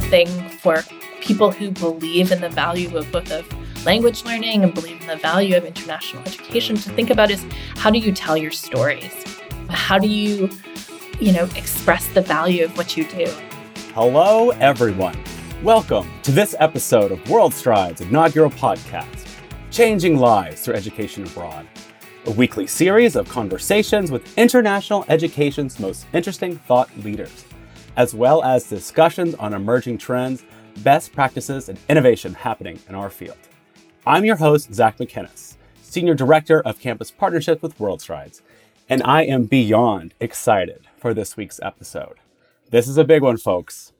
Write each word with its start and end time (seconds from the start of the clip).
thing 0.00 0.28
for 0.48 0.82
people 1.20 1.50
who 1.50 1.70
believe 1.70 2.32
in 2.32 2.40
the 2.40 2.48
value 2.48 2.96
of 2.96 3.10
both 3.12 3.30
of 3.30 3.46
language 3.86 4.24
learning 4.24 4.62
and 4.62 4.74
believe 4.74 5.00
in 5.00 5.06
the 5.06 5.16
value 5.16 5.56
of 5.56 5.64
international 5.64 6.22
education 6.22 6.76
to 6.76 6.90
think 6.90 7.10
about 7.10 7.30
is 7.30 7.44
how 7.76 7.90
do 7.90 7.98
you 7.98 8.12
tell 8.12 8.36
your 8.36 8.50
stories? 8.50 9.24
How 9.68 9.98
do 9.98 10.08
you, 10.08 10.50
you 11.18 11.32
know, 11.32 11.44
express 11.56 12.08
the 12.08 12.20
value 12.20 12.64
of 12.64 12.76
what 12.76 12.96
you 12.96 13.04
do? 13.04 13.26
Hello, 13.94 14.50
everyone. 14.50 15.16
Welcome 15.62 16.10
to 16.22 16.30
this 16.32 16.54
episode 16.58 17.12
of 17.12 17.28
World 17.28 17.52
Strides 17.52 18.00
inaugural 18.00 18.50
podcast, 18.50 19.26
Changing 19.70 20.16
Lives 20.16 20.62
Through 20.62 20.74
Education 20.74 21.24
Abroad, 21.24 21.66
a 22.26 22.30
weekly 22.30 22.66
series 22.66 23.16
of 23.16 23.28
conversations 23.28 24.10
with 24.10 24.36
international 24.38 25.04
education's 25.08 25.78
most 25.78 26.06
interesting 26.12 26.56
thought 26.56 26.88
leaders, 26.98 27.44
as 27.96 28.14
well 28.14 28.42
as 28.42 28.68
discussions 28.68 29.34
on 29.34 29.54
emerging 29.54 29.98
trends, 29.98 30.44
best 30.78 31.12
practices, 31.12 31.68
and 31.68 31.78
innovation 31.88 32.34
happening 32.34 32.78
in 32.88 32.94
our 32.94 33.10
field. 33.10 33.38
I'm 34.06 34.24
your 34.24 34.36
host, 34.36 34.72
Zac 34.72 34.98
Macinnes, 34.98 35.56
Senior 35.82 36.14
Director 36.14 36.60
of 36.60 36.80
Campus 36.80 37.10
Partnerships 37.10 37.62
with 37.62 37.78
World 37.78 38.00
Strides, 38.00 38.42
and 38.88 39.02
I 39.04 39.22
am 39.22 39.44
beyond 39.44 40.14
excited 40.20 40.86
for 40.96 41.12
this 41.12 41.36
week's 41.36 41.60
episode. 41.62 42.16
This 42.70 42.88
is 42.88 42.96
a 42.96 43.04
big 43.04 43.22
one, 43.22 43.36
folks. 43.36 43.92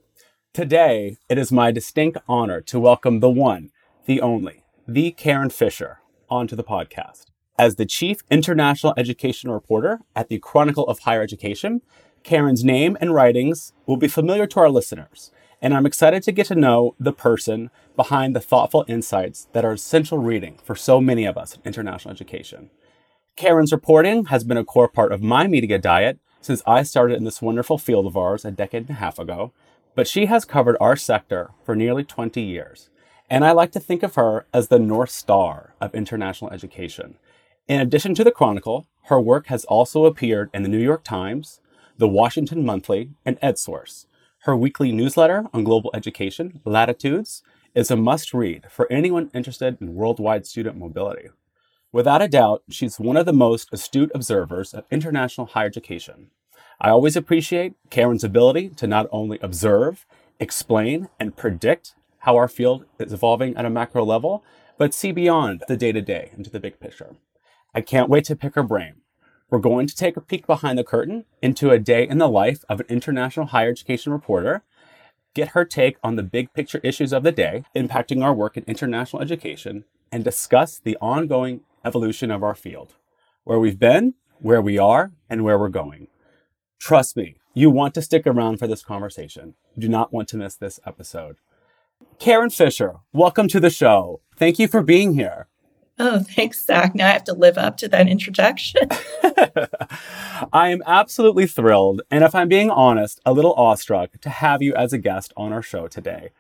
Today, 0.52 1.16
it 1.28 1.38
is 1.38 1.52
my 1.52 1.70
distinct 1.70 2.18
honor 2.28 2.60
to 2.62 2.80
welcome 2.80 3.20
the 3.20 3.30
one, 3.30 3.70
the 4.06 4.20
only, 4.20 4.64
the 4.86 5.12
Karin 5.12 5.50
Fischer 5.50 6.00
onto 6.28 6.56
the 6.56 6.64
podcast. 6.64 7.26
As 7.58 7.76
the 7.76 7.86
Chief 7.86 8.22
International 8.30 8.94
Education 8.96 9.50
Reporter 9.50 10.00
at 10.16 10.28
the 10.28 10.38
Chronicle 10.38 10.86
of 10.86 11.00
Higher 11.00 11.22
Education, 11.22 11.82
Karin's 12.24 12.64
name 12.64 12.96
and 13.00 13.14
writings 13.14 13.72
will 13.86 13.96
be 13.96 14.08
familiar 14.08 14.46
to 14.46 14.60
our 14.60 14.70
listeners, 14.70 15.30
and 15.62 15.74
I'm 15.74 15.86
excited 15.86 16.22
to 16.24 16.32
get 16.32 16.46
to 16.46 16.54
know 16.54 16.94
the 16.98 17.12
person 17.12 17.70
behind 17.96 18.34
the 18.36 18.40
thoughtful 18.40 18.84
insights 18.88 19.48
that 19.52 19.64
are 19.64 19.72
essential 19.72 20.18
reading 20.18 20.58
for 20.62 20.76
so 20.76 21.00
many 21.00 21.24
of 21.24 21.38
us 21.38 21.54
in 21.54 21.62
international 21.64 22.12
education. 22.12 22.70
Karin's 23.36 23.72
reporting 23.72 24.26
has 24.26 24.44
been 24.44 24.56
a 24.56 24.64
core 24.64 24.88
part 24.88 25.12
of 25.12 25.22
my 25.22 25.46
media 25.46 25.78
diet 25.78 26.18
since 26.40 26.62
I 26.66 26.82
started 26.82 27.16
in 27.16 27.24
this 27.24 27.42
wonderful 27.42 27.78
field 27.78 28.06
of 28.06 28.16
ours 28.16 28.44
a 28.44 28.50
decade 28.50 28.82
and 28.82 28.90
a 28.90 29.00
half 29.00 29.18
ago, 29.18 29.52
but 29.94 30.08
she 30.08 30.26
has 30.26 30.44
covered 30.44 30.76
our 30.80 30.96
sector 30.96 31.50
for 31.64 31.74
nearly 31.74 32.04
20 32.04 32.40
years. 32.40 32.90
And 33.28 33.44
I 33.44 33.52
like 33.52 33.72
to 33.72 33.80
think 33.80 34.02
of 34.02 34.16
her 34.16 34.46
as 34.52 34.68
the 34.68 34.78
North 34.78 35.10
Star 35.10 35.74
of 35.80 35.94
international 35.94 36.50
education. 36.50 37.16
In 37.68 37.80
addition 37.80 38.14
to 38.16 38.24
the 38.24 38.32
Chronicle, 38.32 38.86
her 39.04 39.20
work 39.20 39.46
has 39.46 39.64
also 39.66 40.04
appeared 40.04 40.50
in 40.52 40.62
the 40.62 40.68
New 40.68 40.78
York 40.78 41.04
Times, 41.04 41.60
the 42.00 42.08
Washington 42.08 42.64
Monthly, 42.64 43.10
and 43.26 43.38
EdSource. 43.42 44.06
Her 44.44 44.56
weekly 44.56 44.90
newsletter 44.90 45.44
on 45.52 45.64
global 45.64 45.90
education, 45.92 46.62
Latitudes, 46.64 47.42
is 47.74 47.90
a 47.90 47.96
must 47.96 48.32
read 48.32 48.64
for 48.70 48.90
anyone 48.90 49.30
interested 49.34 49.76
in 49.82 49.94
worldwide 49.94 50.46
student 50.46 50.78
mobility. 50.78 51.28
Without 51.92 52.22
a 52.22 52.28
doubt, 52.28 52.62
she's 52.70 52.98
one 52.98 53.18
of 53.18 53.26
the 53.26 53.34
most 53.34 53.68
astute 53.70 54.10
observers 54.14 54.72
of 54.72 54.86
international 54.90 55.48
higher 55.48 55.66
education. 55.66 56.30
I 56.80 56.88
always 56.88 57.16
appreciate 57.16 57.74
Karin's 57.90 58.24
ability 58.24 58.70
to 58.76 58.86
not 58.86 59.06
only 59.12 59.38
observe, 59.42 60.06
explain, 60.38 61.10
and 61.20 61.36
predict 61.36 61.94
how 62.20 62.36
our 62.36 62.48
field 62.48 62.86
is 62.98 63.12
evolving 63.12 63.54
at 63.58 63.66
a 63.66 63.70
macro 63.70 64.06
level, 64.06 64.42
but 64.78 64.94
see 64.94 65.12
beyond 65.12 65.64
the 65.68 65.76
day 65.76 65.92
to 65.92 66.00
day 66.00 66.30
into 66.34 66.48
the 66.48 66.60
big 66.60 66.80
picture. 66.80 67.16
I 67.74 67.82
can't 67.82 68.08
wait 68.08 68.24
to 68.24 68.36
pick 68.36 68.54
her 68.54 68.62
brain. 68.62 69.02
We're 69.50 69.58
going 69.58 69.88
to 69.88 69.96
take 69.96 70.16
a 70.16 70.20
peek 70.20 70.46
behind 70.46 70.78
the 70.78 70.84
curtain 70.84 71.24
into 71.42 71.70
a 71.70 71.78
day 71.80 72.06
in 72.06 72.18
the 72.18 72.28
life 72.28 72.64
of 72.68 72.78
an 72.78 72.86
international 72.88 73.46
higher 73.46 73.70
education 73.70 74.12
reporter, 74.12 74.62
get 75.34 75.48
her 75.48 75.64
take 75.64 75.96
on 76.04 76.14
the 76.14 76.22
big 76.22 76.54
picture 76.54 76.80
issues 76.84 77.12
of 77.12 77.24
the 77.24 77.32
day 77.32 77.64
impacting 77.74 78.22
our 78.22 78.32
work 78.32 78.56
in 78.56 78.62
international 78.68 79.20
education, 79.20 79.84
and 80.12 80.22
discuss 80.22 80.78
the 80.78 80.96
ongoing 81.00 81.62
evolution 81.84 82.30
of 82.30 82.44
our 82.44 82.54
field, 82.54 82.94
where 83.42 83.58
we've 83.58 83.78
been, 83.78 84.14
where 84.38 84.62
we 84.62 84.78
are, 84.78 85.10
and 85.28 85.42
where 85.42 85.58
we're 85.58 85.68
going. 85.68 86.06
Trust 86.78 87.16
me, 87.16 87.34
you 87.52 87.70
want 87.70 87.94
to 87.94 88.02
stick 88.02 88.28
around 88.28 88.58
for 88.58 88.68
this 88.68 88.84
conversation. 88.84 89.54
You 89.74 89.82
do 89.82 89.88
not 89.88 90.12
want 90.12 90.28
to 90.28 90.36
miss 90.36 90.54
this 90.54 90.78
episode. 90.86 91.38
Karin 92.20 92.50
Fischer, 92.50 93.00
welcome 93.12 93.48
to 93.48 93.58
the 93.58 93.70
show. 93.70 94.20
Thank 94.36 94.60
you 94.60 94.68
for 94.68 94.82
being 94.82 95.14
here. 95.14 95.48
Oh, 96.02 96.20
thanks, 96.20 96.64
Zac. 96.64 96.94
Now 96.94 97.08
I 97.08 97.12
have 97.12 97.24
to 97.24 97.34
live 97.34 97.58
up 97.58 97.76
to 97.76 97.88
that 97.88 98.08
introduction. 98.08 98.88
I 100.50 100.70
am 100.70 100.82
absolutely 100.86 101.46
thrilled, 101.46 102.00
and 102.10 102.24
if 102.24 102.34
I'm 102.34 102.48
being 102.48 102.70
honest, 102.70 103.20
a 103.26 103.34
little 103.34 103.52
awestruck 103.52 104.18
to 104.22 104.30
have 104.30 104.62
you 104.62 104.74
as 104.74 104.94
a 104.94 104.98
guest 104.98 105.34
on 105.36 105.52
our 105.52 105.60
show 105.60 105.88
today. 105.88 106.30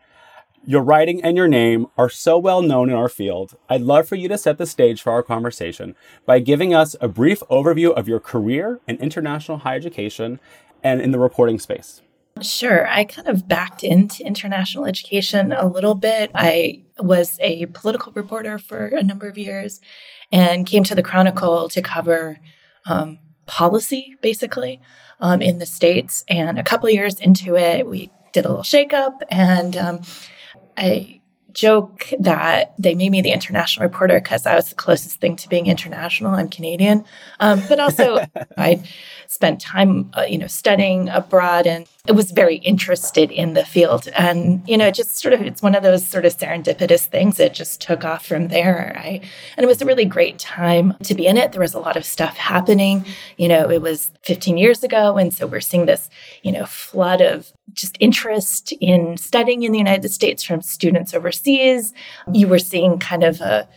Your 0.64 0.82
writing 0.82 1.22
and 1.22 1.36
your 1.36 1.46
name 1.46 1.88
are 1.98 2.08
so 2.08 2.38
well 2.38 2.62
known 2.62 2.88
in 2.88 2.96
our 2.96 3.10
field. 3.10 3.54
I'd 3.68 3.82
love 3.82 4.08
for 4.08 4.14
you 4.14 4.28
to 4.28 4.38
set 4.38 4.56
the 4.56 4.64
stage 4.64 5.02
for 5.02 5.12
our 5.12 5.22
conversation 5.22 5.94
by 6.24 6.38
giving 6.38 6.72
us 6.72 6.96
a 6.98 7.08
brief 7.08 7.40
overview 7.50 7.92
of 7.92 8.08
your 8.08 8.20
career 8.20 8.80
in 8.88 8.96
international 8.96 9.58
higher 9.58 9.76
education 9.76 10.40
and 10.82 11.02
in 11.02 11.10
the 11.10 11.18
reporting 11.18 11.58
space. 11.58 12.00
Sure. 12.42 12.88
I 12.88 13.04
kind 13.04 13.28
of 13.28 13.46
backed 13.46 13.84
into 13.84 14.24
international 14.24 14.86
education 14.86 15.52
a 15.52 15.66
little 15.66 15.94
bit. 15.94 16.30
I 16.34 16.84
was 16.98 17.38
a 17.40 17.66
political 17.66 18.12
reporter 18.12 18.58
for 18.58 18.86
a 18.86 19.02
number 19.02 19.28
of 19.28 19.36
years 19.36 19.80
and 20.32 20.66
came 20.66 20.84
to 20.84 20.94
the 20.94 21.02
Chronicle 21.02 21.68
to 21.68 21.82
cover 21.82 22.38
um, 22.86 23.18
policy, 23.46 24.16
basically, 24.22 24.80
um, 25.20 25.42
in 25.42 25.58
the 25.58 25.66
States. 25.66 26.24
And 26.28 26.58
a 26.58 26.62
couple 26.62 26.88
years 26.88 27.20
into 27.20 27.56
it, 27.56 27.86
we 27.86 28.10
did 28.32 28.44
a 28.44 28.48
little 28.48 28.64
shakeup, 28.64 29.20
and 29.28 29.76
um, 29.76 30.00
I 30.76 31.19
joke 31.54 32.08
that 32.18 32.74
they 32.78 32.94
made 32.94 33.10
me 33.10 33.22
the 33.22 33.32
international 33.32 33.84
reporter 33.84 34.20
because 34.20 34.46
I 34.46 34.54
was 34.54 34.68
the 34.68 34.74
closest 34.74 35.20
thing 35.20 35.36
to 35.36 35.48
being 35.48 35.66
international. 35.66 36.32
I'm 36.32 36.48
Canadian, 36.48 37.04
um, 37.40 37.62
but 37.68 37.80
also 37.80 38.24
I 38.58 38.82
spent 39.26 39.60
time, 39.60 40.10
uh, 40.16 40.22
you 40.22 40.38
know, 40.38 40.46
studying 40.46 41.08
abroad, 41.08 41.66
and 41.66 41.86
I 42.08 42.12
was 42.12 42.32
very 42.32 42.56
interested 42.56 43.30
in 43.30 43.54
the 43.54 43.64
field. 43.64 44.08
And 44.16 44.62
you 44.68 44.76
know, 44.76 44.90
just 44.90 45.18
sort 45.18 45.34
of, 45.34 45.40
it's 45.42 45.62
one 45.62 45.74
of 45.74 45.82
those 45.82 46.06
sort 46.06 46.24
of 46.24 46.36
serendipitous 46.36 47.06
things 47.06 47.36
that 47.36 47.54
just 47.54 47.80
took 47.80 48.04
off 48.04 48.26
from 48.26 48.48
there. 48.48 48.96
I 48.98 49.20
and 49.56 49.64
it 49.64 49.66
was 49.66 49.80
a 49.80 49.86
really 49.86 50.04
great 50.04 50.38
time 50.38 50.94
to 51.04 51.14
be 51.14 51.26
in 51.26 51.36
it. 51.36 51.52
There 51.52 51.60
was 51.60 51.74
a 51.74 51.80
lot 51.80 51.96
of 51.96 52.04
stuff 52.04 52.36
happening. 52.36 53.04
You 53.36 53.48
know, 53.48 53.70
it 53.70 53.82
was 53.82 54.10
15 54.22 54.58
years 54.58 54.82
ago, 54.82 55.16
and 55.16 55.32
so 55.32 55.46
we're 55.46 55.60
seeing 55.60 55.86
this, 55.86 56.10
you 56.42 56.52
know, 56.52 56.66
flood 56.66 57.20
of 57.20 57.52
just 57.72 57.96
interest 58.00 58.72
in 58.80 59.16
studying 59.16 59.62
in 59.62 59.72
the 59.72 59.78
United 59.78 60.10
States 60.10 60.42
from 60.42 60.62
students 60.62 61.14
overseas. 61.14 61.92
You 62.32 62.48
were 62.48 62.58
seeing 62.58 62.98
kind 62.98 63.24
of 63.24 63.40
a, 63.40 63.68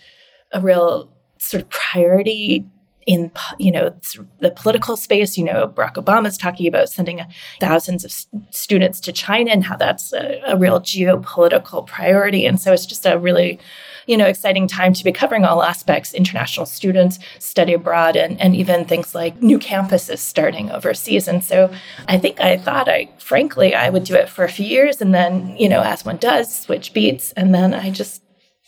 a 0.52 0.62
real 0.62 1.10
sort 1.40 1.64
of 1.64 1.70
priority 1.70 2.66
in 3.06 3.32
you 3.58 3.72
know 3.72 3.94
the 4.40 4.52
political 4.52 4.96
space 4.96 5.38
you 5.38 5.44
know 5.44 5.68
barack 5.68 5.96
obama's 5.96 6.38
talking 6.38 6.68
about 6.68 6.90
sending 6.90 7.22
thousands 7.60 8.04
of 8.04 8.12
students 8.52 9.00
to 9.00 9.12
china 9.12 9.52
and 9.52 9.64
how 9.64 9.76
that's 9.76 10.14
a, 10.14 10.42
a 10.46 10.58
real 10.58 10.80
geopolitical 10.80 11.86
priority 11.86 12.46
and 12.46 12.60
so 12.60 12.72
it's 12.74 12.86
just 12.86 13.06
a 13.06 13.18
really 13.18 13.60
you 14.06 14.18
know, 14.18 14.26
exciting 14.26 14.68
time 14.68 14.94
to 14.94 15.04
be 15.04 15.12
covering 15.12 15.46
all 15.46 15.64
aspects, 15.64 16.14
international 16.14 16.66
students, 16.66 17.20
study 17.40 17.74
abroad, 17.74 18.16
and, 18.16 18.40
and 18.40 18.56
even 18.56 18.86
things 18.86 19.16
like 19.16 19.42
new 19.42 19.60
campuses 19.60 20.20
starting 20.20 20.72
overseas. 20.72 21.28
And 21.28 21.44
so 21.44 21.74
I 22.08 22.18
think 22.18 22.40
I 22.40 22.58
thought 22.58 22.90
I, 22.90 23.10
frankly, 23.18 23.74
I 23.76 23.90
would 23.90 24.04
do 24.04 24.16
it 24.16 24.30
for 24.30 24.44
a 24.44 24.50
few 24.50 24.66
years 24.66 25.02
and 25.02 25.14
then, 25.14 25.56
you 25.58 25.70
know, 25.70 25.82
as 25.82 26.06
one 26.06 26.18
does, 26.18 26.54
switch 26.54 26.94
beats. 26.94 27.32
And 27.34 27.54
then 27.54 27.74
I 27.74 27.90
just 27.90 28.24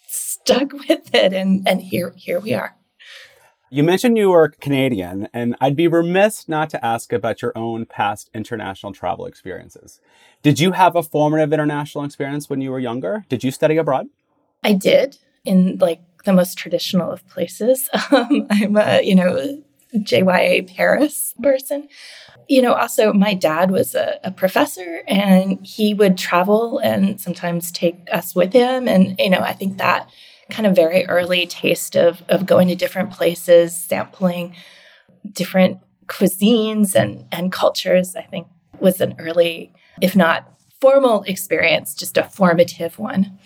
stuck 0.08 0.72
with 0.88 1.14
it. 1.14 1.34
And, 1.34 1.68
and 1.68 1.82
here, 1.82 2.14
here 2.16 2.40
we 2.40 2.54
are. 2.54 2.76
You 3.76 3.84
mentioned 3.84 4.18
you 4.18 4.30
were 4.30 4.48
Canadian, 4.48 5.28
and 5.34 5.58
I'd 5.60 5.76
be 5.76 5.90
remiss 5.90 6.48
not 6.48 6.70
to 6.70 6.86
ask 6.86 7.12
about 7.12 7.42
your 7.42 7.52
own 7.58 7.86
past 7.86 8.30
international 8.34 8.94
travel 8.94 9.26
experiences. 9.26 10.00
Did 10.42 10.62
you 10.62 10.72
have 10.72 10.96
a 10.96 11.04
formative 11.04 11.52
international 11.52 12.06
experience 12.06 12.50
when 12.50 12.62
you 12.62 12.72
were 12.72 12.80
younger? 12.80 13.26
Did 13.28 13.44
you 13.44 13.52
study 13.52 13.76
abroad? 13.76 14.08
I 14.64 14.72
did 14.72 15.18
in 15.44 15.78
like 15.80 16.00
the 16.24 16.32
most 16.32 16.58
traditional 16.58 17.12
of 17.12 17.28
places. 17.28 17.90
Um, 18.14 18.48
I'm 18.50 18.78
a, 18.78 19.02
you 19.02 19.14
know, 19.14 19.62
JYA 19.94 20.74
Paris 20.74 21.34
person. 21.44 21.90
You 22.48 22.62
know, 22.62 22.76
also 22.76 23.12
my 23.12 23.34
dad 23.34 23.72
was 23.72 23.94
a, 23.94 24.22
a, 24.24 24.32
professor 24.32 25.02
and 25.06 25.60
he 25.66 25.94
would 25.94 26.18
travel 26.18 26.78
and 26.78 27.20
sometimes 27.20 27.74
take 27.74 27.98
us 28.10 28.34
with 28.36 28.54
him. 28.54 28.88
And, 28.88 29.20
you 29.20 29.32
know, 29.32 29.40
I 29.40 29.52
think 29.52 29.80
that 29.80 30.10
kind 30.50 30.68
of 30.68 30.76
very 30.76 31.06
early 31.06 31.48
taste 31.48 31.96
of, 31.96 32.24
of 32.30 32.46
going 32.46 32.68
to 32.68 32.76
different 32.76 33.12
places, 33.12 33.76
sampling 33.76 34.56
different 35.32 35.80
cuisines 36.08 36.96
and, 36.96 37.26
and 37.32 37.52
cultures, 37.52 38.16
I 38.16 38.22
think 38.22 38.48
was 38.80 39.02
an 39.02 39.16
early, 39.18 39.74
if 40.02 40.16
not 40.16 40.52
formal 40.80 41.24
experience, 41.24 41.96
just 41.96 42.18
a 42.18 42.24
formative 42.24 43.00
one. 43.00 43.40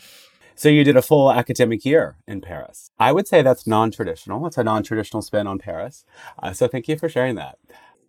So 0.56 0.68
you 0.68 0.84
did 0.84 0.98
a 0.98 1.02
full 1.02 1.32
academic 1.32 1.86
year 1.86 2.18
in 2.28 2.42
Paris. 2.42 2.92
I 3.00 3.14
would 3.14 3.30
say 3.30 3.42
that's 3.42 3.66
non-traditional. 3.66 4.46
It's 4.46 4.58
a 4.58 4.64
non-traditional 4.64 5.22
spin 5.22 5.48
on 5.48 5.58
Paris. 5.58 6.04
Uh, 6.44 6.52
so 6.52 6.68
thank 6.68 6.90
you 6.90 6.98
for 6.98 7.08
sharing 7.08 7.36
that. 7.36 7.58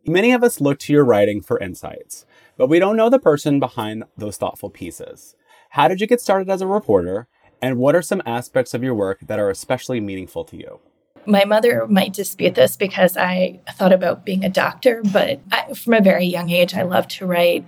Many 0.05 0.33
of 0.33 0.43
us 0.43 0.61
look 0.61 0.81
to 0.81 0.93
your 0.93 1.05
writing 1.05 1.43
for 1.43 1.61
insights, 1.61 2.27
but 2.57 2.69
we 2.69 2.81
don't 2.81 2.97
know 2.97 3.09
the 3.09 3.21
person 3.21 3.61
behind 3.61 4.03
those 4.17 4.37
thoughtful 4.37 4.71
pieces. 4.71 5.37
How 5.71 5.87
did 5.87 6.01
you 6.01 6.09
get 6.09 6.21
started 6.21 6.51
as 6.51 6.61
a 6.61 6.67
reporter? 6.67 7.29
And 7.63 7.77
what 7.77 7.95
are 7.95 8.03
some 8.03 8.23
aspects 8.25 8.75
of 8.75 8.83
your 8.83 8.95
work 8.95 9.21
that 9.21 9.39
are 9.39 9.51
especially 9.51 10.01
meaningful 10.01 10.45
to 10.45 10.57
you? 10.57 10.81
My 11.27 11.45
mother 11.45 11.87
might 11.87 12.15
dispute 12.15 12.55
this 12.55 12.77
because 12.77 13.17
I 13.17 13.61
thought 13.73 13.93
about 13.93 14.25
being 14.25 14.45
a 14.45 14.49
doctor, 14.49 15.03
but 15.13 15.41
I, 15.53 15.75
from 15.75 15.95
a 15.95 16.01
very 16.01 16.25
young 16.25 16.51
age, 16.51 16.75
I 16.75 16.83
loved 16.83 17.11
to 17.13 17.27
write 17.27 17.67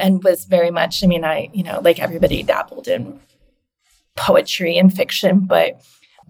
and 0.00 0.22
was 0.22 0.44
very 0.44 0.70
much, 0.70 1.04
I 1.04 1.06
mean, 1.06 1.24
I, 1.24 1.48
you 1.52 1.62
know, 1.62 1.80
like 1.82 2.00
everybody 2.00 2.42
dabbled 2.42 2.88
in 2.88 3.20
poetry 4.16 4.76
and 4.78 4.92
fiction, 4.92 5.40
but 5.40 5.80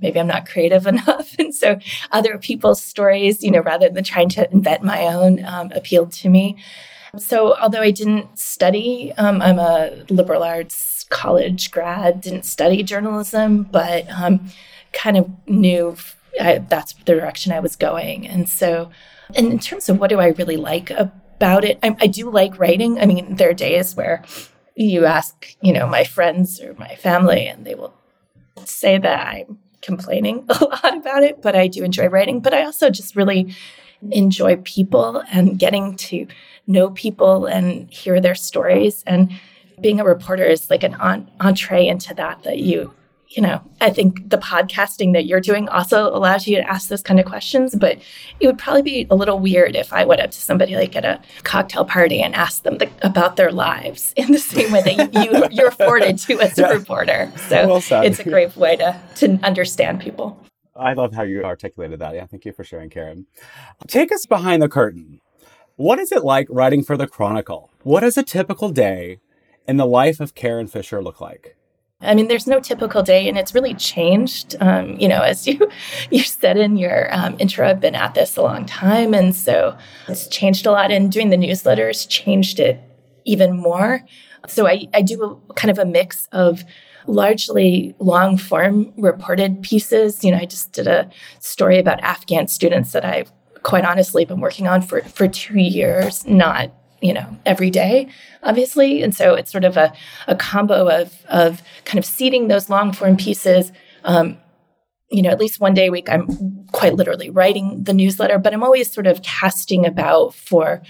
maybe 0.00 0.20
I'm 0.20 0.26
not 0.26 0.46
creative 0.46 0.86
enough. 0.94 1.34
And 1.38 1.54
so 1.54 1.78
other 2.10 2.36
people's 2.36 2.82
stories, 2.82 3.42
you 3.42 3.50
know, 3.50 3.60
rather 3.60 3.88
than 3.88 4.04
trying 4.04 4.28
to 4.30 4.50
invent 4.52 4.82
my 4.82 5.06
own, 5.06 5.44
um, 5.44 5.72
appealed 5.72 6.12
to 6.12 6.28
me. 6.28 6.56
So 7.18 7.56
although 7.58 7.80
I 7.80 7.90
didn't 7.90 8.38
study, 8.38 9.12
um, 9.18 9.42
I'm 9.42 9.58
a 9.58 10.04
liberal 10.08 10.42
arts 10.42 10.91
college 11.12 11.70
grad, 11.70 12.20
didn't 12.22 12.44
study 12.44 12.82
journalism, 12.82 13.64
but 13.64 14.08
um, 14.10 14.50
kind 14.92 15.16
of 15.16 15.30
knew 15.46 15.94
I, 16.40 16.58
that's 16.58 16.94
the 16.94 17.04
direction 17.04 17.52
I 17.52 17.60
was 17.60 17.76
going. 17.76 18.26
And 18.26 18.48
so, 18.48 18.90
and 19.34 19.52
in 19.52 19.58
terms 19.58 19.88
of 19.88 20.00
what 20.00 20.08
do 20.08 20.18
I 20.18 20.28
really 20.28 20.56
like 20.56 20.90
about 20.90 21.64
it, 21.64 21.78
I, 21.82 21.94
I 22.00 22.06
do 22.06 22.30
like 22.30 22.58
writing. 22.58 22.98
I 22.98 23.06
mean, 23.06 23.36
there 23.36 23.50
are 23.50 23.54
days 23.54 23.94
where 23.94 24.24
you 24.74 25.04
ask, 25.04 25.54
you 25.60 25.72
know, 25.72 25.86
my 25.86 26.04
friends 26.04 26.60
or 26.60 26.74
my 26.74 26.94
family, 26.96 27.46
and 27.46 27.64
they 27.66 27.74
will 27.74 27.94
say 28.64 28.96
that 28.98 29.26
I'm 29.26 29.58
complaining 29.82 30.46
a 30.48 30.64
lot 30.64 30.96
about 30.96 31.22
it, 31.22 31.42
but 31.42 31.54
I 31.54 31.68
do 31.68 31.84
enjoy 31.84 32.06
writing. 32.06 32.40
But 32.40 32.54
I 32.54 32.64
also 32.64 32.90
just 32.90 33.14
really 33.14 33.54
enjoy 34.10 34.56
people 34.56 35.22
and 35.30 35.58
getting 35.58 35.94
to 35.96 36.26
know 36.66 36.90
people 36.90 37.46
and 37.46 37.90
hear 37.92 38.20
their 38.20 38.34
stories. 38.34 39.04
And 39.06 39.30
being 39.82 40.00
a 40.00 40.04
reporter 40.04 40.44
is 40.44 40.70
like 40.70 40.82
an 40.82 40.94
entree 41.40 41.86
into 41.86 42.14
that 42.14 42.42
that 42.44 42.58
you 42.58 42.92
you 43.36 43.42
know, 43.42 43.62
I 43.80 43.88
think 43.88 44.28
the 44.28 44.36
podcasting 44.36 45.14
that 45.14 45.24
you're 45.24 45.40
doing 45.40 45.66
also 45.70 46.14
allows 46.14 46.46
you 46.46 46.56
to 46.56 46.70
ask 46.70 46.88
those 46.88 47.02
kind 47.02 47.18
of 47.18 47.24
questions. 47.24 47.74
But 47.74 47.98
it 48.40 48.46
would 48.46 48.58
probably 48.58 48.82
be 48.82 49.06
a 49.10 49.14
little 49.14 49.38
weird 49.38 49.74
if 49.74 49.90
I 49.90 50.04
went 50.04 50.20
up 50.20 50.32
to 50.32 50.38
somebody 50.38 50.76
like 50.76 50.94
at 50.94 51.06
a 51.06 51.18
cocktail 51.42 51.86
party 51.86 52.20
and 52.20 52.34
asked 52.34 52.64
them 52.64 52.76
the, 52.76 52.90
about 53.00 53.36
their 53.36 53.50
lives 53.50 54.12
in 54.18 54.32
the 54.32 54.38
same 54.38 54.70
way 54.70 54.82
that 54.82 55.14
you, 55.14 55.46
you 55.50 55.64
are 55.64 55.68
afforded 55.68 56.18
to 56.18 56.40
as 56.42 56.58
a 56.58 56.62
yeah. 56.62 56.68
reporter. 56.72 57.32
So 57.48 57.66
well 57.66 58.02
it's 58.04 58.18
a 58.18 58.24
great 58.24 58.54
way 58.54 58.76
to 58.76 59.00
to 59.16 59.38
understand 59.42 60.00
people. 60.00 60.38
I 60.76 60.92
love 60.92 61.14
how 61.14 61.22
you 61.22 61.42
articulated 61.42 62.00
that. 62.00 62.14
Yeah, 62.14 62.26
thank 62.26 62.44
you 62.44 62.52
for 62.52 62.64
sharing, 62.64 62.90
Karin. 62.90 63.26
Take 63.86 64.12
us 64.12 64.26
behind 64.26 64.62
the 64.62 64.68
curtain. 64.68 65.22
What 65.76 65.98
is 65.98 66.12
it 66.12 66.22
like 66.22 66.48
writing 66.50 66.82
for 66.82 66.98
the 66.98 67.06
Chronicle? 67.06 67.70
what 67.82 68.04
is 68.04 68.16
a 68.16 68.22
typical 68.22 68.70
day 68.70 69.18
in 69.66 69.76
the 69.76 69.86
life 69.86 70.20
of 70.20 70.34
Karin 70.34 70.66
Fischer 70.66 71.02
look 71.02 71.20
like? 71.20 71.56
I 72.02 72.14
mean, 72.14 72.28
there's 72.28 72.48
no 72.48 72.58
typical 72.58 73.02
day, 73.02 73.28
and 73.28 73.38
it's 73.38 73.54
really 73.54 73.74
changed. 73.74 74.56
Um, 74.60 74.96
you 74.98 75.08
know, 75.08 75.22
as 75.22 75.46
you 75.46 75.70
you 76.10 76.20
said 76.20 76.56
in 76.56 76.76
your 76.76 77.12
um, 77.14 77.36
intro, 77.38 77.68
I've 77.68 77.80
been 77.80 77.94
at 77.94 78.14
this 78.14 78.36
a 78.36 78.42
long 78.42 78.66
time, 78.66 79.14
and 79.14 79.34
so 79.34 79.76
it's 80.08 80.26
changed 80.28 80.66
a 80.66 80.72
lot. 80.72 80.90
And 80.90 81.10
doing 81.10 81.30
the 81.30 81.36
newsletters 81.36 82.08
changed 82.08 82.58
it 82.58 82.80
even 83.24 83.56
more. 83.56 84.00
So 84.48 84.66
I, 84.66 84.88
I 84.92 85.02
do 85.02 85.22
a, 85.22 85.54
kind 85.54 85.70
of 85.70 85.78
a 85.78 85.84
mix 85.84 86.26
of 86.32 86.64
largely 87.06 87.94
long 88.00 88.36
form 88.36 88.92
reported 88.96 89.62
pieces. 89.62 90.24
You 90.24 90.32
know, 90.32 90.38
I 90.38 90.46
just 90.46 90.72
did 90.72 90.88
a 90.88 91.08
story 91.38 91.78
about 91.78 92.00
Afghan 92.00 92.48
students 92.48 92.92
that 92.92 93.04
I've 93.04 93.32
quite 93.62 93.84
honestly 93.84 94.24
been 94.24 94.40
working 94.40 94.66
on 94.66 94.82
for 94.82 95.02
for 95.02 95.28
two 95.28 95.60
years, 95.60 96.26
not 96.26 96.72
you 97.02 97.12
know 97.12 97.36
every 97.44 97.70
day 97.70 98.08
obviously. 98.42 99.02
And 99.02 99.14
so 99.14 99.34
it's 99.34 99.52
sort 99.52 99.64
of 99.64 99.76
a, 99.76 99.92
a 100.26 100.34
combo 100.34 100.88
of 100.88 101.12
of 101.28 101.62
kind 101.84 101.98
of 101.98 102.04
seeding 102.04 102.48
those 102.48 102.70
long 102.70 102.92
form 102.92 103.16
pieces. 103.16 103.72
Um, 104.04 104.38
you 105.10 105.20
know 105.20 105.30
at 105.30 105.38
least 105.38 105.60
one 105.60 105.74
day 105.74 105.88
a 105.88 105.92
week 105.92 106.08
i'm 106.08 106.64
quite 106.72 106.94
literally 106.94 107.28
writing 107.28 107.84
the 107.84 107.92
newsletter 107.92 108.38
but 108.38 108.54
i'm 108.54 108.62
always 108.62 108.90
sort 108.90 109.06
of 109.06 109.20
casting 109.20 109.84
about 109.84 110.32
for 110.32 110.80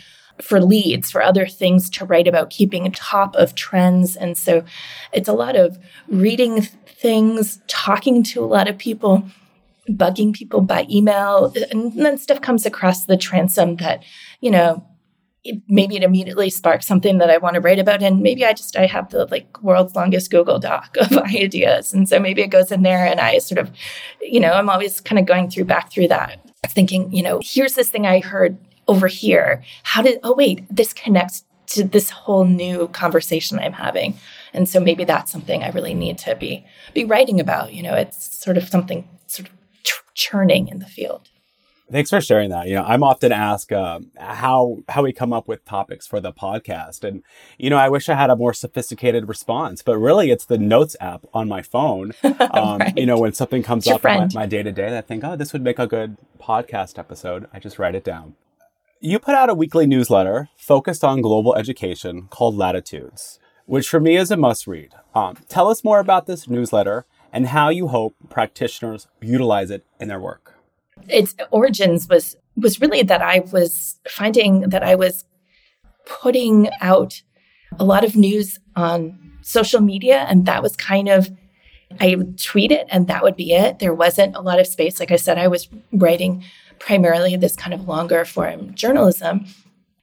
for 0.40 0.60
leads 0.60 1.10
for 1.10 1.22
other 1.22 1.46
things 1.46 1.90
to 1.90 2.04
write 2.04 2.26
about 2.26 2.50
keeping 2.50 2.90
top 2.92 3.34
of 3.36 3.54
trends. 3.54 4.16
And 4.16 4.36
so 4.36 4.64
it's 5.12 5.28
a 5.28 5.32
lot 5.32 5.56
of 5.56 5.78
reading 6.08 6.62
things 6.62 7.60
talking 7.68 8.22
to 8.24 8.42
a 8.42 8.46
lot 8.46 8.68
of 8.68 8.78
people 8.78 9.24
bugging 9.88 10.32
people 10.32 10.60
by 10.60 10.86
email 10.88 11.52
and 11.72 11.92
then 11.94 12.16
stuff 12.16 12.40
comes 12.40 12.64
across 12.64 13.06
the 13.06 13.16
transom 13.16 13.76
that 13.76 14.04
you 14.40 14.48
know 14.48 14.86
it, 15.44 15.60
maybe 15.68 15.96
it 15.96 16.02
immediately 16.02 16.50
sparks 16.50 16.86
something 16.86 17.18
that 17.18 17.30
I 17.30 17.38
want 17.38 17.54
to 17.54 17.60
write 17.60 17.78
about. 17.78 18.02
And 18.02 18.22
maybe 18.22 18.44
I 18.44 18.52
just, 18.52 18.76
I 18.76 18.86
have 18.86 19.10
the 19.10 19.26
like 19.26 19.62
world's 19.62 19.94
longest 19.96 20.30
Google 20.30 20.58
Doc 20.58 20.96
of 21.00 21.16
ideas. 21.18 21.92
And 21.92 22.08
so 22.08 22.20
maybe 22.20 22.42
it 22.42 22.48
goes 22.48 22.70
in 22.70 22.82
there 22.82 23.06
and 23.06 23.20
I 23.20 23.38
sort 23.38 23.58
of, 23.58 23.70
you 24.20 24.40
know, 24.40 24.52
I'm 24.52 24.70
always 24.70 25.00
kind 25.00 25.18
of 25.18 25.26
going 25.26 25.50
through 25.50 25.64
back 25.64 25.90
through 25.90 26.08
that, 26.08 26.38
thinking, 26.68 27.12
you 27.12 27.22
know, 27.22 27.40
here's 27.42 27.74
this 27.74 27.88
thing 27.88 28.06
I 28.06 28.20
heard 28.20 28.56
over 28.88 29.08
here. 29.08 29.62
How 29.82 30.02
did, 30.02 30.20
oh, 30.22 30.34
wait, 30.34 30.64
this 30.70 30.92
connects 30.92 31.44
to 31.68 31.84
this 31.84 32.10
whole 32.10 32.44
new 32.44 32.88
conversation 32.88 33.58
I'm 33.58 33.72
having. 33.72 34.14
And 34.52 34.68
so 34.68 34.78
maybe 34.78 35.04
that's 35.04 35.32
something 35.32 35.62
I 35.62 35.70
really 35.70 35.94
need 35.94 36.18
to 36.18 36.36
be, 36.36 36.64
be 36.92 37.04
writing 37.04 37.40
about. 37.40 37.72
You 37.72 37.82
know, 37.82 37.94
it's 37.94 38.36
sort 38.36 38.56
of 38.56 38.68
something 38.68 39.08
sort 39.26 39.48
of 39.48 39.54
churning 40.14 40.68
in 40.68 40.78
the 40.78 40.86
field. 40.86 41.30
Thanks 41.92 42.08
for 42.08 42.22
sharing 42.22 42.48
that. 42.50 42.68
You 42.68 42.76
know, 42.76 42.84
I'm 42.84 43.02
often 43.02 43.32
asked 43.32 43.70
uh, 43.70 44.00
how 44.18 44.78
how 44.88 45.02
we 45.02 45.12
come 45.12 45.30
up 45.32 45.46
with 45.46 45.62
topics 45.66 46.06
for 46.06 46.20
the 46.20 46.32
podcast, 46.32 47.04
and 47.04 47.22
you 47.58 47.68
know, 47.68 47.76
I 47.76 47.90
wish 47.90 48.08
I 48.08 48.14
had 48.14 48.30
a 48.30 48.36
more 48.36 48.54
sophisticated 48.54 49.28
response. 49.28 49.82
But 49.82 49.98
really, 49.98 50.30
it's 50.30 50.46
the 50.46 50.56
Notes 50.56 50.96
app 51.00 51.26
on 51.34 51.48
my 51.48 51.62
phone. 51.62 52.12
Um, 52.52 52.78
right. 52.78 52.96
You 52.96 53.06
know, 53.06 53.18
when 53.18 53.32
something 53.32 53.62
comes 53.62 53.86
up 53.86 54.04
in 54.04 54.28
my 54.34 54.46
day 54.46 54.62
to 54.62 54.72
day, 54.72 54.98
I 54.98 55.00
think, 55.00 55.22
oh, 55.22 55.36
this 55.36 55.52
would 55.52 55.62
make 55.62 55.78
a 55.78 55.86
good 55.86 56.16
podcast 56.40 56.98
episode. 56.98 57.46
I 57.52 57.58
just 57.58 57.78
write 57.78 57.94
it 57.94 58.04
down. 58.04 58.34
You 59.00 59.18
put 59.18 59.34
out 59.34 59.48
a 59.48 59.54
weekly 59.54 59.86
newsletter 59.86 60.48
focused 60.56 61.04
on 61.04 61.22
global 61.22 61.54
education 61.54 62.28
called 62.30 62.56
Latitudes, 62.56 63.38
which 63.66 63.88
for 63.88 64.00
me 64.00 64.16
is 64.16 64.30
a 64.30 64.36
must 64.36 64.66
read. 64.66 64.92
Um, 65.14 65.36
tell 65.48 65.68
us 65.68 65.84
more 65.84 66.00
about 66.00 66.26
this 66.26 66.48
newsletter 66.48 67.06
and 67.32 67.48
how 67.48 67.68
you 67.68 67.88
hope 67.88 68.16
practitioners 68.28 69.06
utilize 69.20 69.70
it 69.70 69.86
in 70.00 70.08
their 70.08 70.20
work 70.20 70.41
its 71.08 71.34
origins 71.50 72.08
was 72.08 72.36
was 72.56 72.80
really 72.80 73.02
that 73.02 73.22
I 73.22 73.40
was 73.52 73.98
finding 74.08 74.68
that 74.70 74.82
I 74.82 74.94
was 74.94 75.24
putting 76.04 76.68
out 76.80 77.22
a 77.78 77.84
lot 77.84 78.04
of 78.04 78.16
news 78.16 78.58
on 78.76 79.18
social 79.42 79.80
media 79.80 80.26
and 80.28 80.46
that 80.46 80.62
was 80.62 80.76
kind 80.76 81.08
of 81.08 81.30
I 82.00 82.14
would 82.14 82.38
tweet 82.38 82.72
it 82.72 82.86
and 82.90 83.06
that 83.08 83.22
would 83.22 83.36
be 83.36 83.52
it. 83.52 83.78
There 83.78 83.94
wasn't 83.94 84.36
a 84.36 84.40
lot 84.40 84.60
of 84.60 84.66
space. 84.66 85.00
Like 85.00 85.10
I 85.10 85.16
said, 85.16 85.38
I 85.38 85.48
was 85.48 85.68
writing 85.92 86.44
primarily 86.78 87.36
this 87.36 87.56
kind 87.56 87.74
of 87.74 87.86
longer 87.86 88.24
form 88.24 88.74
journalism. 88.74 89.46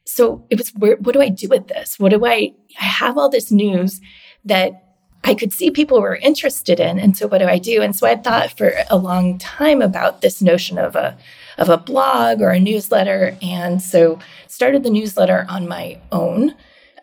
So 0.05 0.45
it 0.49 0.57
was, 0.57 0.69
where, 0.69 0.97
what 0.97 1.13
do 1.13 1.21
I 1.21 1.29
do 1.29 1.47
with 1.47 1.67
this? 1.67 1.99
What 1.99 2.09
do 2.09 2.25
I, 2.25 2.53
I 2.79 2.83
have 2.83 3.17
all 3.17 3.29
this 3.29 3.51
news 3.51 4.01
that 4.45 4.88
I 5.29 5.35
could 5.35 5.53
see 5.53 5.69
people 5.69 6.01
were 6.01 6.15
interested 6.15 6.79
in. 6.79 6.97
And 6.97 7.15
so 7.15 7.27
what 7.27 7.37
do 7.37 7.45
I 7.45 7.59
do? 7.59 7.83
And 7.83 7.95
so 7.95 8.07
I 8.07 8.15
thought 8.15 8.57
for 8.57 8.73
a 8.89 8.97
long 8.97 9.37
time 9.37 9.79
about 9.81 10.21
this 10.21 10.41
notion 10.41 10.79
of 10.79 10.95
a 10.95 11.15
of 11.59 11.69
a 11.69 11.77
blog 11.77 12.41
or 12.41 12.49
a 12.49 12.59
newsletter. 12.59 13.37
And 13.41 13.81
so 13.81 14.17
started 14.47 14.81
the 14.83 14.89
newsletter 14.89 15.45
on 15.47 15.67
my 15.67 15.99
own. 16.11 16.55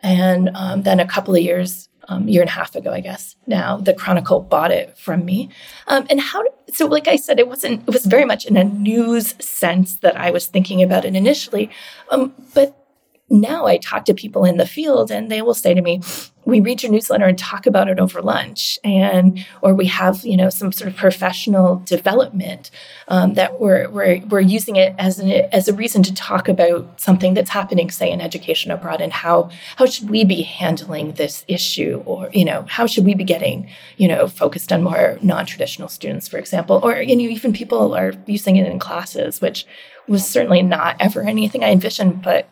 And 0.03 0.51
um, 0.55 0.83
then 0.83 0.99
a 0.99 1.07
couple 1.07 1.37
of 1.37 1.43
years, 1.43 1.89
um, 2.09 2.27
year 2.27 2.41
and 2.41 2.49
a 2.49 2.53
half 2.53 2.75
ago, 2.75 2.93
I 2.93 3.01
guess 3.01 3.37
now, 3.47 3.77
the 3.77 3.95
Chronicle 3.95 4.41
bought 4.41 4.73
it 4.73 4.99
from 4.99 5.25
me. 5.25 5.51
Um, 5.87 6.07
and 6.11 6.21
how? 6.21 6.43
So, 6.73 6.87
like 6.87 7.07
I 7.07 7.17
said, 7.17 7.39
it 7.39 7.49
wasn't. 7.49 7.83
It 7.87 7.93
was 7.93 8.07
very 8.07 8.25
much 8.25 8.45
in 8.45 8.57
a 8.57 8.65
news 8.65 9.35
sense 9.39 9.97
that 9.97 10.17
I 10.17 10.31
was 10.31 10.47
thinking 10.47 10.83
about 10.83 11.05
it 11.05 11.15
initially. 11.15 11.71
Um, 12.11 12.35
but 12.55 12.86
now 13.29 13.67
I 13.67 13.79
talk 13.79 14.05
to 14.07 14.15
people 14.15 14.45
in 14.45 14.57
the 14.57 14.67
field 14.67 15.11
and 15.11 15.31
they 15.31 15.43
will 15.43 15.55
say 15.55 15.75
to 15.75 15.83
me, 15.83 16.01
we 16.47 16.61
read 16.61 16.83
your 16.83 16.93
newsletter 16.93 17.25
and 17.25 17.37
talk 17.37 17.67
about 17.67 17.89
it 17.89 17.99
over 17.99 18.23
lunch 18.23 18.79
and 18.85 19.45
or 19.63 19.75
we 19.75 19.87
have 19.87 20.25
you 20.25 20.37
know 20.37 20.49
some 20.49 20.73
sort 20.73 20.89
of 20.89 20.97
professional 20.97 21.83
development 21.85 22.71
um, 23.09 23.35
that 23.35 23.61
we're, 23.61 23.91
we're 23.91 24.21
we're 24.27 24.41
using 24.41 24.77
it 24.77 24.95
as 24.97 25.19
an 25.19 25.31
as 25.53 25.69
a 25.69 25.75
reason 25.75 26.03
to 26.05 26.15
talk 26.15 26.49
about 26.49 27.01
something 27.01 27.35
that's 27.35 27.51
happening 27.51 27.91
say 27.91 28.11
in 28.11 28.21
education 28.21 28.71
abroad 28.71 29.01
and 29.01 29.13
how 29.13 29.51
how 29.75 29.85
should 29.85 30.09
we 30.09 30.25
be 30.25 30.43
handling 30.43 31.13
this 31.13 31.45
issue 31.49 32.03
or 32.07 32.31
you 32.33 32.45
know 32.45 32.65
how 32.69 32.87
should 32.87 33.05
we 33.05 33.15
be 33.15 33.25
getting 33.25 33.69
you 33.97 34.09
know 34.09 34.29
focused 34.29 34.73
on 34.73 34.83
more 34.83 35.19
non-traditional 35.21 35.89
students 35.89 36.29
for 36.29 36.39
example? 36.39 36.81
Or 36.83 37.03
you 37.03 37.17
know 37.17 37.23
even 37.23 37.53
people 37.53 37.95
are 37.95 38.15
using 38.27 38.57
it 38.57 38.67
in 38.67 38.79
classes 38.79 39.41
which 39.41 39.67
was 40.07 40.25
certainly 40.25 40.63
not 40.63 40.95
ever 41.01 41.23
anything 41.23 41.65
i 41.65 41.71
envisioned 41.71 42.23
but 42.23 42.49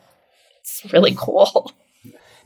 it's 0.65 0.93
really 0.93 1.15
cool. 1.17 1.73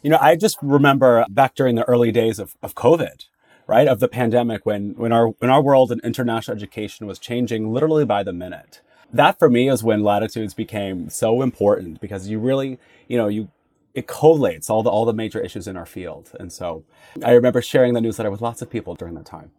You 0.02 0.10
know, 0.10 0.18
I 0.20 0.36
just 0.36 0.58
remember 0.60 1.24
back 1.28 1.54
during 1.54 1.76
the 1.76 1.84
early 1.84 2.12
days 2.12 2.38
of, 2.38 2.56
of 2.62 2.74
COVID, 2.74 3.26
right? 3.66 3.86
Of 3.86 4.00
the 4.00 4.08
pandemic 4.08 4.66
when 4.66 4.94
when 4.96 5.12
our 5.12 5.28
when 5.28 5.50
our 5.50 5.62
world 5.62 5.92
and 5.92 6.00
international 6.02 6.56
education 6.56 7.06
was 7.06 7.18
changing 7.18 7.72
literally 7.72 8.04
by 8.04 8.22
the 8.22 8.32
minute. 8.32 8.80
That 9.12 9.38
for 9.38 9.48
me 9.48 9.68
is 9.68 9.82
when 9.82 10.02
latitudes 10.02 10.52
became 10.52 11.08
so 11.10 11.42
important 11.42 12.00
because 12.00 12.28
you 12.28 12.38
really, 12.38 12.78
you 13.06 13.16
know, 13.16 13.28
you 13.28 13.50
it 13.94 14.06
collates 14.06 14.68
all 14.68 14.82
the 14.82 14.90
all 14.90 15.04
the 15.04 15.12
major 15.12 15.40
issues 15.40 15.66
in 15.66 15.76
our 15.76 15.86
field. 15.86 16.32
And 16.38 16.52
so 16.52 16.84
I 17.24 17.32
remember 17.32 17.62
sharing 17.62 17.94
the 17.94 18.00
newsletter 18.00 18.30
with 18.30 18.40
lots 18.40 18.62
of 18.62 18.70
people 18.70 18.94
during 18.94 19.14
that 19.14 19.26
time. 19.26 19.52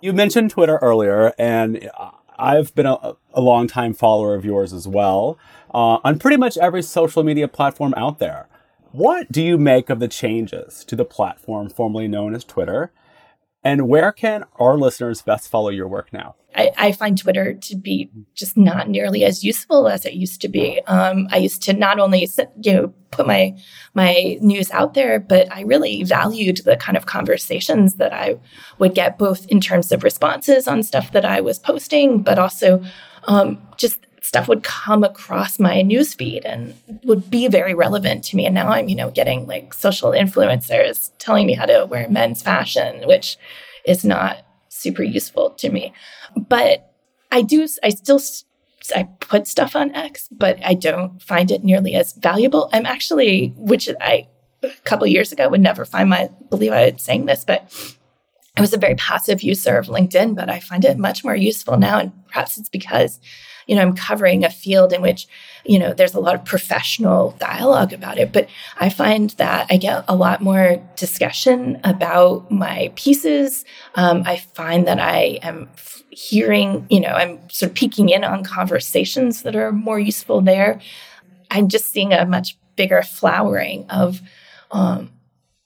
You 0.00 0.12
mentioned 0.12 0.50
Twitter 0.50 0.78
earlier, 0.82 1.32
and 1.38 1.90
I've 2.38 2.74
been 2.74 2.86
a, 2.86 3.16
a 3.34 3.40
long 3.40 3.66
time 3.66 3.92
follower 3.92 4.34
of 4.34 4.44
yours 4.44 4.72
as 4.72 4.88
well 4.88 5.38
uh, 5.72 5.98
on 6.04 6.18
pretty 6.18 6.36
much 6.36 6.56
every 6.58 6.82
social 6.82 7.22
media 7.22 7.48
platform 7.48 7.94
out 7.96 8.18
there. 8.18 8.48
What 8.92 9.30
do 9.30 9.42
you 9.42 9.56
make 9.56 9.88
of 9.88 10.00
the 10.00 10.08
changes 10.08 10.84
to 10.86 10.96
the 10.96 11.04
platform 11.04 11.68
formerly 11.68 12.08
known 12.08 12.34
as 12.34 12.44
Twitter? 12.44 12.92
And 13.62 13.88
where 13.88 14.10
can 14.10 14.44
our 14.58 14.76
listeners 14.76 15.22
best 15.22 15.48
follow 15.48 15.68
your 15.68 15.86
work 15.86 16.12
now? 16.12 16.34
I, 16.56 16.70
I, 16.76 16.92
find 16.92 17.16
Twitter 17.16 17.54
to 17.54 17.76
be 17.76 18.10
just 18.34 18.56
not 18.56 18.88
nearly 18.88 19.24
as 19.24 19.44
useful 19.44 19.86
as 19.86 20.04
it 20.04 20.14
used 20.14 20.40
to 20.40 20.48
be. 20.48 20.80
Um, 20.86 21.28
I 21.30 21.36
used 21.36 21.62
to 21.62 21.72
not 21.72 22.00
only 22.00 22.28
you 22.62 22.72
know 22.72 22.94
put 23.12 23.26
my 23.26 23.56
my 23.94 24.36
news 24.40 24.70
out 24.72 24.94
there, 24.94 25.20
but 25.20 25.52
I 25.52 25.60
really 25.60 26.02
valued 26.02 26.62
the 26.64 26.76
kind 26.76 26.96
of 26.96 27.06
conversations 27.06 27.94
that 27.94 28.12
I 28.12 28.40
would 28.78 28.94
get, 28.94 29.16
both 29.16 29.46
in 29.46 29.60
terms 29.60 29.92
of 29.92 30.02
responses 30.02 30.66
on 30.66 30.82
stuff 30.82 31.12
that 31.12 31.24
I 31.24 31.40
was 31.40 31.58
posting, 31.58 32.22
but 32.22 32.38
also 32.38 32.82
um, 33.24 33.60
just 33.76 34.00
stuff 34.22 34.48
would 34.48 34.62
come 34.62 35.02
across 35.02 35.58
my 35.58 35.82
newsfeed 35.82 36.42
and 36.44 36.74
would 37.04 37.30
be 37.30 37.48
very 37.48 37.74
relevant 37.74 38.24
to 38.24 38.36
me. 38.36 38.46
And 38.46 38.54
now 38.54 38.68
I'm 38.68 38.88
you 38.88 38.96
know 38.96 39.10
getting 39.10 39.46
like 39.46 39.74
social 39.74 40.10
influencers 40.10 41.10
telling 41.18 41.46
me 41.46 41.54
how 41.54 41.66
to 41.66 41.86
wear 41.86 42.08
men's 42.08 42.42
fashion, 42.42 43.06
which 43.06 43.38
is 43.84 44.04
not 44.04 44.44
super 44.68 45.02
useful 45.02 45.50
to 45.50 45.70
me. 45.70 45.92
But 46.36 46.92
I 47.30 47.42
do, 47.42 47.66
I 47.82 47.90
still, 47.90 48.20
I 48.94 49.04
put 49.20 49.46
stuff 49.46 49.76
on 49.76 49.94
X, 49.94 50.28
but 50.30 50.58
I 50.64 50.74
don't 50.74 51.22
find 51.22 51.50
it 51.50 51.64
nearly 51.64 51.94
as 51.94 52.12
valuable. 52.14 52.68
I'm 52.72 52.86
actually, 52.86 53.52
which 53.56 53.88
I, 54.00 54.26
a 54.62 54.70
couple 54.84 55.06
years 55.06 55.32
ago 55.32 55.48
would 55.48 55.60
never 55.60 55.84
find 55.84 56.10
my, 56.10 56.30
believe 56.48 56.72
I 56.72 56.90
was 56.90 57.02
saying 57.02 57.26
this, 57.26 57.44
but 57.44 57.72
I 58.56 58.60
was 58.60 58.72
a 58.72 58.78
very 58.78 58.96
passive 58.96 59.42
user 59.42 59.78
of 59.78 59.86
LinkedIn, 59.86 60.34
but 60.34 60.50
I 60.50 60.60
find 60.60 60.84
it 60.84 60.98
much 60.98 61.24
more 61.24 61.36
useful 61.36 61.76
now. 61.76 61.98
And 61.98 62.12
perhaps 62.26 62.58
it's 62.58 62.68
because, 62.68 63.20
you 63.70 63.76
know, 63.76 63.82
I'm 63.82 63.94
covering 63.94 64.44
a 64.44 64.50
field 64.50 64.92
in 64.92 65.00
which 65.00 65.28
you 65.64 65.78
know, 65.78 65.92
there's 65.92 66.14
a 66.14 66.20
lot 66.20 66.34
of 66.34 66.44
professional 66.44 67.32
dialogue 67.38 67.92
about 67.92 68.18
it, 68.18 68.32
but 68.32 68.48
I 68.78 68.88
find 68.88 69.30
that 69.30 69.66
I 69.70 69.76
get 69.76 70.04
a 70.08 70.16
lot 70.16 70.40
more 70.40 70.82
discussion 70.96 71.80
about 71.84 72.50
my 72.50 72.92
pieces. 72.96 73.64
Um, 73.94 74.22
I 74.26 74.38
find 74.38 74.86
that 74.86 74.98
I 74.98 75.38
am 75.42 75.68
hearing, 76.10 76.86
you 76.90 77.00
know, 77.00 77.10
I'm 77.10 77.38
sort 77.50 77.70
of 77.70 77.76
peeking 77.76 78.08
in 78.08 78.24
on 78.24 78.42
conversations 78.42 79.42
that 79.42 79.54
are 79.54 79.72
more 79.72 79.98
useful 79.98 80.40
there. 80.40 80.80
I'm 81.50 81.68
just 81.68 81.86
seeing 81.86 82.12
a 82.12 82.24
much 82.26 82.56
bigger 82.76 83.02
flowering 83.02 83.86
of, 83.90 84.20
um, 84.70 85.10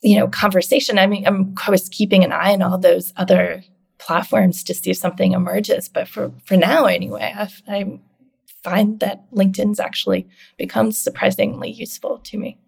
you 0.03 0.19
know, 0.19 0.29
conversation. 0.29 0.99
I 0.99 1.07
mean, 1.07 1.27
I'm 1.27 1.55
always 1.67 1.89
keeping 1.89 2.25
an 2.25 2.33
eye 2.33 2.53
on 2.53 2.63
all 2.63 2.79
those 2.79 3.13
other 3.17 3.65
platforms 3.99 4.65
to 4.65 4.75
see 4.75 4.91
if 4.91 4.97
something 4.97 5.33
emerges. 5.33 5.89
But 5.89 6.09
for 6.09 6.33
for 6.45 6.57
now, 6.57 6.87
anyway, 6.87 7.33
I've, 7.37 7.63
I'm 7.67 8.03
find 8.65 8.99
that 9.01 9.31
LinkedIn's 9.31 9.79
actually 9.79 10.27
become 10.57 10.91
surprisingly 10.91 11.71
useful 11.71 12.19
to 12.25 12.39
me. 12.39 12.59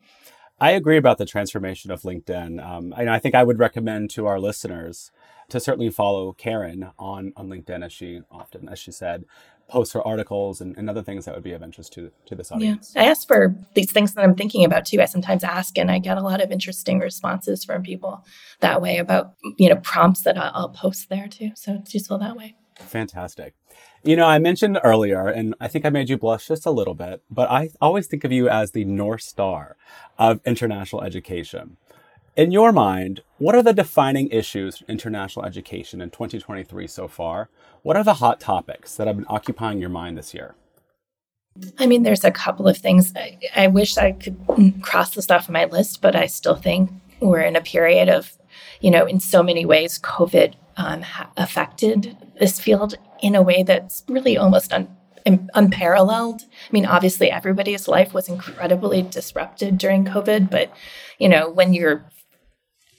I 0.60 0.72
agree 0.72 0.98
about 0.98 1.18
the 1.18 1.26
transformation 1.26 1.90
of 1.90 2.02
LinkedIn. 2.02 2.64
Um, 2.64 2.94
and 2.96 3.10
I 3.10 3.18
think 3.18 3.34
I 3.34 3.44
would 3.44 3.58
recommend 3.58 4.10
to 4.10 4.26
our 4.26 4.38
listeners 4.38 5.10
to 5.48 5.60
certainly 5.60 5.90
follow 5.90 6.32
Karin 6.32 6.90
on, 6.98 7.32
on 7.36 7.48
LinkedIn, 7.48 7.84
as 7.84 7.92
she 7.92 8.20
often, 8.30 8.68
as 8.68 8.78
she 8.78 8.92
said, 8.92 9.24
posts 9.68 9.94
her 9.94 10.06
articles 10.06 10.60
and, 10.60 10.76
and 10.76 10.88
other 10.88 11.02
things 11.02 11.24
that 11.24 11.34
would 11.34 11.44
be 11.44 11.52
of 11.52 11.62
interest 11.62 11.92
to, 11.94 12.10
to 12.26 12.34
this 12.34 12.52
audience. 12.52 12.92
Yeah. 12.94 13.02
I 13.02 13.04
ask 13.06 13.26
for 13.26 13.54
these 13.74 13.90
things 13.90 14.14
that 14.14 14.22
I'm 14.22 14.34
thinking 14.34 14.64
about 14.64 14.86
too. 14.86 15.00
I 15.00 15.06
sometimes 15.06 15.42
ask 15.42 15.76
and 15.76 15.90
I 15.90 15.98
get 15.98 16.18
a 16.18 16.22
lot 16.22 16.40
of 16.40 16.50
interesting 16.50 16.98
responses 17.00 17.64
from 17.64 17.82
people 17.82 18.24
that 18.60 18.80
way 18.80 18.98
about, 18.98 19.34
you 19.58 19.68
know, 19.68 19.76
prompts 19.76 20.22
that 20.22 20.38
I'll, 20.38 20.52
I'll 20.54 20.68
post 20.68 21.08
there 21.08 21.28
too. 21.28 21.50
So 21.54 21.78
it's 21.80 21.94
useful 21.94 22.18
that 22.18 22.36
way. 22.36 22.56
Fantastic. 22.76 23.54
You 24.04 24.16
know, 24.16 24.26
I 24.26 24.38
mentioned 24.38 24.78
earlier, 24.84 25.26
and 25.26 25.54
I 25.60 25.66
think 25.66 25.84
I 25.84 25.90
made 25.90 26.08
you 26.08 26.16
blush 26.16 26.46
just 26.46 26.66
a 26.66 26.70
little 26.70 26.94
bit, 26.94 27.22
but 27.28 27.50
I 27.50 27.70
always 27.80 28.06
think 28.06 28.22
of 28.22 28.30
you 28.30 28.48
as 28.48 28.70
the 28.70 28.84
North 28.84 29.22
Star 29.22 29.76
of 30.18 30.40
international 30.46 31.02
education. 31.02 31.76
In 32.36 32.50
your 32.50 32.70
mind, 32.70 33.22
what 33.38 33.54
are 33.54 33.62
the 33.62 33.72
defining 33.72 34.28
issues 34.28 34.82
in 34.82 34.92
international 34.92 35.46
education 35.46 36.02
in 36.02 36.10
2023 36.10 36.86
so 36.86 37.08
far? 37.08 37.48
What 37.80 37.96
are 37.96 38.04
the 38.04 38.14
hot 38.14 38.40
topics 38.40 38.94
that 38.96 39.06
have 39.06 39.16
been 39.16 39.24
occupying 39.26 39.78
your 39.78 39.88
mind 39.88 40.18
this 40.18 40.34
year? 40.34 40.54
I 41.78 41.86
mean, 41.86 42.02
there's 42.02 42.24
a 42.24 42.30
couple 42.30 42.68
of 42.68 42.76
things. 42.76 43.14
I, 43.16 43.38
I 43.56 43.66
wish 43.68 43.96
I 43.96 44.12
could 44.12 44.36
cross 44.82 45.14
this 45.14 45.30
off 45.30 45.48
my 45.48 45.64
list, 45.64 46.02
but 46.02 46.14
I 46.14 46.26
still 46.26 46.56
think 46.56 46.90
we're 47.20 47.40
in 47.40 47.56
a 47.56 47.62
period 47.62 48.10
of, 48.10 48.36
you 48.82 48.90
know, 48.90 49.06
in 49.06 49.18
so 49.18 49.42
many 49.42 49.64
ways, 49.64 49.98
COVID 49.98 50.56
um, 50.76 51.06
affected 51.38 52.18
this 52.38 52.60
field 52.60 52.96
in 53.22 53.34
a 53.34 53.40
way 53.40 53.62
that's 53.62 54.04
really 54.08 54.36
almost 54.36 54.74
un- 54.74 54.94
unparalleled. 55.24 56.42
I 56.42 56.70
mean, 56.70 56.84
obviously, 56.84 57.30
everybody's 57.30 57.88
life 57.88 58.12
was 58.12 58.28
incredibly 58.28 59.00
disrupted 59.00 59.78
during 59.78 60.04
COVID, 60.04 60.50
but 60.50 60.70
you 61.18 61.30
know, 61.30 61.48
when 61.48 61.72
you're 61.72 62.04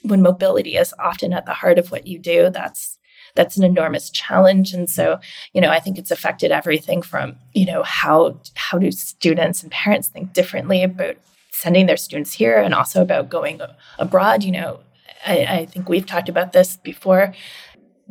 when 0.08 0.22
mobility 0.22 0.78
is 0.78 0.94
often 1.00 1.34
at 1.34 1.46
the 1.46 1.54
heart 1.54 1.78
of 1.78 1.92
what 1.92 2.08
you 2.08 2.20
do, 2.20 2.50
that's 2.50 2.98
that's 3.36 3.58
an 3.58 3.64
enormous 3.64 4.10
challenge. 4.10 4.74
And 4.74 4.90
so, 4.90 5.20
you 5.54 5.62
know, 5.62 5.70
I 5.70 5.80
think 5.80 5.98
it's 5.98 6.12
affected 6.12 6.52
everything 6.52 7.02
from 7.02 7.36
you 7.54 7.66
know 7.66 7.84
how 7.84 8.40
how 8.56 8.78
do 8.78 8.92
students 8.92 9.64
and 9.64 9.72
parents 9.72 10.08
think 10.08 10.34
differently 10.34 10.84
about 10.84 11.16
sending 11.52 11.86
their 11.88 11.98
students 11.98 12.34
here, 12.34 12.58
and 12.58 12.74
also 12.74 13.02
about 13.02 13.30
going 13.30 13.62
abroad. 14.00 14.44
You 14.44 14.52
know, 14.52 14.80
I, 15.26 15.46
I 15.46 15.66
think 15.66 15.90
we've 15.90 16.06
talked 16.06 16.30
about 16.30 16.52
this 16.52 16.78
before 16.78 17.34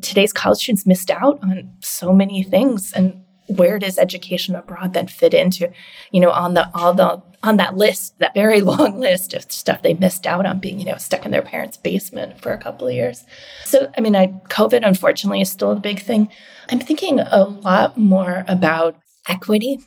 today's 0.02 0.32
college 0.32 0.58
students 0.58 0.86
missed 0.86 1.10
out 1.10 1.38
on 1.42 1.70
so 1.80 2.12
many 2.12 2.42
things 2.42 2.92
and 2.92 3.22
where 3.48 3.78
does 3.78 3.98
education 3.98 4.54
abroad 4.54 4.92
then 4.92 5.06
fit 5.06 5.32
into 5.32 5.70
you 6.10 6.20
know 6.20 6.30
on 6.30 6.54
the 6.54 6.68
all 6.74 6.92
the 6.92 7.22
on 7.42 7.56
that 7.56 7.76
list 7.76 8.18
that 8.18 8.34
very 8.34 8.60
long 8.72 8.98
list 8.98 9.34
of 9.34 9.50
stuff 9.50 9.82
they 9.82 9.94
missed 9.94 10.26
out 10.26 10.46
on 10.46 10.58
being 10.58 10.78
you 10.78 10.86
know 10.86 10.96
stuck 10.96 11.24
in 11.24 11.30
their 11.30 11.42
parents 11.42 11.76
basement 11.76 12.40
for 12.40 12.52
a 12.52 12.58
couple 12.58 12.86
of 12.86 12.94
years? 12.94 13.24
So 13.64 13.90
i 13.96 14.00
mean 14.00 14.16
i 14.16 14.28
covid 14.48 14.86
unfortunately 14.86 15.40
is 15.40 15.50
still 15.50 15.72
a 15.72 15.76
big 15.76 16.00
thing. 16.00 16.28
I'm 16.68 16.80
thinking 16.80 17.20
a 17.20 17.44
lot 17.44 17.96
more 17.96 18.44
about 18.48 18.96
equity 19.28 19.78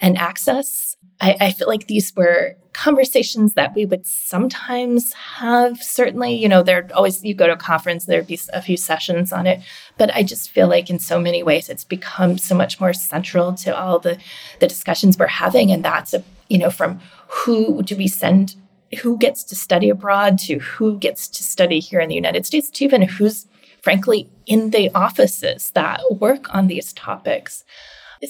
and 0.00 0.18
access. 0.18 0.96
I, 1.20 1.36
I 1.40 1.50
feel 1.52 1.68
like 1.68 1.86
these 1.86 2.12
were 2.16 2.56
conversations 2.72 3.54
that 3.54 3.74
we 3.74 3.84
would 3.84 4.06
sometimes 4.06 5.12
have. 5.12 5.82
Certainly, 5.82 6.34
you 6.34 6.48
know, 6.48 6.62
there 6.62 6.88
always 6.94 7.22
you 7.24 7.34
go 7.34 7.46
to 7.46 7.52
a 7.52 7.56
conference, 7.56 8.06
there'd 8.06 8.26
be 8.26 8.40
a 8.52 8.62
few 8.62 8.76
sessions 8.76 9.32
on 9.32 9.46
it, 9.46 9.60
but 9.98 10.14
I 10.14 10.22
just 10.22 10.50
feel 10.50 10.68
like 10.68 10.90
in 10.90 10.98
so 10.98 11.20
many 11.20 11.42
ways 11.42 11.68
it's 11.68 11.84
become 11.84 12.38
so 12.38 12.54
much 12.54 12.80
more 12.80 12.92
central 12.92 13.54
to 13.54 13.76
all 13.76 13.98
the 13.98 14.18
the 14.60 14.66
discussions 14.66 15.18
we're 15.18 15.26
having, 15.26 15.70
and 15.70 15.84
that's 15.84 16.14
a 16.14 16.24
you 16.48 16.58
know 16.58 16.70
from 16.70 17.00
who 17.28 17.82
do 17.82 17.96
we 17.96 18.08
send 18.08 18.56
who 19.00 19.16
gets 19.16 19.42
to 19.44 19.54
study 19.54 19.88
abroad 19.88 20.38
to 20.38 20.58
who 20.58 20.98
gets 20.98 21.26
to 21.26 21.42
study 21.42 21.80
here 21.80 22.00
in 22.00 22.08
the 22.08 22.14
United 22.14 22.46
States 22.46 22.70
to 22.70 22.84
even 22.84 23.02
who's 23.02 23.46
frankly 23.82 24.30
in 24.46 24.70
the 24.70 24.90
offices 24.94 25.70
that 25.72 26.00
work 26.10 26.54
on 26.54 26.66
these 26.66 26.92
topics. 26.92 27.64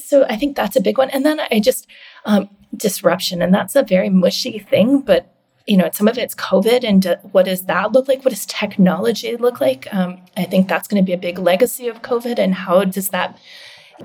So 0.03 0.25
I 0.25 0.35
think 0.35 0.55
that's 0.55 0.75
a 0.75 0.81
big 0.81 0.97
one. 0.97 1.09
And 1.11 1.25
then 1.25 1.39
I 1.51 1.59
just 1.59 1.87
um, 2.25 2.49
disruption. 2.75 3.41
And 3.41 3.53
that's 3.53 3.75
a 3.75 3.83
very 3.83 4.09
mushy 4.09 4.59
thing, 4.59 5.01
but 5.01 5.29
you 5.65 5.77
know, 5.77 5.89
some 5.93 6.09
of 6.09 6.17
it's 6.17 6.35
COVID, 6.35 6.83
and 6.83 7.17
what 7.31 7.45
does 7.45 7.65
that 7.65 7.93
look 7.93 8.07
like? 8.09 8.25
What 8.25 8.31
does 8.31 8.45
technology 8.45 9.37
look 9.37 9.61
like? 9.61 9.87
Um, 9.93 10.21
I 10.35 10.43
think 10.43 10.67
that's 10.67 10.87
going 10.87 11.01
to 11.01 11.05
be 11.05 11.13
a 11.13 11.17
big 11.17 11.39
legacy 11.39 11.87
of 11.87 12.01
COVID, 12.01 12.37
and 12.37 12.53
how 12.53 12.83
does 12.83 13.09
that 13.09 13.39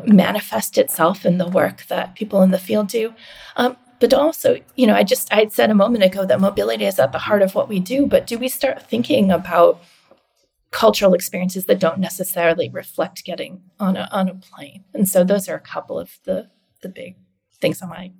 manifest 0.05 0.79
itself 0.79 1.27
in 1.27 1.39
the 1.39 1.49
work 1.49 1.87
that 1.87 2.15
people 2.15 2.43
in 2.43 2.53
the 2.53 2.59
field 2.59 2.89
do? 2.89 3.13
Um, 3.57 3.77
but 4.01 4.15
also, 4.15 4.61
you 4.77 4.87
know, 4.87 4.95
I 4.95 5.03
just 5.03 5.33
I 5.33 5.49
said 5.49 5.71
a 5.71 5.75
moment 5.75 6.05
ago 6.05 6.25
that 6.25 6.41
mobility 6.41 6.85
is 6.85 7.01
at 7.01 7.11
the 7.11 7.19
heart 7.19 7.43
of 7.43 7.55
what 7.55 7.69
we 7.69 7.81
do, 7.81 8.07
but 8.07 8.27
do 8.27 8.39
we 8.39 8.49
start 8.49 8.89
thinking 8.89 9.33
about 9.33 9.83
cultural 10.71 11.15
experiences 11.15 11.65
that 11.65 11.81
don't 11.81 11.99
necessarily 11.99 12.69
reflect 12.69 13.25
getting 13.25 13.63
on 13.81 13.97
a 13.97 14.09
on 14.13 14.29
a 14.29 14.35
plane? 14.35 14.85
And 14.95 15.09
so 15.09 15.25
those 15.25 15.49
are 15.49 15.57
a 15.57 15.61
couple 15.61 15.99
of 15.99 16.19
the 16.25 16.49
the 16.83 16.89
big 16.89 17.17
things 17.61 17.83
on 17.83 17.89
my 17.89 18.13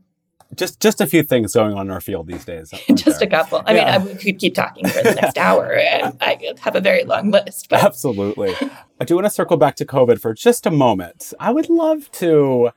just 0.55 0.81
just 0.81 1.01
a 1.01 1.07
few 1.07 1.23
things 1.23 1.55
going 1.55 1.75
on 1.75 1.87
in 1.87 1.93
our 1.93 2.01
field 2.01 2.27
these 2.27 2.45
days. 2.45 2.71
just 2.95 3.21
there. 3.21 3.29
a 3.29 3.31
couple. 3.31 3.63
I 3.67 3.75
yeah. 3.75 3.99
mean, 3.99 4.09
I, 4.09 4.13
we 4.13 4.19
could 4.19 4.39
keep 4.39 4.55
talking 4.55 4.87
for 4.87 5.03
the 5.03 5.15
next 5.15 5.39
hour, 5.39 5.73
and 5.77 6.17
I 6.21 6.55
have 6.61 6.75
a 6.75 6.81
very 6.81 7.05
long 7.05 7.31
list. 7.31 7.69
But. 7.69 7.83
Absolutely. 7.83 8.55
I 9.01 9.05
do 9.05 9.15
want 9.15 9.27
to 9.27 9.31
circle 9.31 9.57
back 9.57 9.77
to 9.77 9.85
COVID 9.85 10.21
for 10.21 10.35
just 10.35 10.67
a 10.67 10.71
moment. 10.71 11.33
I 11.39 11.51
would 11.51 11.69
love 11.69 12.11
to 12.13 12.71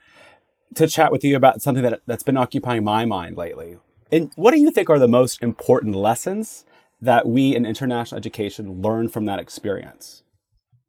to 0.76 0.88
chat 0.88 1.12
with 1.12 1.24
you 1.24 1.36
about 1.36 1.62
something 1.62 1.84
that 1.84 2.02
that's 2.06 2.24
been 2.24 2.38
occupying 2.38 2.84
my 2.84 3.06
mind 3.06 3.38
lately. 3.38 3.78
And 4.12 4.32
what 4.36 4.52
do 4.52 4.60
you 4.60 4.72
think 4.72 4.90
are 4.90 5.00
the 5.00 5.08
most 5.08 5.42
important 5.42 5.96
lessons 5.96 6.66
that 7.02 7.28
we 7.28 7.56
in 7.56 7.66
international 7.66 8.18
education 8.18 8.82
learn 8.82 9.08
from 9.08 9.26
that 9.26 9.40
experience? 9.40 10.24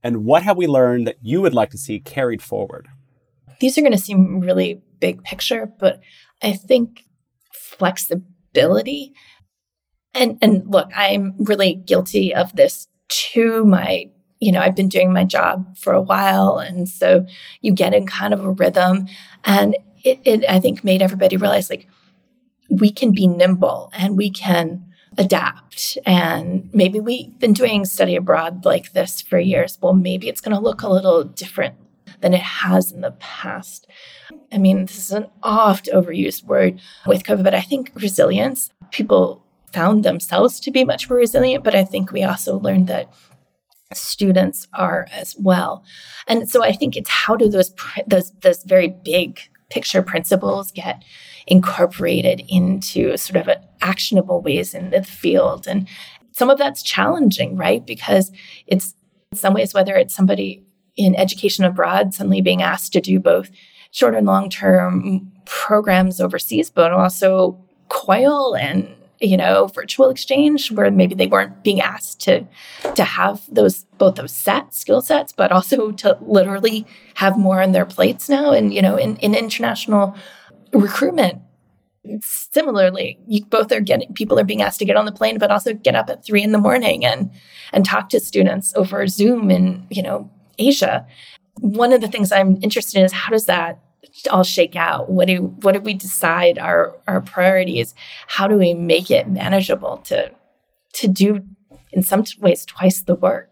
And 0.02 0.24
what 0.24 0.42
have 0.42 0.56
we 0.56 0.66
learned 0.66 1.06
that 1.06 1.18
you 1.22 1.40
would 1.40 1.54
like 1.54 1.70
to 1.70 1.78
see 1.78 2.00
carried 2.00 2.42
forward? 2.42 2.88
These 3.60 3.78
are 3.78 3.80
going 3.80 3.92
to 3.92 3.98
seem 3.98 4.40
really 4.40 4.82
big 4.98 5.22
picture, 5.22 5.72
but 5.78 6.00
I 6.42 6.52
think 6.52 7.04
flexibility. 7.52 9.14
And 10.14 10.38
and 10.42 10.66
look, 10.66 10.90
I'm 10.94 11.34
really 11.38 11.74
guilty 11.74 12.34
of 12.34 12.54
this 12.54 12.88
too. 13.08 13.64
My 13.64 14.10
you 14.42 14.50
know, 14.50 14.60
I've 14.60 14.74
been 14.74 14.88
doing 14.88 15.12
my 15.12 15.24
job 15.24 15.78
for 15.78 15.92
a 15.92 16.02
while. 16.02 16.58
And 16.58 16.88
so 16.88 17.24
you 17.60 17.72
get 17.72 17.94
in 17.94 18.08
kind 18.08 18.34
of 18.34 18.44
a 18.44 18.50
rhythm. 18.50 19.06
And 19.44 19.76
it, 20.02 20.18
it, 20.24 20.44
I 20.48 20.58
think, 20.58 20.82
made 20.82 21.00
everybody 21.00 21.36
realize 21.36 21.70
like 21.70 21.86
we 22.68 22.90
can 22.90 23.12
be 23.12 23.28
nimble 23.28 23.92
and 23.96 24.16
we 24.16 24.30
can 24.30 24.84
adapt. 25.16 25.96
And 26.04 26.68
maybe 26.72 26.98
we've 26.98 27.38
been 27.38 27.52
doing 27.52 27.84
study 27.84 28.16
abroad 28.16 28.64
like 28.64 28.94
this 28.94 29.22
for 29.22 29.38
years. 29.38 29.78
Well, 29.80 29.94
maybe 29.94 30.28
it's 30.28 30.40
going 30.40 30.56
to 30.56 30.60
look 30.60 30.82
a 30.82 30.88
little 30.88 31.22
different 31.22 31.76
than 32.22 32.32
it 32.32 32.40
has 32.40 32.90
in 32.90 33.02
the 33.02 33.10
past. 33.12 33.86
I 34.50 34.58
mean, 34.58 34.86
this 34.86 34.96
is 34.96 35.10
an 35.10 35.26
oft 35.42 35.88
overused 35.92 36.44
word 36.44 36.80
with 37.06 37.24
COVID, 37.24 37.44
but 37.44 37.54
I 37.54 37.60
think 37.60 37.92
resilience, 37.94 38.70
people 38.90 39.44
found 39.72 40.04
themselves 40.04 40.60
to 40.60 40.70
be 40.70 40.84
much 40.84 41.10
more 41.10 41.18
resilient. 41.18 41.64
But 41.64 41.74
I 41.74 41.84
think 41.84 42.12
we 42.12 42.22
also 42.22 42.58
learned 42.58 42.86
that 42.88 43.12
students 43.92 44.68
are 44.72 45.06
as 45.12 45.36
well. 45.38 45.84
And 46.26 46.48
so 46.48 46.62
I 46.64 46.72
think 46.72 46.96
it's 46.96 47.10
how 47.10 47.36
do 47.36 47.48
those 47.48 47.74
those 48.06 48.32
those 48.40 48.62
very 48.64 48.88
big 48.88 49.40
picture 49.70 50.02
principles 50.02 50.70
get 50.70 51.02
incorporated 51.46 52.42
into 52.48 53.16
sort 53.16 53.48
of 53.48 53.56
actionable 53.80 54.40
ways 54.40 54.74
in 54.74 54.90
the 54.90 55.02
field 55.02 55.66
and 55.66 55.88
some 56.30 56.48
of 56.48 56.56
that's 56.56 56.82
challenging, 56.82 57.56
right? 57.56 57.84
Because 57.84 58.30
it's 58.66 58.94
in 59.32 59.38
some 59.38 59.54
ways 59.54 59.74
whether 59.74 59.94
it's 59.96 60.14
somebody 60.14 60.64
in 60.96 61.14
education 61.14 61.64
abroad 61.64 62.14
suddenly 62.14 62.40
being 62.40 62.62
asked 62.62 62.92
to 62.92 63.00
do 63.00 63.18
both 63.18 63.50
short 63.90 64.14
and 64.14 64.26
long 64.26 64.50
term 64.50 65.32
programs 65.44 66.20
overseas, 66.20 66.70
but 66.70 66.92
also 66.92 67.58
COIL 67.88 68.58
and 68.58 68.94
you 69.22 69.36
know, 69.36 69.68
virtual 69.68 70.10
exchange 70.10 70.72
where 70.72 70.90
maybe 70.90 71.14
they 71.14 71.28
weren't 71.28 71.62
being 71.62 71.80
asked 71.80 72.20
to 72.20 72.44
to 72.96 73.04
have 73.04 73.42
those 73.48 73.84
both 73.96 74.16
those 74.16 74.32
set 74.32 74.74
skill 74.74 75.00
sets, 75.00 75.32
but 75.32 75.52
also 75.52 75.92
to 76.02 76.18
literally 76.20 76.86
have 77.14 77.38
more 77.38 77.62
on 77.62 77.72
their 77.72 77.86
plates 77.86 78.28
now. 78.28 78.52
And, 78.52 78.74
you 78.74 78.82
know, 78.82 78.96
in, 78.96 79.16
in 79.18 79.34
international 79.34 80.16
recruitment, 80.72 81.40
similarly, 82.20 83.18
you 83.28 83.44
both 83.44 83.70
are 83.70 83.80
getting 83.80 84.12
people 84.14 84.38
are 84.38 84.44
being 84.44 84.62
asked 84.62 84.80
to 84.80 84.84
get 84.84 84.96
on 84.96 85.04
the 85.04 85.12
plane, 85.12 85.38
but 85.38 85.52
also 85.52 85.72
get 85.72 85.94
up 85.94 86.10
at 86.10 86.24
three 86.24 86.42
in 86.42 86.50
the 86.50 86.58
morning 86.58 87.04
and 87.04 87.30
and 87.72 87.84
talk 87.84 88.08
to 88.08 88.18
students 88.18 88.74
over 88.74 89.06
Zoom 89.06 89.50
and 89.50 89.86
you 89.88 90.02
know, 90.02 90.28
Asia. 90.58 91.06
One 91.60 91.92
of 91.92 92.00
the 92.00 92.08
things 92.08 92.32
I'm 92.32 92.58
interested 92.62 92.98
in 92.98 93.04
is 93.04 93.12
how 93.12 93.30
does 93.30 93.46
that 93.46 93.78
all 94.30 94.42
shake 94.42 94.76
out? 94.76 95.10
What 95.10 95.28
do 95.28 95.54
what 95.62 95.72
do 95.72 95.80
we 95.80 95.94
decide 95.94 96.58
our 96.58 96.96
our 97.06 97.20
priorities? 97.20 97.94
How 98.26 98.48
do 98.48 98.56
we 98.56 98.74
make 98.74 99.10
it 99.10 99.28
manageable 99.28 99.98
to 100.06 100.30
to 100.94 101.08
do 101.08 101.42
in 101.92 102.02
some 102.02 102.24
ways 102.40 102.64
twice 102.66 103.02
the 103.02 103.14
work? 103.14 103.48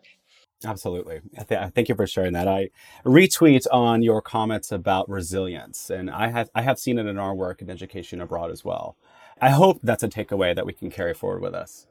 Absolutely. 0.64 1.20
Th- 1.48 1.72
thank 1.74 1.88
you 1.88 1.94
for 1.94 2.06
sharing 2.06 2.34
that. 2.34 2.46
I 2.46 2.68
retweet 3.04 3.66
on 3.72 4.02
your 4.02 4.20
comments 4.20 4.70
about 4.70 5.08
resilience, 5.08 5.88
and 5.88 6.10
I 6.10 6.28
have 6.28 6.50
I 6.54 6.62
have 6.62 6.78
seen 6.78 6.98
it 6.98 7.06
in 7.06 7.18
our 7.18 7.34
work 7.34 7.62
in 7.62 7.70
education 7.70 8.20
abroad 8.20 8.50
as 8.50 8.64
well. 8.64 8.96
I 9.40 9.50
hope 9.50 9.80
that's 9.82 10.02
a 10.02 10.08
takeaway 10.08 10.54
that 10.54 10.66
we 10.66 10.74
can 10.74 10.90
carry 10.90 11.14
forward 11.14 11.40
with 11.40 11.54
us. 11.54 11.86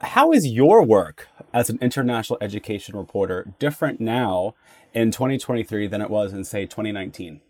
How 0.00 0.32
is 0.32 0.46
your 0.46 0.82
work 0.82 1.28
as 1.52 1.70
an 1.70 1.78
international 1.80 2.38
education 2.40 2.96
reporter 2.96 3.54
different 3.58 4.00
now 4.00 4.54
in 4.92 5.10
2023 5.10 5.86
than 5.86 6.00
it 6.00 6.10
was 6.10 6.32
in 6.32 6.44
say 6.44 6.66
2019? 6.66 7.40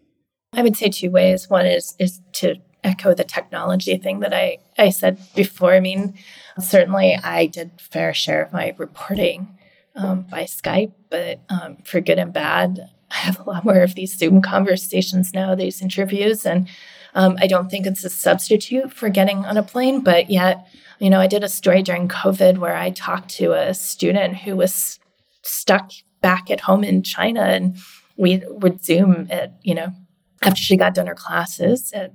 I 0.53 0.63
would 0.63 0.77
say 0.77 0.89
two 0.89 1.11
ways. 1.11 1.51
One 1.51 1.67
is 1.67 1.97
is 1.99 2.21
to 2.35 2.57
echo 2.85 3.15
the 3.15 3.25
technology 3.25 3.97
thing 3.97 4.21
that 4.21 4.35
I, 4.35 4.59
I 4.79 4.91
said 4.91 5.19
before. 5.35 5.75
I 5.75 5.81
mean, 5.81 6.15
certainly 6.61 7.19
I 7.23 7.47
did 7.47 7.73
fair 7.81 8.13
share 8.15 8.43
of 8.43 8.53
my 8.53 8.75
reporting 8.77 9.59
um, 9.97 10.23
by 10.23 10.45
Skype, 10.45 10.93
but 11.09 11.41
um, 11.49 11.79
for 11.85 12.01
good 12.01 12.19
and 12.19 12.33
bad, 12.33 12.91
I 13.11 13.15
have 13.15 13.41
a 13.41 13.45
lot 13.45 13.65
more 13.65 13.83
of 13.83 13.95
these 13.95 14.17
Zoom 14.17 14.43
conversations 14.43 15.33
now, 15.33 15.55
these 15.55 15.81
interviews, 15.81 16.45
and 16.45 16.69
um, 17.15 17.37
I 17.41 17.47
don't 17.47 17.71
think 17.71 17.87
it's 17.87 18.05
a 18.05 18.11
substitute 18.11 18.93
for 18.93 19.09
getting 19.09 19.45
on 19.45 19.57
a 19.57 19.63
plane. 19.63 20.01
But 20.01 20.31
yet, 20.31 20.67
you 20.99 21.11
know, 21.11 21.21
I 21.21 21.27
did 21.27 21.45
a 21.45 21.49
story 21.49 21.83
during 21.83 22.09
COVID 22.09 22.59
where 22.59 22.77
I 22.77 22.91
talked 22.91 23.29
to 23.37 23.53
a 23.53 23.75
student 23.75 24.37
who 24.37 24.57
was 24.57 24.99
stuck 25.43 25.91
back 26.21 26.51
at 26.51 26.61
home 26.61 26.85
in 26.85 27.03
China, 27.03 27.43
and 27.43 27.77
we 28.17 28.43
would 28.49 28.85
Zoom 28.85 29.29
at 29.31 29.55
you 29.63 29.75
know 29.75 29.93
after 30.43 30.61
she 30.61 30.77
got 30.77 30.95
done 30.95 31.07
her 31.07 31.15
classes 31.15 31.93
at 31.93 32.13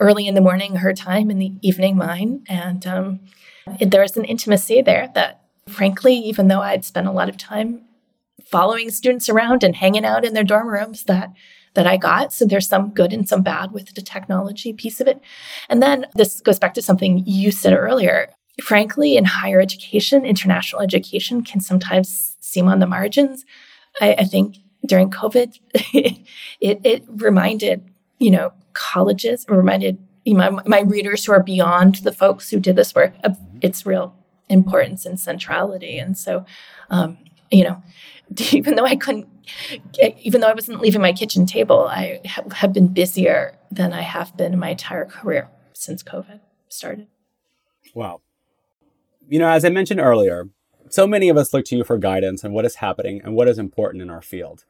early 0.00 0.26
in 0.26 0.34
the 0.34 0.40
morning 0.40 0.76
her 0.76 0.92
time 0.92 1.30
in 1.30 1.38
the 1.38 1.52
evening 1.62 1.96
mine 1.96 2.42
and 2.48 2.86
um, 2.86 3.20
there 3.80 4.02
was 4.02 4.16
an 4.16 4.24
intimacy 4.24 4.82
there 4.82 5.10
that 5.14 5.42
frankly 5.68 6.14
even 6.14 6.48
though 6.48 6.60
i'd 6.60 6.84
spent 6.84 7.06
a 7.06 7.12
lot 7.12 7.28
of 7.28 7.36
time 7.36 7.82
following 8.44 8.90
students 8.90 9.28
around 9.28 9.62
and 9.62 9.76
hanging 9.76 10.04
out 10.04 10.24
in 10.24 10.34
their 10.34 10.44
dorm 10.44 10.68
rooms 10.68 11.04
that 11.04 11.30
that 11.74 11.86
i 11.86 11.96
got. 11.96 12.32
So 12.32 12.44
there's 12.44 12.68
some 12.68 12.90
good 12.90 13.12
and 13.12 13.28
some 13.28 13.42
bad 13.42 13.72
with 13.72 13.94
the 13.94 14.02
technology 14.02 14.72
piece 14.72 15.00
of 15.00 15.08
it. 15.08 15.20
And 15.68 15.82
then 15.82 16.06
this 16.14 16.40
goes 16.40 16.58
back 16.58 16.74
to 16.74 16.82
something 16.82 17.22
you 17.26 17.50
said 17.50 17.72
earlier. 17.72 18.30
Frankly 18.62 19.16
in 19.16 19.24
higher 19.24 19.60
education 19.60 20.26
international 20.26 20.82
education 20.82 21.42
can 21.42 21.60
sometimes 21.60 22.36
seem 22.40 22.68
on 22.68 22.80
the 22.80 22.86
margins. 22.86 23.44
I, 24.00 24.14
I 24.18 24.24
think 24.24 24.56
during 24.86 25.10
COVID, 25.10 25.58
it, 26.60 26.80
it 26.84 27.04
reminded, 27.08 27.88
you 28.18 28.30
know, 28.30 28.52
colleges, 28.74 29.46
reminded 29.48 29.98
you 30.24 30.34
know, 30.34 30.50
my, 30.50 30.62
my 30.66 30.80
readers 30.80 31.24
who 31.24 31.32
are 31.32 31.42
beyond 31.42 31.96
the 31.96 32.12
folks 32.12 32.50
who 32.50 32.60
did 32.60 32.76
this 32.76 32.94
work 32.94 33.14
of 33.24 33.36
its 33.60 33.84
real 33.84 34.14
importance 34.48 35.06
and 35.06 35.18
centrality. 35.18 35.98
And 35.98 36.16
so, 36.16 36.44
um, 36.90 37.18
you 37.50 37.64
know, 37.64 37.82
even 38.52 38.76
though 38.76 38.84
I 38.84 38.96
couldn't, 38.96 39.28
even 40.20 40.40
though 40.40 40.48
I 40.48 40.54
wasn't 40.54 40.80
leaving 40.80 41.00
my 41.00 41.12
kitchen 41.12 41.46
table, 41.46 41.86
I 41.88 42.20
have 42.52 42.72
been 42.72 42.88
busier 42.88 43.58
than 43.70 43.92
I 43.92 44.02
have 44.02 44.36
been 44.36 44.52
in 44.52 44.58
my 44.58 44.70
entire 44.70 45.04
career 45.04 45.48
since 45.72 46.02
COVID 46.02 46.40
started. 46.68 47.06
Wow. 47.94 48.20
You 49.28 49.38
know, 49.38 49.48
as 49.48 49.64
I 49.64 49.68
mentioned 49.68 50.00
earlier, 50.00 50.48
so 50.88 51.06
many 51.06 51.28
of 51.28 51.36
us 51.36 51.52
look 51.52 51.64
to 51.66 51.76
you 51.76 51.84
for 51.84 51.98
guidance 51.98 52.44
on 52.44 52.52
what 52.52 52.64
is 52.64 52.76
happening 52.76 53.20
and 53.22 53.34
what 53.34 53.48
is 53.48 53.58
important 53.58 54.02
in 54.02 54.10
our 54.10 54.22
field. 54.22 54.64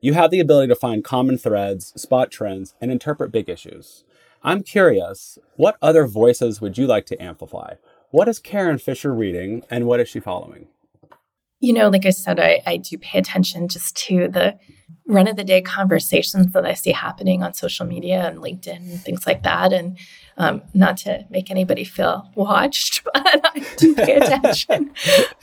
You 0.00 0.14
have 0.14 0.30
the 0.30 0.40
ability 0.40 0.68
to 0.68 0.76
find 0.76 1.04
common 1.04 1.38
threads, 1.38 1.92
spot 2.00 2.30
trends, 2.30 2.74
and 2.80 2.90
interpret 2.90 3.32
big 3.32 3.48
issues. 3.48 4.04
I'm 4.42 4.62
curious, 4.62 5.38
what 5.56 5.76
other 5.82 6.06
voices 6.06 6.60
would 6.60 6.78
you 6.78 6.86
like 6.86 7.06
to 7.06 7.20
amplify? 7.22 7.74
What 8.10 8.28
is 8.28 8.38
Karin 8.38 8.78
Fischer 8.78 9.12
reading 9.12 9.64
and 9.68 9.86
what 9.86 10.00
is 10.00 10.08
she 10.08 10.20
following? 10.20 10.68
You 11.60 11.72
know, 11.72 11.88
like 11.88 12.06
I 12.06 12.10
said, 12.10 12.38
I, 12.38 12.62
I 12.66 12.76
do 12.76 12.96
pay 12.98 13.18
attention 13.18 13.68
just 13.68 13.96
to 14.06 14.28
the 14.28 14.58
run 15.08 15.26
of 15.26 15.36
the 15.36 15.44
day 15.44 15.62
conversations 15.62 16.52
that 16.52 16.66
I 16.66 16.74
see 16.74 16.92
happening 16.92 17.42
on 17.42 17.54
social 17.54 17.86
media 17.86 18.28
and 18.28 18.38
LinkedIn 18.38 18.76
and 18.76 19.00
things 19.00 19.26
like 19.26 19.42
that. 19.42 19.72
And 19.72 19.98
um, 20.36 20.62
not 20.74 20.98
to 20.98 21.24
make 21.30 21.50
anybody 21.50 21.82
feel 21.84 22.30
watched, 22.34 23.02
but 23.12 23.12
I 23.24 23.66
do 23.76 23.94
pay 23.94 24.16
attention. 24.20 24.92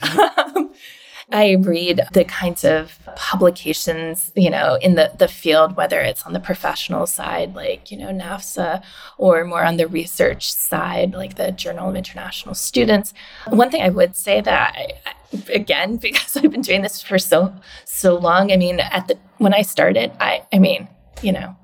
I 1.32 1.52
read 1.54 2.02
the 2.12 2.24
kinds 2.24 2.62
of 2.62 3.00
publications, 3.16 4.30
you 4.36 4.48
know, 4.48 4.78
in 4.80 4.94
the, 4.94 5.10
the 5.18 5.26
field, 5.26 5.76
whether 5.76 6.00
it's 6.00 6.24
on 6.24 6.32
the 6.32 6.40
professional 6.40 7.04
side, 7.06 7.56
like, 7.56 7.90
you 7.90 7.98
know, 7.98 8.10
NAFSA, 8.10 8.80
or 9.18 9.44
more 9.44 9.64
on 9.64 9.76
the 9.76 9.88
research 9.88 10.52
side, 10.52 11.14
like 11.14 11.34
the 11.34 11.50
Journal 11.50 11.90
of 11.90 11.96
International 11.96 12.54
Students. 12.54 13.12
One 13.48 13.72
thing 13.72 13.82
I 13.82 13.88
would 13.88 14.14
say 14.14 14.40
that, 14.40 14.76
I, 14.76 15.52
again, 15.52 15.96
because 16.02 16.36
I've 16.36 16.50
been 16.50 16.60
doing 16.60 16.82
this 16.82 17.02
for 17.02 17.18
so, 17.18 17.52
so 17.84 18.16
long, 18.16 18.52
I 18.52 18.56
mean, 18.56 18.78
at 18.78 19.08
the, 19.08 19.18
when 19.38 19.52
I 19.52 19.62
started, 19.62 20.12
I, 20.20 20.44
I 20.52 20.60
mean, 20.60 20.88
you 21.22 21.32
know, 21.32 21.56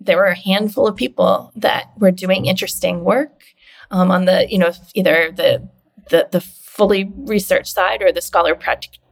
there 0.00 0.16
were 0.16 0.26
a 0.26 0.38
handful 0.38 0.86
of 0.88 0.96
people 0.96 1.52
that 1.54 1.90
were 1.98 2.10
doing 2.10 2.46
interesting 2.46 3.04
work 3.04 3.44
um, 3.90 4.10
on 4.10 4.24
the, 4.24 4.46
you 4.48 4.58
know, 4.58 4.72
either 4.94 5.30
the, 5.30 5.68
the, 6.08 6.28
the 6.32 6.40
fully 6.40 7.12
research 7.14 7.70
side 7.70 8.00
or 8.00 8.10
the 8.10 8.22
scholar 8.22 8.54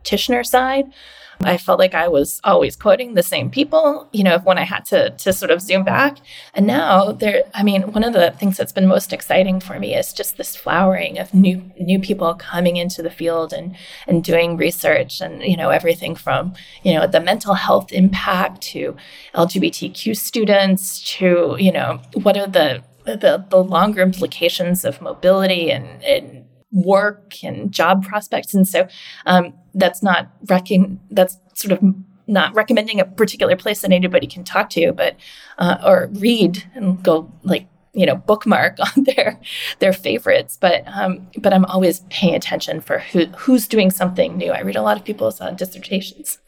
practitioner 0.01 0.45
side. 0.45 0.93
I 1.43 1.57
felt 1.57 1.79
like 1.79 1.95
I 1.95 2.07
was 2.07 2.39
always 2.45 2.77
quoting 2.77 3.15
the 3.15 3.23
same 3.23 3.49
people, 3.49 4.11
you 4.13 4.23
know, 4.23 4.41
when 4.41 4.59
I 4.59 4.65
had 4.65 4.85
to 4.87 5.09
to 5.09 5.33
sort 5.33 5.51
of 5.51 5.63
zoom 5.63 5.85
back. 5.85 6.19
And 6.53 6.67
now 6.67 7.13
there 7.13 7.45
I 7.55 7.63
mean, 7.63 7.93
one 7.93 8.05
of 8.05 8.13
the 8.13 8.33
things 8.33 8.59
that's 8.59 8.75
been 8.75 8.87
most 8.87 9.11
exciting 9.11 9.59
for 9.59 9.79
me 9.79 9.97
is 9.97 10.13
just 10.13 10.37
this 10.37 10.55
flowering 10.55 11.19
of 11.19 11.33
new 11.33 11.63
new 11.81 11.99
people 11.99 12.35
coming 12.35 12.77
into 12.77 13.03
the 13.03 13.11
field 13.11 13.55
and 13.55 13.75
and 14.07 14.23
doing 14.23 14.59
research 14.59 15.23
and, 15.23 15.43
you 15.43 15.57
know, 15.57 15.71
everything 15.71 16.15
from, 16.15 16.53
you 16.83 16.93
know, 16.93 17.07
the 17.07 17.21
mental 17.21 17.55
health 17.55 17.91
impact 17.91 18.61
to 18.73 18.95
LGBTQ 19.35 20.15
students 20.19 21.01
to, 21.17 21.57
you 21.59 21.73
know, 21.73 22.03
what 22.23 22.37
are 22.37 22.47
the 22.47 22.83
the, 23.07 23.47
the 23.49 23.57
longer 23.57 24.03
implications 24.03 24.85
of 24.85 25.01
mobility 25.01 25.71
and, 25.71 26.05
and 26.05 26.45
work 26.73 27.43
and 27.43 27.73
job 27.73 28.05
prospects. 28.05 28.55
And 28.55 28.67
so 28.67 28.87
um, 29.27 29.53
that's 29.75 30.03
not 30.03 30.31
recon- 30.49 31.01
that's 31.11 31.39
sort 31.55 31.73
of 31.73 31.95
not 32.27 32.55
recommending 32.55 33.01
a 33.01 33.05
particular 33.05 33.57
place 33.57 33.81
that 33.83 33.93
anybody 33.93 34.27
can 34.27 34.45
talk 34.45 34.71
to, 34.71 34.93
but 34.93 35.17
uh, 35.59 35.79
or 35.85 36.09
read 36.13 36.65
and 36.75 37.03
go 37.03 37.31
like 37.43 37.67
you 37.93 38.07
know 38.07 38.17
bookmark 38.17 38.79
on 38.97 39.05
their 39.05 39.39
their 39.81 39.93
favorites. 39.93 40.57
But 40.61 40.85
um, 40.87 41.29
but 41.39 41.53
i'm 41.53 41.65
always 41.67 42.01
paying 42.11 42.35
attention 42.35 42.81
for 42.81 42.99
who 42.99 43.27
who's 43.27 43.67
doing 43.67 43.91
something 43.91 44.37
new. 44.37 44.53
I 44.53 44.61
read 44.61 44.77
a 44.77 44.83
lot 44.83 44.97
of 44.97 45.05
people's 45.05 45.41
uh, 45.41 45.51
dissertations. 45.51 46.39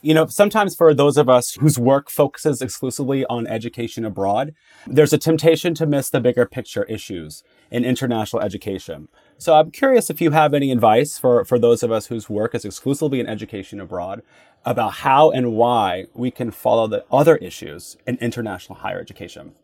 You 0.00 0.14
know, 0.14 0.26
sometimes 0.26 0.76
for 0.76 0.94
those 0.94 1.16
of 1.16 1.28
us 1.28 1.54
whose 1.54 1.76
work 1.76 2.08
focuses 2.08 2.62
exclusively 2.62 3.24
on 3.26 3.48
education 3.48 4.04
abroad, 4.04 4.54
there's 4.86 5.12
a 5.12 5.18
temptation 5.18 5.74
to 5.74 5.86
miss 5.86 6.08
the 6.08 6.20
bigger 6.20 6.46
picture 6.46 6.84
issues 6.84 7.42
in 7.70 7.84
international 7.84 8.40
education. 8.40 9.08
So 9.38 9.54
I'm 9.54 9.70
curious 9.70 10.10
if 10.10 10.20
you 10.20 10.32
have 10.32 10.52
any 10.52 10.72
advice 10.72 11.16
for, 11.16 11.44
for 11.44 11.58
those 11.58 11.82
of 11.82 11.92
us 11.92 12.06
whose 12.06 12.28
work 12.28 12.54
is 12.54 12.64
exclusively 12.64 13.20
in 13.20 13.26
education 13.26 13.80
abroad 13.80 14.22
about 14.64 14.94
how 14.94 15.30
and 15.30 15.52
why 15.52 16.06
we 16.12 16.30
can 16.30 16.50
follow 16.50 16.88
the 16.88 17.04
other 17.10 17.36
issues 17.36 17.96
in 18.06 18.16
international 18.16 18.80
higher 18.80 19.00
education 19.00 19.54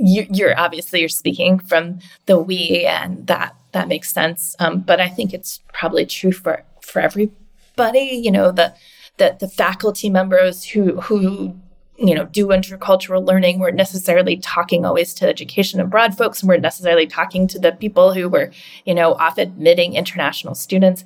you, 0.00 0.46
are 0.46 0.58
obviously 0.58 1.00
you're 1.00 1.08
speaking 1.08 1.58
from 1.58 1.98
the 2.26 2.38
we, 2.38 2.86
and 2.86 3.26
that 3.26 3.54
that 3.72 3.88
makes 3.88 4.12
sense. 4.12 4.56
Um, 4.58 4.80
but 4.80 5.00
I 5.00 5.08
think 5.08 5.32
it's 5.32 5.60
probably 5.72 6.06
true 6.06 6.32
for 6.32 6.64
for 6.80 7.00
everybody. 7.00 8.20
You 8.22 8.30
know, 8.30 8.50
the 8.50 8.74
the 9.18 9.36
the 9.38 9.48
faculty 9.48 10.08
members 10.10 10.64
who 10.64 11.00
who 11.02 11.59
you 12.00 12.14
know 12.14 12.24
do 12.24 12.48
intercultural 12.48 13.26
learning 13.26 13.58
weren't 13.58 13.76
necessarily 13.76 14.36
talking 14.38 14.84
always 14.84 15.14
to 15.14 15.28
education 15.28 15.80
abroad 15.80 16.16
folks 16.16 16.40
and 16.40 16.48
weren't 16.48 16.62
necessarily 16.62 17.06
talking 17.06 17.46
to 17.46 17.58
the 17.58 17.72
people 17.72 18.14
who 18.14 18.28
were 18.28 18.50
you 18.84 18.94
know 18.94 19.14
off 19.14 19.38
admitting 19.38 19.94
international 19.94 20.54
students 20.54 21.04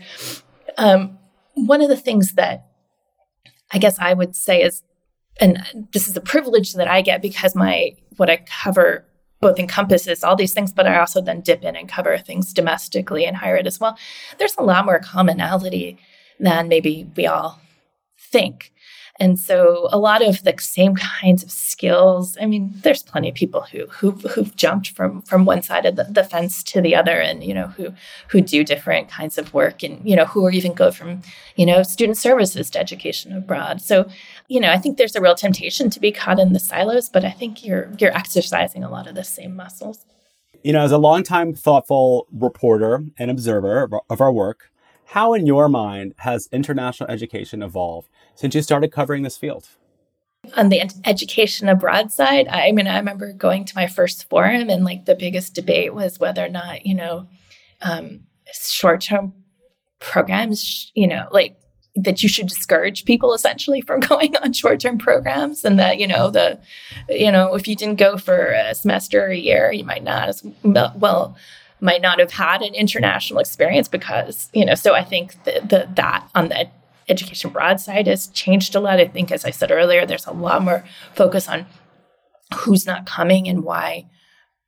um, 0.78 1.18
one 1.54 1.82
of 1.82 1.88
the 1.88 1.96
things 1.96 2.32
that 2.32 2.66
i 3.72 3.78
guess 3.78 3.98
i 3.98 4.14
would 4.14 4.34
say 4.36 4.62
is 4.62 4.82
and 5.40 5.88
this 5.92 6.08
is 6.08 6.16
a 6.16 6.20
privilege 6.20 6.74
that 6.74 6.88
I 6.88 7.02
get 7.02 7.22
because 7.22 7.54
my 7.54 7.96
what 8.16 8.30
I 8.30 8.44
cover 8.46 9.04
both 9.40 9.58
encompasses 9.58 10.24
all 10.24 10.36
these 10.36 10.54
things, 10.54 10.72
but 10.72 10.86
I 10.86 10.98
also 10.98 11.20
then 11.20 11.40
dip 11.40 11.64
in 11.64 11.76
and 11.76 11.88
cover 11.88 12.16
things 12.18 12.52
domestically 12.52 13.26
and 13.26 13.36
higher 13.36 13.58
ed 13.58 13.66
as 13.66 13.78
well. 13.78 13.98
There's 14.38 14.56
a 14.56 14.62
lot 14.62 14.86
more 14.86 14.98
commonality 15.00 15.98
than 16.40 16.68
maybe 16.68 17.10
we 17.16 17.26
all 17.26 17.60
think. 18.18 18.72
And 19.20 19.38
so 19.38 19.88
a 19.92 19.98
lot 19.98 20.26
of 20.26 20.42
the 20.42 20.54
same 20.58 20.96
kinds 20.96 21.44
of 21.44 21.50
skills. 21.50 22.36
I 22.40 22.46
mean, 22.46 22.72
there's 22.82 23.04
plenty 23.04 23.28
of 23.28 23.36
people 23.36 23.60
who 23.62 23.86
who 23.86 24.10
who've 24.10 24.54
jumped 24.56 24.90
from 24.90 25.22
from 25.22 25.44
one 25.44 25.62
side 25.62 25.86
of 25.86 25.94
the, 25.94 26.04
the 26.04 26.24
fence 26.24 26.64
to 26.64 26.80
the 26.80 26.96
other 26.96 27.20
and 27.20 27.44
you 27.44 27.54
know 27.54 27.68
who 27.68 27.94
who 28.28 28.40
do 28.40 28.64
different 28.64 29.08
kinds 29.08 29.38
of 29.38 29.54
work 29.54 29.84
and 29.84 30.00
you 30.08 30.16
know 30.16 30.24
who 30.24 30.50
even 30.50 30.74
go 30.74 30.90
from, 30.90 31.22
you 31.54 31.64
know, 31.64 31.84
student 31.84 32.18
services 32.18 32.70
to 32.70 32.80
education 32.80 33.32
abroad. 33.32 33.80
So, 33.80 34.08
you 34.48 34.60
know, 34.60 34.72
I 34.72 34.78
think 34.78 34.98
there's 34.98 35.14
a 35.14 35.20
real 35.20 35.36
temptation 35.36 35.90
to 35.90 36.00
be 36.00 36.10
caught 36.10 36.40
in 36.40 36.52
the 36.52 36.60
silos, 36.60 37.08
but 37.08 37.24
I 37.24 37.30
think 37.30 37.64
you're 37.64 37.92
you're 37.98 38.16
exercising 38.16 38.82
a 38.82 38.90
lot 38.90 39.06
of 39.06 39.14
the 39.14 39.24
same 39.24 39.54
muscles. 39.54 40.04
You 40.64 40.72
know, 40.72 40.82
as 40.82 40.92
a 40.92 40.98
longtime 40.98 41.54
thoughtful 41.54 42.26
reporter 42.32 43.04
and 43.18 43.30
observer 43.30 43.88
of 44.10 44.20
our 44.20 44.32
work, 44.32 44.70
how 45.06 45.34
in 45.34 45.46
your 45.46 45.68
mind 45.68 46.14
has 46.18 46.48
international 46.52 47.10
education 47.10 47.62
evolved 47.62 48.08
since 48.34 48.54
you 48.54 48.62
started 48.62 48.92
covering 48.92 49.22
this 49.22 49.36
field? 49.36 49.68
On 50.56 50.68
the 50.68 50.82
education 51.04 51.68
abroad 51.68 52.12
side, 52.12 52.48
I 52.48 52.72
mean, 52.72 52.86
I 52.86 52.98
remember 52.98 53.32
going 53.32 53.64
to 53.64 53.76
my 53.76 53.86
first 53.86 54.28
forum, 54.28 54.68
and 54.68 54.84
like 54.84 55.06
the 55.06 55.14
biggest 55.14 55.54
debate 55.54 55.94
was 55.94 56.18
whether 56.18 56.44
or 56.44 56.50
not, 56.50 56.84
you 56.84 56.94
know, 56.94 57.26
um, 57.80 58.20
short 58.52 59.00
term 59.00 59.32
programs, 60.00 60.92
you 60.94 61.06
know, 61.06 61.28
like 61.30 61.56
that 61.96 62.22
you 62.22 62.28
should 62.28 62.48
discourage 62.48 63.04
people 63.04 63.32
essentially 63.32 63.80
from 63.80 64.00
going 64.10 64.36
on 64.38 64.52
short 64.52 64.80
term 64.80 64.98
programs, 64.98 65.64
and 65.64 65.78
that, 65.78 65.98
you 65.98 66.06
know, 66.06 66.30
the, 66.30 66.60
you 67.08 67.32
know, 67.32 67.54
if 67.54 67.66
you 67.66 67.74
didn't 67.74 67.98
go 67.98 68.18
for 68.18 68.48
a 68.48 68.74
semester 68.74 69.24
or 69.24 69.28
a 69.28 69.36
year, 69.36 69.72
you 69.72 69.84
might 69.84 70.04
not 70.04 70.28
as 70.28 70.46
well 70.62 71.36
might 71.84 72.02
not 72.02 72.18
have 72.18 72.32
had 72.32 72.62
an 72.62 72.74
international 72.74 73.38
experience 73.38 73.88
because 73.88 74.48
you 74.52 74.64
know 74.64 74.74
so 74.74 74.94
i 74.94 75.04
think 75.04 75.42
that 75.44 75.68
the, 75.68 75.88
that 75.94 76.28
on 76.34 76.48
the 76.48 76.68
education 77.08 77.50
broad 77.50 77.80
side 77.80 78.06
has 78.06 78.28
changed 78.28 78.74
a 78.74 78.80
lot. 78.80 79.00
I 79.00 79.06
think, 79.06 79.30
as 79.30 79.44
I 79.44 79.50
said 79.50 79.70
earlier, 79.70 80.06
there's 80.06 80.26
a 80.26 80.32
lot 80.32 80.62
more 80.62 80.84
focus 81.14 81.48
on 81.48 81.66
who's 82.54 82.86
not 82.86 83.06
coming 83.06 83.48
and 83.48 83.64
why 83.64 84.06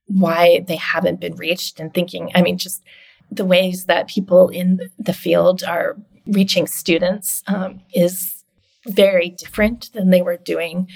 why 0.07 0.65
they 0.67 0.77
haven't 0.77 1.21
been 1.21 1.35
reached 1.35 1.81
and 1.81 1.93
thinking 1.93 2.31
i 2.35 2.41
mean 2.41 2.57
just 2.57 2.83
the 3.31 3.45
ways 3.45 3.87
that 3.87 4.09
people 4.09 4.49
in 4.49 4.89
the 4.99 5.13
field 5.13 5.65
are 5.65 5.97
reaching 6.27 6.67
students 6.67 7.43
um, 7.49 7.81
is 7.93 8.45
very 8.87 9.31
different 9.31 9.93
than 9.95 10.11
they 10.11 10.23
were 10.23 10.37
doing 10.37 10.89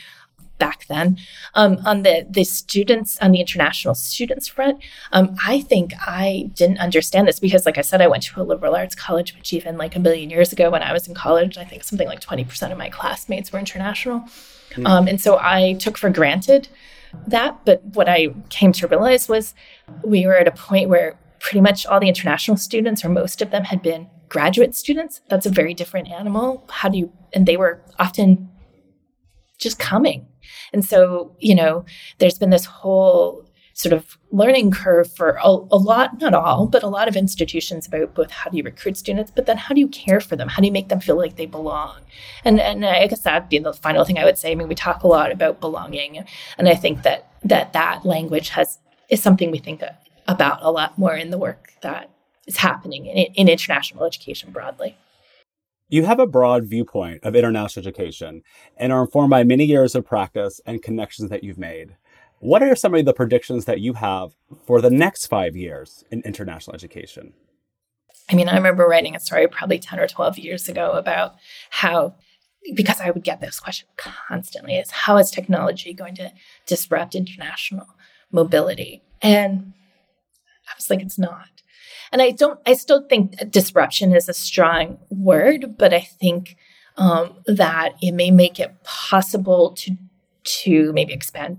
back 0.61 0.87
then. 0.87 1.19
Um, 1.55 1.79
on 1.85 2.05
the 2.05 2.25
the 2.31 2.45
students 2.45 3.19
on 3.21 3.33
the 3.33 3.41
international 3.41 3.97
students 3.97 4.47
front, 4.47 4.81
um, 5.11 5.35
I 5.45 5.63
think 5.63 5.93
I 6.07 6.51
didn't 6.55 6.79
understand 6.79 7.27
this 7.27 7.41
because, 7.41 7.67
like 7.67 7.79
I 7.79 7.81
said, 7.81 8.01
I 8.01 8.07
went 8.07 8.23
to 8.25 8.41
a 8.41 8.45
liberal 8.45 8.77
arts 8.77 8.95
college, 8.95 9.35
which 9.35 9.53
even 9.53 9.77
like 9.77 9.97
a 9.97 9.99
million 9.99 10.31
years 10.31 10.53
ago 10.53 10.71
when 10.71 10.85
I 10.85 10.93
was 10.93 11.09
in 11.09 11.15
college, 11.15 11.59
I 11.59 11.65
think 11.65 11.83
something 11.83 12.07
like 12.07 12.21
twenty 12.21 12.45
percent 12.45 12.71
of 12.73 12.79
my 12.79 12.91
classmates 12.91 13.51
were 13.51 13.59
international, 13.59 14.21
mm. 14.77 14.87
um, 14.87 15.09
and 15.09 15.21
so 15.21 15.39
I 15.41 15.73
took 15.81 15.99
for 15.99 16.11
granted 16.11 16.69
that. 17.27 17.65
But 17.65 17.83
what 17.97 18.09
I 18.09 18.29
came 18.51 18.73
to 18.75 18.87
realize 18.87 19.29
was 19.29 19.55
we 20.05 20.27
were 20.27 20.37
at 20.37 20.47
a 20.47 20.53
point 20.53 20.89
where 20.89 21.19
pretty 21.41 21.63
much 21.63 21.87
all 21.87 21.99
the 21.99 22.09
international 22.09 22.59
students, 22.59 23.05
or 23.05 23.09
most 23.09 23.43
of 23.43 23.51
them, 23.51 23.65
had 23.65 23.83
been 23.83 24.09
graduate 24.29 24.77
students. 24.77 25.23
That's 25.29 25.47
a 25.47 25.51
very 25.51 25.75
different 25.75 26.09
animal. 26.09 26.65
How 26.71 26.89
do 26.91 26.99
you? 26.99 27.13
And 27.33 27.47
they 27.47 27.57
were 27.57 27.81
often 27.99 28.51
just 29.59 29.79
coming 29.79 30.27
and 30.73 30.85
so, 30.85 31.35
you 31.39 31.55
know, 31.55 31.85
there's 32.19 32.39
been 32.39 32.51
this 32.51 32.65
whole 32.65 33.45
sort 33.81 33.93
of 33.95 34.19
learning 34.31 34.71
curve 34.71 35.11
for 35.11 35.39
a, 35.43 35.49
a, 35.49 35.79
lot, 35.79 36.21
not 36.21 36.35
all, 36.35 36.67
but 36.67 36.83
a 36.83 36.89
lot 36.89 37.09
of 37.09 37.17
institutions 37.17 37.87
about 37.87 38.15
both 38.15 38.31
how 38.31 38.51
do 38.51 38.57
you 38.59 38.63
recruit 38.63 38.97
students, 38.97 39.33
but 39.35 39.47
then 39.47 39.57
how 39.57 39.75
do 39.75 39.81
you 39.81 39.89
care 39.89 40.21
for 40.21 40.37
them? 40.37 40.49
How 40.49 40.61
do 40.61 40.67
you 40.67 40.73
make 40.73 40.89
them 40.89 41.01
feel 41.01 41.17
like 41.17 41.37
they 41.37 41.47
belong? 41.47 41.97
And 42.45 42.61
and 42.61 42.85
I 42.85 43.07
guess 43.07 43.21
that'd 43.21 43.49
be 43.49 43.59
the 43.59 43.73
final 43.73 44.05
thing 44.05 44.19
I 44.19 44.25
would 44.25 44.39
say. 44.39 44.53
I 44.53 44.55
mean, 44.55 44.69
we 44.69 44.75
talk 44.75 45.03
a 45.03 45.09
lot 45.09 45.33
about 45.33 45.61
belonging, 45.61 46.25
and 46.59 46.69
I 46.69 46.75
think 46.75 47.03
that 47.03 47.31
that 47.45 47.73
that 47.73 48.05
language 48.05 48.51
has 48.51 48.79
is 49.09 49.23
something 49.23 49.51
we 49.51 49.59
think 49.59 49.83
about 50.29 50.59
a 50.63 50.71
lot 50.71 50.99
more 50.99 51.17
in 51.17 51.31
the 51.31 51.39
work 51.39 51.73
that 51.81 52.11
is 52.47 52.59
happening 52.59 53.07
in, 53.07 53.33
in 53.35 53.49
international 53.49 54.05
education 54.05 54.53
broadly. 54.53 54.97
You 55.93 56.05
have 56.05 56.21
a 56.21 56.27
broad 56.27 56.67
viewpoint 56.67 57.25
of 57.25 57.35
international 57.35 57.85
education 57.85 58.43
and 58.77 58.93
are 58.93 59.01
informed 59.01 59.31
by 59.31 59.43
many 59.43 59.65
years 59.65 59.97
of 59.97 60.07
practice 60.07 60.61
and 60.65 60.81
connections 60.81 61.31
that 61.31 61.43
you've 61.43 61.59
made. 61.59 61.97
What 62.39 62.63
are 62.63 62.77
some 62.77 62.95
of 62.95 63.05
the 63.05 63.13
predictions 63.13 63.65
that 63.65 63.81
you 63.81 63.95
have 63.95 64.37
for 64.65 64.81
the 64.81 64.89
next 64.89 65.27
five 65.27 65.57
years 65.57 66.05
in 66.13 66.23
international 66.23 66.77
education? 66.77 67.33
I 68.31 68.37
mean, 68.37 68.49
I 68.49 68.55
remember 68.55 68.87
writing 68.87 69.17
a 69.17 69.21
story 69.21 69.49
probably 69.49 69.81
10 69.81 69.99
or 69.99 70.07
12 70.07 70.39
years 70.39 70.69
ago 70.69 70.93
about 70.93 71.35
how, 71.71 72.15
because 72.77 73.01
I 73.01 73.11
would 73.11 73.25
get 73.25 73.41
this 73.41 73.59
question 73.59 73.89
constantly, 73.97 74.77
is 74.77 74.93
how 74.93 75.17
is 75.17 75.33
technology 75.33 75.93
going 75.93 76.15
to 76.15 76.31
disrupt 76.67 77.17
international 77.17 77.89
mobility? 78.31 79.03
And 79.21 79.73
I 80.69 80.73
was 80.77 80.89
like, 80.89 81.03
it's 81.03 81.19
not. 81.19 81.60
And 82.13 82.21
I 82.21 82.31
don't, 82.31 82.59
I 82.67 82.75
still 82.75 83.07
think 83.09 83.37
disruption 83.51 84.15
is 84.15 84.29
a 84.29 84.35
strong 84.35 84.99
word, 85.11 85.77
but 85.79 85.95
I 85.95 86.01
think 86.01 86.57
um, 86.97 87.37
that 87.47 87.95
it 88.03 88.13
may 88.13 88.31
make 88.31 88.59
it 88.61 88.83
possible 88.85 89.73
to 89.79 89.97
to 90.43 90.93
maybe 90.93 91.13
expand. 91.13 91.59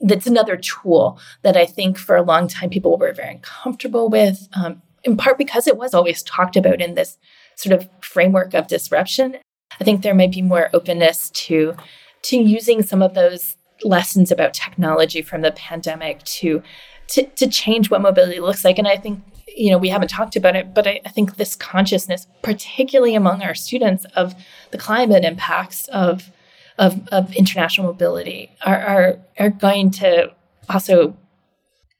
That's 0.00 0.26
another 0.26 0.56
tool 0.56 1.18
that 1.42 1.56
I 1.56 1.64
think 1.64 1.96
for 1.98 2.14
a 2.14 2.22
long 2.22 2.46
time 2.46 2.68
people 2.68 2.96
were 2.98 3.12
very 3.12 3.32
uncomfortable 3.34 4.10
with, 4.10 4.48
um, 4.52 4.82
in 5.04 5.16
part 5.16 5.38
because 5.38 5.66
it 5.66 5.78
was 5.78 5.94
always 5.94 6.22
talked 6.22 6.56
about 6.56 6.82
in 6.82 6.94
this 6.94 7.16
sort 7.54 7.72
of 7.72 7.88
framework 8.02 8.52
of 8.52 8.66
disruption. 8.66 9.38
I 9.80 9.84
think 9.84 10.02
there 10.02 10.14
might 10.14 10.32
be 10.32 10.42
more 10.42 10.70
openness 10.72 11.30
to 11.30 11.74
to 12.22 12.36
using 12.36 12.82
some 12.82 13.02
of 13.02 13.14
those 13.14 13.56
lessons 13.82 14.30
about 14.30 14.54
technology 14.54 15.22
from 15.22 15.42
the 15.42 15.52
pandemic 15.52 16.22
to 16.24 16.62
to, 17.08 17.24
to 17.24 17.46
change 17.46 17.90
what 17.90 18.00
mobility 18.00 18.40
looks 18.40 18.64
like. 18.64 18.78
And 18.78 18.88
I 18.88 18.96
think 18.96 19.22
you 19.48 19.70
know, 19.70 19.78
we 19.78 19.88
haven't 19.88 20.08
talked 20.08 20.36
about 20.36 20.56
it, 20.56 20.74
but 20.74 20.86
I, 20.86 21.00
I, 21.04 21.08
think 21.08 21.36
this 21.36 21.54
consciousness, 21.54 22.26
particularly 22.42 23.14
among 23.14 23.42
our 23.42 23.54
students, 23.54 24.04
of 24.16 24.34
the 24.70 24.78
climate 24.78 25.24
impacts 25.24 25.88
of 25.88 26.30
of, 26.78 27.08
of 27.08 27.34
international 27.34 27.86
mobility, 27.86 28.50
are, 28.64 28.80
are 28.80 29.18
are 29.38 29.50
going 29.50 29.90
to 29.92 30.32
also 30.68 31.16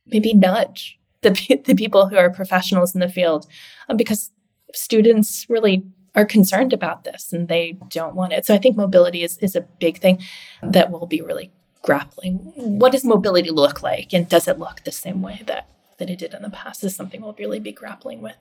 maybe 0.07 0.35
nudge 0.35 0.99
the 1.23 1.61
the 1.65 1.75
people 1.75 2.09
who 2.09 2.17
are 2.17 2.31
professionals 2.31 2.95
in 2.95 3.01
the 3.01 3.09
field, 3.09 3.47
um, 3.89 3.97
because 3.97 4.31
students 4.73 5.47
really 5.49 5.85
are 6.15 6.25
concerned 6.25 6.73
about 6.73 7.05
this 7.05 7.33
and 7.33 7.49
they 7.49 7.79
don't 7.91 8.15
want 8.15 8.33
it. 8.33 8.45
So 8.45 8.55
I 8.55 8.59
think 8.59 8.77
mobility 8.77 9.23
is 9.23 9.39
is 9.39 9.55
a 9.55 9.61
big 9.61 9.99
thing 9.99 10.21
that 10.63 10.91
will 10.91 11.07
be 11.07 11.21
really 11.21 11.53
grappling. 11.83 12.53
What 12.57 12.93
does 12.93 13.05
mobility 13.05 13.51
look 13.51 13.83
like, 13.83 14.13
and 14.13 14.29
does 14.29 14.49
it 14.49 14.59
look 14.59 14.83
the 14.83 14.93
same 14.93 15.23
way 15.23 15.43
that 15.47 15.69
than 15.99 16.09
it 16.09 16.19
did 16.19 16.35
in 16.35 16.43
the 16.43 16.51
past 16.51 16.85
is 16.85 16.95
something 16.95 17.21
we'll 17.21 17.35
really 17.39 17.61
be 17.61 17.73
grappling 17.73 18.23
with. 18.23 18.37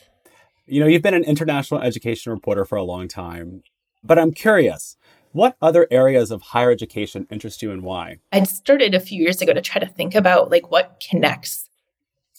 You 0.65 0.79
know, 0.79 0.87
you've 0.87 1.01
been 1.01 1.13
an 1.13 1.23
international 1.23 1.81
education 1.81 2.31
reporter 2.31 2.65
for 2.65 2.75
a 2.75 2.83
long 2.83 3.07
time, 3.07 3.61
but 4.03 4.17
I'm 4.17 4.31
curious 4.31 4.97
What 5.35 5.57
other 5.61 5.85
areas 5.91 6.31
of 6.31 6.41
higher 6.41 6.71
education 6.71 7.27
interest 7.29 7.61
you 7.61 7.69
and 7.69 7.81
why? 7.83 8.19
I 8.31 8.41
started 8.43 8.95
a 8.95 9.01
few 9.01 9.21
years 9.21 9.41
ago 9.41 9.51
to 9.51 9.61
try 9.61 9.81
to 9.81 9.85
think 9.85 10.15
about 10.15 10.49
like 10.49 10.71
what 10.71 11.03
connects 11.09 11.69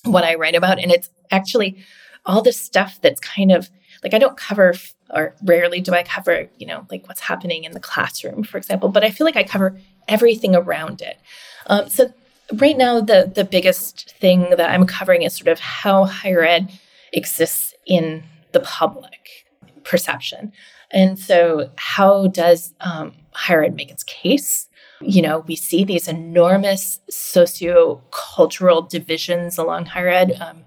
what 0.04 0.24
I 0.24 0.36
write 0.36 0.54
about. 0.54 0.78
And 0.78 0.90
it's 0.90 1.10
actually 1.30 1.84
all 2.24 2.40
this 2.40 2.58
stuff 2.58 2.98
that's 3.02 3.20
kind 3.20 3.52
of 3.52 3.68
like 4.02 4.14
I 4.14 4.18
don't 4.18 4.38
cover 4.38 4.72
or 5.10 5.34
rarely 5.44 5.82
do 5.82 5.92
I 5.92 6.04
cover, 6.04 6.48
you 6.56 6.66
know, 6.66 6.86
like 6.90 7.06
what's 7.06 7.20
happening 7.20 7.64
in 7.64 7.72
the 7.72 7.80
classroom, 7.80 8.42
for 8.44 8.56
example, 8.56 8.88
but 8.88 9.04
I 9.04 9.10
feel 9.10 9.26
like 9.26 9.36
I 9.36 9.44
cover 9.44 9.78
everything 10.08 10.56
around 10.56 11.02
it. 11.02 11.20
Um, 11.66 11.90
so 11.90 12.14
right 12.54 12.76
now, 12.76 13.00
the 13.00 13.30
the 13.34 13.44
biggest 13.44 14.14
thing 14.18 14.50
that 14.50 14.70
I'm 14.70 14.86
covering 14.86 15.22
is 15.22 15.34
sort 15.34 15.48
of 15.48 15.60
how 15.60 16.04
higher 16.04 16.44
ed 16.44 16.72
exists 17.12 17.74
in 17.86 18.22
the 18.52 18.60
public 18.60 19.46
perception, 19.84 20.52
and 20.90 21.18
so 21.18 21.70
how 21.76 22.28
does 22.28 22.74
um, 22.80 23.12
higher 23.32 23.64
ed 23.64 23.74
make 23.74 23.90
its 23.90 24.04
case? 24.04 24.68
You 25.00 25.22
know, 25.22 25.40
we 25.40 25.56
see 25.56 25.84
these 25.84 26.08
enormous 26.08 27.00
socio-cultural 27.10 28.82
divisions 28.82 29.58
along 29.58 29.86
higher 29.86 30.08
ed. 30.08 30.32
Um, 30.40 30.64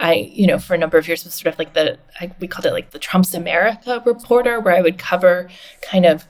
I, 0.00 0.14
you 0.14 0.46
know, 0.46 0.58
for 0.58 0.74
a 0.74 0.78
number 0.78 0.98
of 0.98 1.06
years 1.06 1.24
was 1.24 1.34
sort 1.34 1.52
of 1.52 1.58
like 1.58 1.74
the, 1.74 1.98
I, 2.20 2.32
we 2.40 2.48
called 2.48 2.66
it 2.66 2.72
like 2.72 2.90
the 2.90 2.98
Trump's 2.98 3.34
America 3.34 4.02
reporter, 4.04 4.60
where 4.60 4.74
I 4.74 4.80
would 4.80 4.98
cover 4.98 5.48
kind 5.80 6.06
of 6.06 6.26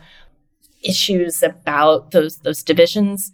issues 0.82 1.42
about 1.42 2.12
those 2.12 2.38
those 2.38 2.62
divisions 2.62 3.32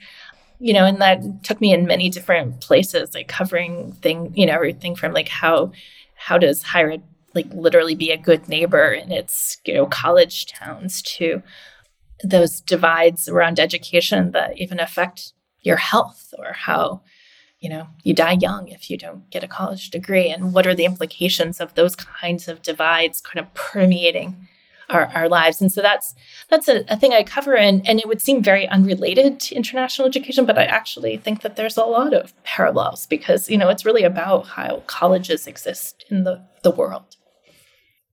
you 0.59 0.73
know 0.73 0.85
and 0.85 1.01
that 1.01 1.43
took 1.43 1.61
me 1.61 1.73
in 1.73 1.87
many 1.87 2.09
different 2.09 2.61
places 2.61 3.15
like 3.15 3.29
covering 3.29 3.93
thing 4.03 4.33
you 4.35 4.47
know 4.47 4.55
everything 4.55 4.95
from 4.95 5.13
like 5.13 5.29
how 5.29 5.73
how 6.15 6.39
does 6.39 6.63
higher 6.63 6.93
ed 6.93 7.03
like 7.35 7.47
literally 7.53 7.95
be 7.95 8.11
a 8.11 8.17
good 8.17 8.49
neighbor 8.49 8.93
in 8.93 9.11
its 9.11 9.59
you 9.65 9.75
know 9.75 9.87
college 9.87 10.47
towns 10.47 11.03
to 11.03 11.43
those 12.23 12.61
divides 12.61 13.29
around 13.29 13.59
education 13.59 14.31
that 14.31 14.57
even 14.59 14.79
affect 14.79 15.33
your 15.61 15.77
health 15.77 16.33
or 16.39 16.53
how 16.53 17.03
you 17.65 17.71
know, 17.71 17.89
you 18.03 18.13
die 18.13 18.37
young 18.39 18.69
if 18.69 18.91
you 18.91 18.99
don't 18.99 19.31
get 19.31 19.43
a 19.43 19.49
college 19.49 19.89
degree. 19.89 20.29
And 20.29 20.53
what 20.53 20.67
are 20.67 20.75
the 20.75 20.85
implications 20.85 21.61
of 21.61 21.75
those 21.75 21.97
kinds 21.97 22.47
of 22.47 22.61
divides 22.61 23.23
kind 23.23 23.43
of 23.43 23.55
permeating 23.55 24.49
our, 24.91 25.07
our 25.15 25.29
lives? 25.29 25.61
And 25.61 25.73
so 25.73 25.83
that's 25.83 26.15
that's 26.49 26.69
a, 26.69 26.85
a 26.89 26.97
thing 26.97 27.13
I 27.13 27.23
cover 27.23 27.57
and, 27.57 27.87
and 27.89 27.99
it 27.99 28.09
would 28.09 28.21
seem 28.21 28.43
very 28.43 28.69
unrelated 28.69 29.41
to 29.41 29.55
international 29.55 30.09
education, 30.09 30.47
but 30.47 30.59
I 30.59 30.65
actually 30.65 31.17
think 31.17 31.43
that 31.43 31.57
there's 31.57 31.77
a 31.77 31.85
lot 31.85 32.13
of 32.13 32.33
parallels 32.45 33.07
because, 33.07 33.51
you 33.51 33.59
know, 33.59 33.69
it's 33.69 33.85
really 33.85 34.05
about 34.05 34.47
how 34.47 34.83
colleges 34.87 35.47
exist 35.47 36.05
in 36.11 36.25
the, 36.25 36.43
the 36.63 36.71
world. 36.71 37.17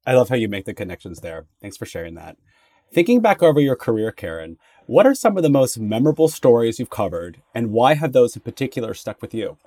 I 0.05 0.13
love 0.13 0.29
how 0.29 0.35
you 0.35 0.47
make 0.47 0.65
the 0.65 0.73
connections 0.73 1.19
there. 1.19 1.45
Thanks 1.61 1.77
for 1.77 1.85
sharing 1.85 2.15
that. 2.15 2.37
Thinking 2.93 3.21
back 3.21 3.41
over 3.41 3.59
your 3.59 3.75
career, 3.75 4.11
Karin, 4.11 4.57
what 4.85 5.05
are 5.05 5.15
some 5.15 5.37
of 5.37 5.43
the 5.43 5.49
most 5.49 5.79
memorable 5.79 6.27
stories 6.27 6.79
you've 6.79 6.89
covered, 6.89 7.41
and 7.55 7.71
why 7.71 7.93
have 7.93 8.11
those 8.11 8.35
in 8.35 8.41
particular 8.41 8.93
stuck 8.93 9.21
with 9.21 9.33
you? 9.33 9.57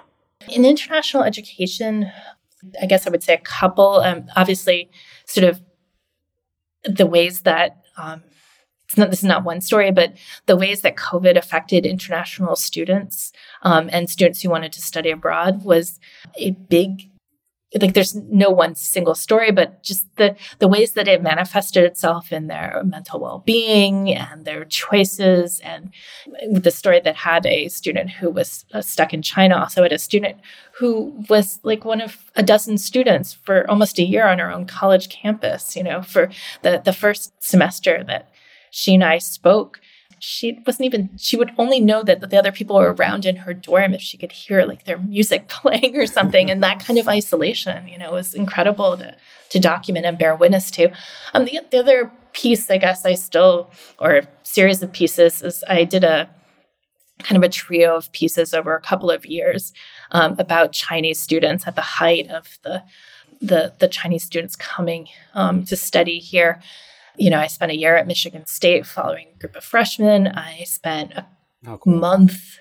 In 0.48 0.66
international 0.66 1.22
education, 1.22 2.10
I 2.82 2.84
guess 2.84 3.06
I 3.06 3.10
would 3.10 3.22
say 3.22 3.32
a 3.32 3.38
couple. 3.38 4.00
Um, 4.00 4.26
obviously, 4.36 4.90
sort 5.24 5.44
of 5.44 5.62
the 6.84 7.06
ways 7.06 7.42
that 7.42 7.78
um, 7.96 8.22
it's 8.88 8.98
not 8.98 9.10
this 9.10 9.20
is 9.20 9.24
not 9.24 9.44
one 9.44 9.60
story, 9.60 9.90
but 9.90 10.14
the 10.46 10.56
ways 10.56 10.82
that 10.82 10.96
COVID 10.96 11.36
affected 11.36 11.86
international 11.86 12.56
students 12.56 13.32
um, 13.62 13.88
and 13.92 14.08
students 14.08 14.42
who 14.42 14.50
wanted 14.50 14.72
to 14.72 14.82
study 14.82 15.10
abroad 15.10 15.64
was 15.64 15.98
a 16.36 16.52
big 16.52 17.10
like 17.80 17.94
there's 17.94 18.14
no 18.14 18.50
one 18.50 18.74
single 18.74 19.14
story 19.14 19.50
but 19.50 19.82
just 19.82 20.06
the 20.16 20.36
the 20.58 20.68
ways 20.68 20.92
that 20.92 21.08
it 21.08 21.22
manifested 21.22 21.84
itself 21.84 22.32
in 22.32 22.46
their 22.46 22.82
mental 22.84 23.20
well-being 23.20 24.14
and 24.14 24.44
their 24.44 24.64
choices. 24.64 25.60
And 25.60 25.92
the 26.50 26.70
story 26.70 27.00
that 27.00 27.16
had 27.16 27.46
a 27.46 27.68
student 27.68 28.10
who 28.10 28.30
was 28.30 28.64
uh, 28.72 28.80
stuck 28.80 29.12
in 29.12 29.22
china 29.22 29.56
also 29.56 29.82
had 29.82 29.92
a 29.92 29.98
student 29.98 30.38
who 30.78 31.14
was 31.28 31.60
like 31.62 31.84
one 31.84 32.00
of 32.00 32.30
a 32.36 32.42
dozen 32.42 32.78
students 32.78 33.32
for 33.32 33.68
almost 33.70 33.98
a 33.98 34.04
year 34.04 34.26
on 34.26 34.38
her 34.38 34.50
own 34.50 34.66
college 34.66 35.08
campus 35.08 35.76
you 35.76 35.82
know 35.82 36.02
for 36.02 36.30
the 36.62 36.80
the 36.84 36.92
first 36.92 37.32
semester 37.42 38.04
that 38.04 38.30
she 38.70 38.94
and 38.94 39.04
i 39.04 39.18
spoke 39.18 39.80
she 40.26 40.58
wasn't 40.66 40.86
even 40.86 41.10
she 41.18 41.36
would 41.36 41.52
only 41.58 41.80
know 41.80 42.02
that 42.02 42.30
the 42.30 42.38
other 42.38 42.50
people 42.50 42.76
were 42.76 42.94
around 42.94 43.26
in 43.26 43.36
her 43.36 43.52
dorm 43.52 43.92
if 43.92 44.00
she 44.00 44.16
could 44.16 44.32
hear 44.32 44.64
like 44.64 44.84
their 44.84 44.96
music 44.98 45.48
playing 45.48 45.96
or 45.96 46.06
something. 46.06 46.50
And 46.50 46.62
that 46.62 46.80
kind 46.80 46.98
of 46.98 47.06
isolation 47.06 47.86
you 47.86 47.98
know 47.98 48.12
was 48.12 48.34
incredible 48.34 48.96
to 48.96 49.14
to 49.50 49.60
document 49.60 50.06
and 50.06 50.18
bear 50.18 50.34
witness 50.34 50.70
to. 50.72 50.90
Um 51.34 51.44
the, 51.44 51.60
the 51.70 51.78
other 51.78 52.10
piece 52.32 52.68
i 52.68 52.78
guess 52.78 53.04
i 53.04 53.14
still 53.14 53.70
or 54.00 54.22
series 54.42 54.82
of 54.82 54.90
pieces 54.92 55.40
is 55.42 55.62
i 55.68 55.84
did 55.84 56.02
a 56.02 56.28
kind 57.22 57.36
of 57.36 57.44
a 57.44 57.48
trio 57.48 57.94
of 57.94 58.10
pieces 58.10 58.52
over 58.52 58.74
a 58.74 58.80
couple 58.80 59.08
of 59.08 59.24
years 59.24 59.72
um, 60.10 60.34
about 60.40 60.72
chinese 60.72 61.20
students 61.20 61.64
at 61.68 61.76
the 61.76 61.88
height 62.00 62.28
of 62.30 62.58
the 62.64 62.82
the, 63.40 63.74
the 63.78 63.88
Chinese 63.88 64.24
students 64.24 64.56
coming 64.56 65.08
um, 65.34 65.64
to 65.66 65.76
study 65.76 66.18
here 66.18 66.60
you 67.16 67.30
know, 67.30 67.38
I 67.38 67.46
spent 67.46 67.72
a 67.72 67.76
year 67.76 67.96
at 67.96 68.06
Michigan 68.06 68.46
State 68.46 68.86
following 68.86 69.28
a 69.34 69.38
group 69.38 69.56
of 69.56 69.64
freshmen. 69.64 70.28
I 70.28 70.64
spent 70.64 71.12
a 71.12 71.26
oh, 71.66 71.78
cool. 71.78 71.94
month 71.94 72.58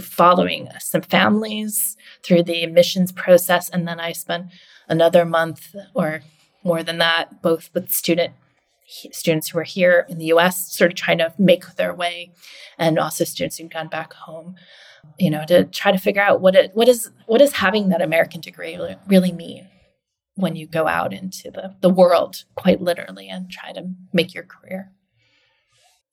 following 0.00 0.68
some 0.78 1.02
families 1.02 1.96
through 2.22 2.44
the 2.44 2.62
admissions 2.62 3.10
process. 3.10 3.68
And 3.68 3.88
then 3.88 3.98
I 3.98 4.12
spent 4.12 4.46
another 4.88 5.24
month 5.24 5.74
or 5.94 6.22
more 6.62 6.82
than 6.82 6.98
that, 6.98 7.42
both 7.42 7.70
with 7.74 7.90
student 7.90 8.34
students 9.12 9.48
who 9.48 9.58
were 9.58 9.64
here 9.64 10.04
in 10.08 10.18
the 10.18 10.26
US, 10.26 10.72
sort 10.72 10.90
of 10.90 10.96
trying 10.96 11.18
to 11.18 11.32
make 11.38 11.64
their 11.76 11.94
way, 11.94 12.32
and 12.76 12.98
also 12.98 13.22
students 13.22 13.56
who'd 13.56 13.72
gone 13.72 13.86
back 13.86 14.12
home, 14.12 14.56
you 15.16 15.30
know, 15.30 15.44
to 15.46 15.64
try 15.64 15.92
to 15.92 15.98
figure 15.98 16.22
out 16.22 16.40
what 16.40 16.56
it 16.56 16.72
what 16.74 16.88
is 16.88 17.10
what 17.26 17.40
is 17.40 17.52
having 17.52 17.88
that 17.90 18.02
American 18.02 18.40
degree 18.40 18.78
really 19.06 19.32
mean 19.32 19.69
when 20.34 20.56
you 20.56 20.66
go 20.66 20.86
out 20.86 21.12
into 21.12 21.50
the, 21.50 21.74
the 21.80 21.90
world, 21.90 22.44
quite 22.54 22.80
literally, 22.80 23.28
and 23.28 23.50
try 23.50 23.72
to 23.72 23.90
make 24.12 24.34
your 24.34 24.44
career. 24.44 24.92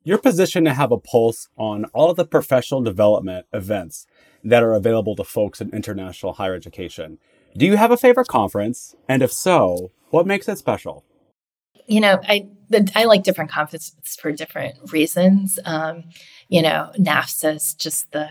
You're 0.03 0.17
positioned 0.17 0.65
to 0.67 0.73
have 0.73 0.91
a 0.91 0.97
pulse 0.97 1.49
on 1.57 1.85
all 1.93 2.09
of 2.09 2.17
the 2.17 2.25
professional 2.25 2.81
development 2.81 3.45
events 3.51 4.07
that 4.43 4.63
are 4.63 4.73
available 4.73 5.15
to 5.17 5.23
folks 5.23 5.59
in 5.59 5.69
international 5.71 6.33
higher 6.33 6.55
education. 6.55 7.17
Do 7.57 7.65
you 7.65 7.75
have 7.75 7.91
a 7.91 7.97
favorite 7.97 8.27
conference? 8.27 8.95
And 9.09 9.21
if 9.21 9.33
so, 9.33 9.91
what 10.09 10.27
makes 10.27 10.47
it 10.47 10.57
special? 10.57 11.03
You 11.87 12.01
know, 12.01 12.19
I 12.27 12.47
the, 12.69 12.89
I 12.95 13.05
like 13.05 13.23
different 13.23 13.51
conferences 13.51 14.17
for 14.19 14.31
different 14.31 14.91
reasons. 14.91 15.57
Um, 15.65 16.05
you 16.49 16.61
know, 16.61 16.91
NAFSA 16.97 17.55
is 17.55 17.73
just 17.73 18.11
the 18.11 18.29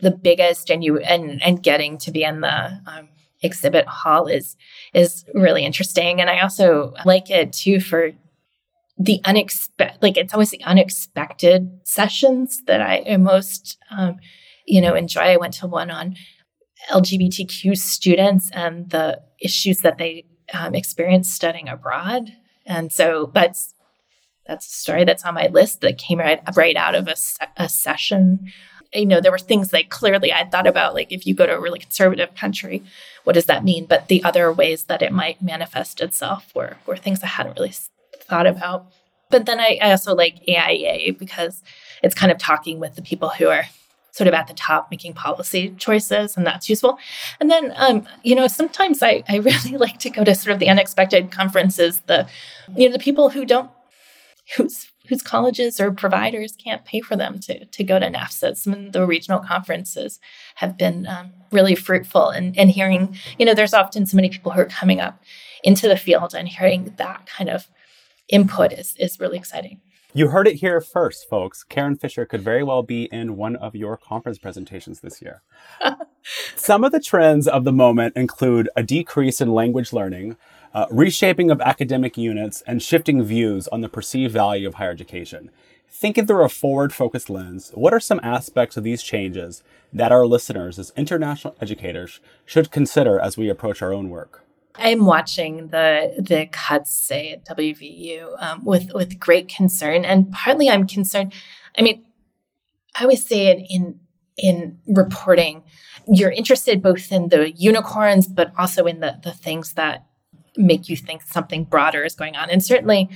the 0.00 0.10
biggest, 0.10 0.70
and 0.70 0.82
you 0.82 0.98
and 0.98 1.42
and 1.42 1.62
getting 1.62 1.98
to 1.98 2.10
be 2.10 2.22
in 2.22 2.40
the 2.40 2.80
um, 2.86 3.08
exhibit 3.42 3.86
hall 3.86 4.26
is 4.26 4.56
is 4.94 5.24
really 5.34 5.64
interesting. 5.64 6.20
And 6.20 6.30
i 6.30 6.40
also 6.40 6.94
like 7.04 7.30
it 7.30 7.52
too 7.52 7.80
for 7.80 8.12
the 8.98 9.20
unexpected 9.24 10.02
like 10.02 10.16
it's 10.16 10.32
always 10.32 10.50
the 10.50 10.62
unexpected 10.64 11.80
sessions 11.84 12.62
that 12.66 12.82
i 12.82 13.16
most 13.16 13.78
um, 13.90 14.16
you 14.66 14.80
know 14.80 14.94
enjoy. 14.94 15.22
I 15.22 15.36
went 15.36 15.54
to 15.54 15.66
one 15.66 15.90
on 15.90 16.14
lgbtq 16.90 17.76
students 17.76 18.50
and 18.52 18.90
the 18.90 19.20
issues 19.40 19.80
that 19.80 19.98
they 19.98 20.24
um, 20.52 20.74
experience 20.74 21.30
studying 21.30 21.68
abroad. 21.68 22.32
And 22.66 22.92
so 22.92 23.30
that's 23.34 23.74
that's 24.46 24.66
a 24.66 24.70
story 24.70 25.04
that's 25.04 25.24
on 25.24 25.34
my 25.34 25.48
list 25.48 25.80
that 25.82 25.98
came 25.98 26.18
right 26.18 26.40
right 26.56 26.76
out 26.76 26.94
of 26.94 27.08
a, 27.08 27.14
a 27.56 27.68
session 27.68 28.52
you 28.94 29.06
know, 29.06 29.20
there 29.20 29.32
were 29.32 29.38
things 29.38 29.72
like 29.72 29.88
clearly 29.88 30.32
I 30.32 30.44
thought 30.44 30.66
about, 30.66 30.94
like 30.94 31.10
if 31.10 31.26
you 31.26 31.34
go 31.34 31.46
to 31.46 31.56
a 31.56 31.60
really 31.60 31.78
conservative 31.78 32.34
country, 32.34 32.82
what 33.24 33.34
does 33.34 33.46
that 33.46 33.64
mean? 33.64 33.86
But 33.86 34.08
the 34.08 34.22
other 34.24 34.52
ways 34.52 34.84
that 34.84 35.02
it 35.02 35.12
might 35.12 35.40
manifest 35.40 36.00
itself 36.00 36.54
were, 36.54 36.76
were 36.86 36.96
things 36.96 37.22
I 37.22 37.28
hadn't 37.28 37.58
really 37.58 37.74
thought 38.20 38.46
about. 38.46 38.86
But 39.30 39.46
then 39.46 39.60
I, 39.60 39.78
I 39.80 39.90
also 39.92 40.14
like 40.14 40.42
AIA 40.46 41.14
because 41.14 41.62
it's 42.02 42.14
kind 42.14 42.30
of 42.30 42.38
talking 42.38 42.80
with 42.80 42.94
the 42.96 43.02
people 43.02 43.30
who 43.30 43.48
are 43.48 43.64
sort 44.10 44.28
of 44.28 44.34
at 44.34 44.46
the 44.46 44.54
top 44.54 44.90
making 44.90 45.14
policy 45.14 45.74
choices 45.78 46.36
and 46.36 46.46
that's 46.46 46.68
useful 46.68 46.98
and 47.40 47.50
then 47.50 47.72
um, 47.76 48.06
you 48.22 48.34
know 48.34 48.46
sometimes 48.46 49.02
I, 49.02 49.24
I 49.26 49.36
really 49.38 49.78
like 49.78 49.98
to 50.00 50.10
go 50.10 50.22
to 50.22 50.34
sort 50.34 50.52
of 50.52 50.58
the 50.58 50.68
unexpected 50.68 51.30
conferences 51.30 52.02
the 52.06 52.28
you 52.76 52.86
know 52.86 52.92
the 52.92 53.02
people 53.02 53.30
who 53.30 53.46
don't 53.46 53.70
whose 54.56 54.91
whose 55.12 55.20
colleges 55.22 55.78
or 55.78 55.92
providers 55.92 56.56
can't 56.56 56.86
pay 56.86 56.98
for 56.98 57.16
them 57.16 57.38
to, 57.38 57.66
to 57.66 57.84
go 57.84 57.98
to 57.98 58.10
NAFSA. 58.10 58.56
Some 58.56 58.72
of 58.72 58.92
the 58.92 59.06
regional 59.06 59.40
conferences 59.40 60.18
have 60.54 60.78
been 60.78 61.06
um, 61.06 61.34
really 61.50 61.74
fruitful 61.74 62.30
and, 62.30 62.58
and 62.58 62.70
hearing, 62.70 63.14
you 63.38 63.44
know, 63.44 63.52
there's 63.52 63.74
often 63.74 64.06
so 64.06 64.16
many 64.16 64.30
people 64.30 64.52
who 64.52 64.60
are 64.62 64.64
coming 64.64 65.00
up 65.00 65.22
into 65.62 65.86
the 65.86 65.98
field 65.98 66.34
and 66.34 66.48
hearing 66.48 66.94
that 66.96 67.26
kind 67.26 67.50
of 67.50 67.68
input 68.30 68.72
is, 68.72 68.96
is 68.98 69.20
really 69.20 69.36
exciting. 69.36 69.82
You 70.14 70.28
heard 70.28 70.48
it 70.48 70.54
here 70.54 70.80
first, 70.80 71.28
folks. 71.28 71.62
Karin 71.62 71.96
Fischer 71.96 72.24
could 72.24 72.40
very 72.40 72.62
well 72.62 72.82
be 72.82 73.10
in 73.12 73.36
one 73.36 73.56
of 73.56 73.76
your 73.76 73.98
conference 73.98 74.38
presentations 74.38 75.00
this 75.00 75.20
year. 75.20 75.42
Some 76.56 76.84
of 76.84 76.92
the 76.92 77.00
trends 77.00 77.48
of 77.48 77.64
the 77.64 77.72
moment 77.72 78.16
include 78.16 78.68
a 78.76 78.82
decrease 78.82 79.40
in 79.40 79.52
language 79.52 79.92
learning, 79.92 80.36
uh, 80.74 80.86
reshaping 80.90 81.50
of 81.50 81.60
academic 81.60 82.16
units, 82.16 82.62
and 82.66 82.82
shifting 82.82 83.22
views 83.22 83.68
on 83.68 83.80
the 83.80 83.88
perceived 83.88 84.32
value 84.32 84.66
of 84.66 84.74
higher 84.74 84.90
education. 84.90 85.50
Thinking 85.88 86.26
through 86.26 86.44
a 86.44 86.48
forward 86.48 86.92
focused 86.92 87.30
lens, 87.30 87.70
what 87.74 87.92
are 87.92 88.00
some 88.00 88.20
aspects 88.22 88.76
of 88.76 88.84
these 88.84 89.02
changes 89.02 89.62
that 89.92 90.10
our 90.10 90.26
listeners, 90.26 90.78
as 90.78 90.92
international 90.96 91.54
educators, 91.60 92.20
should 92.46 92.70
consider 92.70 93.20
as 93.20 93.36
we 93.36 93.48
approach 93.48 93.82
our 93.82 93.92
own 93.92 94.08
work? 94.08 94.42
I'm 94.74 95.04
watching 95.04 95.68
the 95.68 96.14
the 96.18 96.46
cuts, 96.50 96.92
say 96.92 97.32
at 97.32 97.44
WVU, 97.44 98.42
um, 98.42 98.64
with 98.64 98.92
with 98.94 99.20
great 99.20 99.48
concern, 99.48 100.04
and 100.04 100.32
partly 100.32 100.70
I'm 100.70 100.86
concerned. 100.86 101.32
I 101.76 101.82
mean, 101.82 102.04
I 102.98 103.02
always 103.02 103.24
say 103.24 103.48
it 103.48 103.66
in 103.68 104.00
in 104.36 104.78
reporting, 104.86 105.61
you're 106.06 106.30
interested 106.30 106.82
both 106.82 107.10
in 107.12 107.28
the 107.28 107.50
unicorns, 107.52 108.26
but 108.26 108.52
also 108.58 108.86
in 108.86 109.00
the 109.00 109.18
the 109.22 109.32
things 109.32 109.74
that 109.74 110.06
make 110.56 110.88
you 110.88 110.96
think 110.96 111.22
something 111.22 111.64
broader 111.64 112.04
is 112.04 112.14
going 112.14 112.36
on. 112.36 112.50
And 112.50 112.62
certainly, 112.62 113.08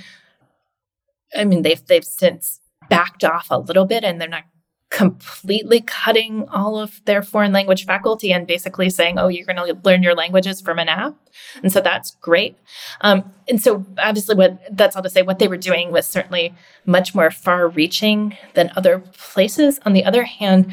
I 1.34 1.44
mean, 1.44 1.62
they've 1.62 1.84
they've 1.86 2.04
since 2.04 2.60
backed 2.88 3.24
off 3.24 3.48
a 3.50 3.58
little 3.58 3.84
bit, 3.84 4.04
and 4.04 4.20
they're 4.20 4.28
not 4.28 4.44
completely 4.90 5.80
cutting 5.80 6.48
all 6.48 6.78
of 6.78 7.04
their 7.06 7.22
foreign 7.22 7.52
language 7.52 7.84
faculty 7.84 8.32
and 8.32 8.46
basically 8.46 8.88
saying, 8.88 9.18
oh, 9.18 9.28
you're 9.28 9.44
going 9.44 9.56
to 9.56 9.76
learn 9.84 10.02
your 10.02 10.14
languages 10.14 10.60
from 10.60 10.78
an 10.78 10.88
app. 10.88 11.14
And 11.62 11.72
so 11.72 11.80
that's 11.80 12.12
great. 12.20 12.56
Um, 13.00 13.32
and 13.48 13.60
so 13.60 13.84
obviously 13.98 14.36
what 14.36 14.58
that's 14.70 14.94
all 14.94 15.02
to 15.02 15.10
say, 15.10 15.22
what 15.22 15.40
they 15.40 15.48
were 15.48 15.56
doing 15.56 15.90
was 15.90 16.06
certainly 16.06 16.54
much 16.86 17.14
more 17.14 17.30
far 17.30 17.68
reaching 17.68 18.36
than 18.54 18.70
other 18.76 19.00
places. 19.00 19.80
On 19.84 19.92
the 19.92 20.04
other 20.04 20.22
hand, 20.22 20.72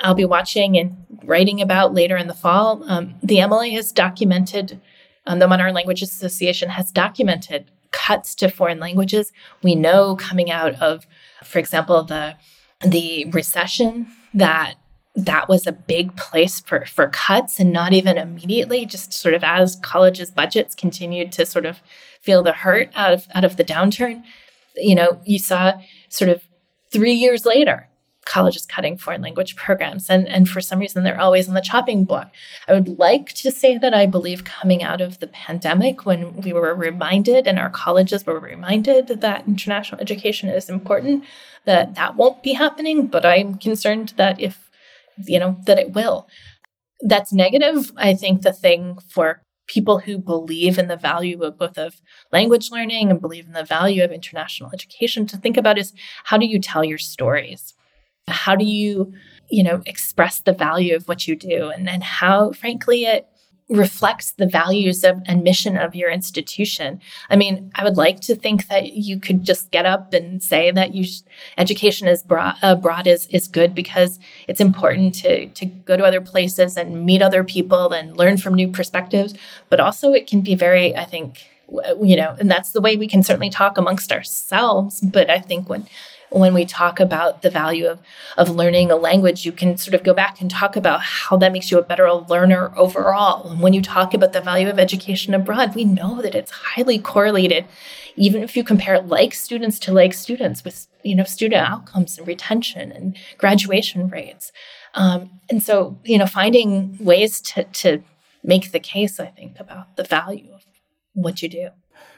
I'll 0.00 0.14
be 0.14 0.24
watching 0.24 0.78
and 0.78 0.96
writing 1.24 1.60
about 1.60 1.94
later 1.94 2.16
in 2.16 2.26
the 2.26 2.34
fall. 2.34 2.84
Um, 2.88 3.14
the 3.22 3.36
MLA 3.36 3.72
has 3.72 3.92
documented, 3.92 4.80
um, 5.26 5.38
the 5.38 5.48
Modern 5.48 5.74
Languages 5.74 6.10
Association 6.10 6.70
has 6.70 6.90
documented 6.90 7.70
cuts 7.90 8.34
to 8.36 8.48
foreign 8.48 8.78
languages. 8.78 9.32
We 9.62 9.74
know 9.74 10.16
coming 10.16 10.50
out 10.50 10.74
of, 10.80 11.06
for 11.44 11.58
example, 11.58 12.02
the 12.02 12.36
the 12.82 13.26
recession 13.26 14.06
that 14.32 14.76
that 15.14 15.48
was 15.48 15.66
a 15.66 15.72
big 15.72 16.16
place 16.16 16.60
for 16.60 16.86
for 16.86 17.08
cuts 17.08 17.58
and 17.58 17.72
not 17.72 17.92
even 17.92 18.16
immediately 18.16 18.86
just 18.86 19.12
sort 19.12 19.34
of 19.34 19.42
as 19.44 19.76
colleges 19.82 20.30
budgets 20.30 20.74
continued 20.74 21.32
to 21.32 21.44
sort 21.44 21.66
of 21.66 21.82
feel 22.20 22.42
the 22.42 22.52
hurt 22.52 22.90
out 22.94 23.12
of 23.12 23.26
out 23.34 23.44
of 23.44 23.56
the 23.56 23.64
downturn 23.64 24.22
you 24.76 24.94
know 24.94 25.20
you 25.26 25.38
saw 25.38 25.72
sort 26.08 26.30
of 26.30 26.42
3 26.92 27.12
years 27.12 27.44
later 27.44 27.89
colleges 28.26 28.66
cutting 28.66 28.96
foreign 28.96 29.22
language 29.22 29.56
programs 29.56 30.10
and 30.10 30.28
and 30.28 30.48
for 30.48 30.60
some 30.60 30.78
reason 30.78 31.02
they're 31.02 31.20
always 31.20 31.48
on 31.48 31.54
the 31.54 31.60
chopping 31.60 32.04
block 32.04 32.30
i 32.68 32.72
would 32.72 32.98
like 32.98 33.32
to 33.32 33.50
say 33.50 33.78
that 33.78 33.94
i 33.94 34.04
believe 34.04 34.44
coming 34.44 34.82
out 34.82 35.00
of 35.00 35.18
the 35.20 35.26
pandemic 35.26 36.04
when 36.04 36.36
we 36.42 36.52
were 36.52 36.74
reminded 36.74 37.46
and 37.46 37.58
our 37.58 37.70
colleges 37.70 38.26
were 38.26 38.38
reminded 38.38 39.08
that 39.08 39.48
international 39.48 40.00
education 40.00 40.48
is 40.48 40.68
important 40.68 41.24
that 41.64 41.94
that 41.94 42.16
won't 42.16 42.42
be 42.42 42.52
happening, 42.54 43.06
but 43.06 43.24
I'm 43.24 43.56
concerned 43.56 44.14
that 44.16 44.40
if, 44.40 44.70
you 45.26 45.38
know, 45.38 45.58
that 45.66 45.78
it 45.78 45.92
will. 45.92 46.28
That's 47.00 47.32
negative. 47.32 47.92
I 47.96 48.14
think 48.14 48.42
the 48.42 48.52
thing 48.52 48.98
for 49.08 49.42
people 49.66 50.00
who 50.00 50.18
believe 50.18 50.78
in 50.78 50.88
the 50.88 50.96
value 50.96 51.42
of 51.42 51.58
both 51.58 51.78
of 51.78 52.00
language 52.32 52.70
learning 52.70 53.10
and 53.10 53.20
believe 53.20 53.46
in 53.46 53.52
the 53.52 53.64
value 53.64 54.02
of 54.02 54.10
international 54.10 54.70
education 54.72 55.26
to 55.26 55.36
think 55.36 55.56
about 55.56 55.78
is 55.78 55.92
how 56.24 56.36
do 56.36 56.46
you 56.46 56.58
tell 56.58 56.84
your 56.84 56.98
stories? 56.98 57.74
How 58.30 58.56
do 58.56 58.64
you, 58.64 59.12
you 59.48 59.62
know, 59.62 59.82
express 59.86 60.40
the 60.40 60.52
value 60.52 60.94
of 60.96 61.08
what 61.08 61.28
you 61.28 61.36
do? 61.36 61.70
And 61.70 61.86
then 61.86 62.00
how, 62.00 62.52
frankly, 62.52 63.04
it 63.04 63.26
reflects 63.70 64.32
the 64.32 64.46
values 64.46 65.04
of, 65.04 65.22
and 65.26 65.44
mission 65.44 65.76
of 65.76 65.94
your 65.94 66.10
institution. 66.10 67.00
I 67.30 67.36
mean, 67.36 67.70
I 67.76 67.84
would 67.84 67.96
like 67.96 68.18
to 68.22 68.34
think 68.34 68.66
that 68.66 68.92
you 68.94 69.20
could 69.20 69.44
just 69.44 69.70
get 69.70 69.86
up 69.86 70.12
and 70.12 70.42
say 70.42 70.72
that 70.72 70.92
you 70.92 71.04
sh- 71.04 71.20
education 71.56 72.08
is 72.08 72.22
uh, 72.22 72.26
broad, 72.26 72.56
abroad 72.62 73.06
is 73.06 73.28
is 73.28 73.46
good 73.46 73.72
because 73.74 74.18
it's 74.48 74.60
important 74.60 75.14
to 75.16 75.46
to 75.46 75.66
go 75.66 75.96
to 75.96 76.04
other 76.04 76.20
places 76.20 76.76
and 76.76 77.06
meet 77.06 77.22
other 77.22 77.44
people 77.44 77.92
and 77.92 78.16
learn 78.16 78.36
from 78.36 78.54
new 78.54 78.68
perspectives. 78.68 79.34
But 79.68 79.78
also, 79.78 80.12
it 80.12 80.26
can 80.26 80.40
be 80.40 80.56
very, 80.56 80.96
I 80.96 81.04
think, 81.04 81.46
you 82.02 82.16
know, 82.16 82.34
and 82.40 82.50
that's 82.50 82.72
the 82.72 82.80
way 82.80 82.96
we 82.96 83.06
can 83.06 83.22
certainly 83.22 83.50
talk 83.50 83.78
amongst 83.78 84.10
ourselves. 84.10 85.00
But 85.00 85.30
I 85.30 85.38
think 85.38 85.68
when 85.68 85.86
when 86.30 86.54
we 86.54 86.64
talk 86.64 87.00
about 87.00 87.42
the 87.42 87.50
value 87.50 87.86
of, 87.86 87.98
of 88.38 88.50
learning 88.50 88.90
a 88.90 88.96
language, 88.96 89.44
you 89.44 89.52
can 89.52 89.76
sort 89.76 89.94
of 89.94 90.02
go 90.02 90.14
back 90.14 90.40
and 90.40 90.50
talk 90.50 90.76
about 90.76 91.00
how 91.00 91.36
that 91.36 91.52
makes 91.52 91.70
you 91.70 91.78
a 91.78 91.82
better 91.82 92.10
learner 92.12 92.72
overall. 92.76 93.50
And 93.50 93.60
when 93.60 93.72
you 93.72 93.82
talk 93.82 94.14
about 94.14 94.32
the 94.32 94.40
value 94.40 94.68
of 94.68 94.78
education 94.78 95.34
abroad, 95.34 95.74
we 95.74 95.84
know 95.84 96.22
that 96.22 96.34
it's 96.34 96.50
highly 96.50 96.98
correlated, 96.98 97.66
even 98.16 98.42
if 98.42 98.56
you 98.56 98.64
compare 98.64 99.00
like 99.00 99.34
students 99.34 99.78
to 99.80 99.92
like 99.92 100.14
students 100.14 100.64
with 100.64 100.86
you 101.02 101.14
know 101.14 101.24
student 101.24 101.66
outcomes 101.66 102.18
and 102.18 102.26
retention 102.26 102.92
and 102.92 103.16
graduation 103.38 104.08
rates. 104.08 104.52
Um, 104.94 105.40
and 105.48 105.62
so, 105.62 105.98
you 106.04 106.18
know, 106.18 106.26
finding 106.26 106.96
ways 106.98 107.40
to, 107.42 107.64
to 107.64 108.02
make 108.42 108.72
the 108.72 108.80
case, 108.80 109.20
I 109.20 109.26
think, 109.26 109.60
about 109.60 109.96
the 109.96 110.04
value 110.04 110.52
of 110.52 110.64
what 111.12 111.42
you 111.42 111.48
do. 111.48 111.68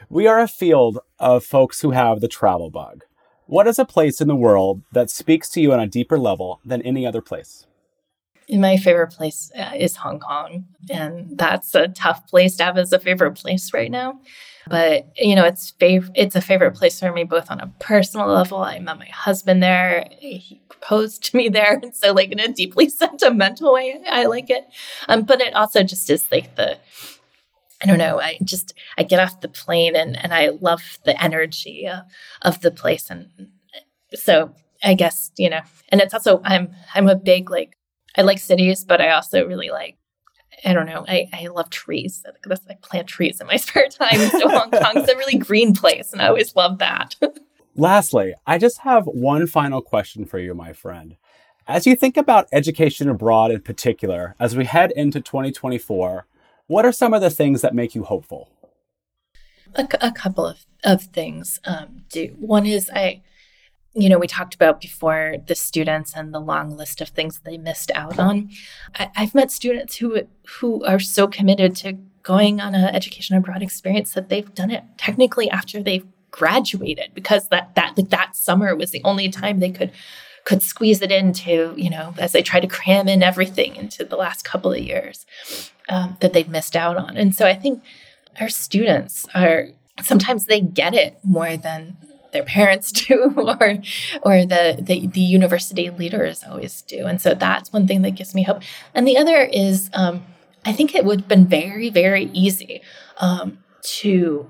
We 0.09 0.27
are 0.27 0.39
a 0.39 0.47
field 0.47 0.99
of 1.19 1.43
folks 1.43 1.81
who 1.81 1.91
have 1.91 2.19
the 2.19 2.27
travel 2.27 2.69
bug. 2.69 3.03
What 3.45 3.67
is 3.67 3.77
a 3.77 3.85
place 3.85 4.21
in 4.21 4.27
the 4.27 4.35
world 4.35 4.81
that 4.93 5.09
speaks 5.09 5.49
to 5.49 5.61
you 5.61 5.73
on 5.73 5.79
a 5.79 5.87
deeper 5.87 6.17
level 6.17 6.61
than 6.63 6.81
any 6.81 7.05
other 7.05 7.21
place? 7.21 7.65
My 8.49 8.77
favorite 8.77 9.11
place 9.11 9.51
uh, 9.57 9.71
is 9.75 9.95
Hong 9.97 10.19
Kong, 10.19 10.65
and 10.89 11.37
that's 11.37 11.73
a 11.75 11.87
tough 11.87 12.27
place 12.27 12.57
to 12.57 12.63
have 12.63 12.77
as 12.77 12.91
a 12.91 12.99
favorite 12.99 13.33
place 13.35 13.73
right 13.73 13.91
now. 13.91 14.19
But 14.67 15.07
you 15.17 15.35
know, 15.35 15.45
it's 15.45 15.71
fav- 15.71 16.11
it's 16.15 16.35
a 16.35 16.41
favorite 16.41 16.75
place 16.75 16.99
for 16.99 17.11
me 17.11 17.23
both 17.23 17.51
on 17.51 17.59
a 17.59 17.71
personal 17.79 18.27
level. 18.27 18.59
I 18.59 18.79
met 18.79 18.99
my 18.99 19.07
husband 19.07 19.63
there; 19.63 20.07
he 20.19 20.61
proposed 20.69 21.23
to 21.25 21.37
me 21.37 21.49
there, 21.49 21.79
and 21.81 21.95
so 22.01 22.11
like 22.13 22.31
in 22.31 22.39
a 22.39 22.49
deeply 22.49 22.89
sentimental 23.03 23.73
way, 23.73 24.01
I 24.09 24.25
like 24.25 24.49
it. 24.49 24.65
Um, 25.07 25.23
but 25.23 25.41
it 25.41 25.53
also 25.53 25.83
just 25.83 26.09
is 26.09 26.25
like 26.31 26.55
the 26.55 26.77
I 27.83 27.87
don't 27.87 27.97
know. 27.97 28.19
I 28.19 28.37
just 28.43 28.73
I 28.97 29.03
get 29.03 29.19
off 29.19 29.41
the 29.41 29.49
plane 29.49 29.95
and 29.95 30.17
and 30.17 30.33
I 30.33 30.49
love 30.61 30.99
the 31.05 31.21
energy 31.21 31.85
uh, 31.85 32.01
of 32.41 32.61
the 32.61 32.71
place, 32.71 33.09
and 33.09 33.29
so 34.13 34.55
I 34.83 34.93
guess 34.93 35.31
you 35.37 35.49
know. 35.49 35.61
And 35.89 35.99
it's 36.01 36.13
also 36.13 36.41
I'm 36.45 36.71
I'm 36.95 37.09
a 37.09 37.15
big 37.15 37.49
like 37.49 37.77
I 38.17 38.21
like 38.21 38.39
cities, 38.39 38.85
but 38.85 39.01
I 39.01 39.09
also 39.11 39.45
really 39.45 39.69
like 39.69 39.97
I 40.65 40.73
don't 40.73 40.85
know. 40.85 41.03
I, 41.07 41.27
I 41.33 41.47
love 41.47 41.69
trees. 41.69 42.23
I 42.69 42.75
plant 42.81 43.07
trees 43.07 43.41
in 43.41 43.47
my 43.47 43.55
spare 43.57 43.89
time. 43.89 44.29
So 44.29 44.47
Hong 44.49 44.71
Kong's 44.71 45.09
a 45.09 45.17
really 45.17 45.37
green 45.37 45.73
place, 45.73 46.13
and 46.13 46.21
I 46.21 46.27
always 46.27 46.55
love 46.55 46.79
that. 46.79 47.15
Lastly, 47.75 48.33
I 48.45 48.59
just 48.59 48.79
have 48.79 49.05
one 49.05 49.47
final 49.47 49.81
question 49.81 50.25
for 50.25 50.37
you, 50.37 50.53
my 50.53 50.73
friend. 50.73 51.17
As 51.67 51.87
you 51.87 51.95
think 51.95 52.17
about 52.17 52.47
education 52.51 53.09
abroad 53.09 53.49
in 53.49 53.61
particular, 53.61 54.35
as 54.39 54.55
we 54.55 54.65
head 54.65 54.91
into 54.91 55.21
2024, 55.21 56.27
what 56.67 56.85
are 56.85 56.91
some 56.91 57.13
of 57.13 57.21
the 57.21 57.29
things 57.29 57.61
that 57.61 57.75
make 57.75 57.95
you 57.95 58.03
hopeful? 58.03 58.49
A, 59.75 59.87
a 60.01 60.11
couple 60.11 60.45
of, 60.45 60.65
of 60.83 61.03
things 61.03 61.59
um, 61.65 62.03
do. 62.09 62.35
One 62.39 62.65
is 62.65 62.89
I, 62.93 63.21
you 63.93 64.09
know, 64.09 64.17
we 64.17 64.27
talked 64.27 64.55
about 64.55 64.81
before 64.81 65.35
the 65.45 65.55
students 65.55 66.13
and 66.15 66.33
the 66.33 66.39
long 66.39 66.75
list 66.75 67.01
of 67.01 67.09
things 67.09 67.41
they 67.43 67.57
missed 67.57 67.91
out 67.93 68.19
on. 68.19 68.49
I, 68.95 69.09
have 69.15 69.35
met 69.35 69.51
students 69.51 69.97
who 69.97 70.21
who 70.59 70.83
are 70.85 70.99
so 70.99 71.27
committed 71.27 71.75
to 71.77 71.93
going 72.23 72.61
on 72.61 72.73
an 72.73 72.95
education 72.95 73.35
abroad 73.35 73.61
experience 73.61 74.13
that 74.13 74.29
they've 74.29 74.53
done 74.53 74.71
it 74.71 74.83
technically 74.97 75.49
after 75.49 75.83
they've 75.83 76.07
graduated 76.31 77.11
because 77.13 77.49
that 77.49 77.75
that 77.75 77.97
like 77.97 78.09
that 78.09 78.35
summer 78.35 78.75
was 78.75 78.91
the 78.91 79.01
only 79.03 79.29
time 79.29 79.59
they 79.59 79.71
could 79.71 79.91
could 80.45 80.61
squeeze 80.61 81.01
it 81.01 81.11
into, 81.11 81.73
you 81.77 81.89
know, 81.89 82.13
as 82.17 82.33
they 82.33 82.41
try 82.41 82.59
to 82.59 82.67
cram 82.67 83.07
in 83.07 83.23
everything 83.23 83.75
into 83.75 84.03
the 84.03 84.17
last 84.17 84.43
couple 84.43 84.73
of 84.73 84.79
years 84.79 85.25
um, 85.89 86.17
that 86.19 86.33
they've 86.33 86.49
missed 86.49 86.75
out 86.75 86.97
on. 86.97 87.17
And 87.17 87.35
so 87.35 87.45
I 87.45 87.53
think 87.53 87.83
our 88.39 88.49
students 88.49 89.25
are 89.35 89.69
sometimes 90.01 90.45
they 90.45 90.61
get 90.61 90.93
it 90.93 91.17
more 91.23 91.55
than 91.55 91.97
their 92.31 92.43
parents 92.43 92.91
do 93.07 93.33
or 93.37 93.77
or 94.23 94.45
the, 94.45 94.77
the, 94.81 95.07
the 95.07 95.21
university 95.21 95.89
leaders 95.91 96.43
always 96.49 96.81
do 96.81 97.05
and 97.05 97.21
so 97.21 97.35
that's 97.35 97.71
one 97.71 97.85
thing 97.85 98.01
that 98.01 98.11
gives 98.11 98.33
me 98.33 98.41
hope 98.41 98.63
and 98.95 99.07
the 99.07 99.15
other 99.15 99.43
is 99.43 99.91
um, 99.93 100.23
i 100.65 100.73
think 100.73 100.95
it 100.95 101.05
would 101.05 101.21
have 101.21 101.29
been 101.29 101.45
very 101.45 101.91
very 101.91 102.31
easy 102.33 102.81
um, 103.19 103.59
to 103.83 104.49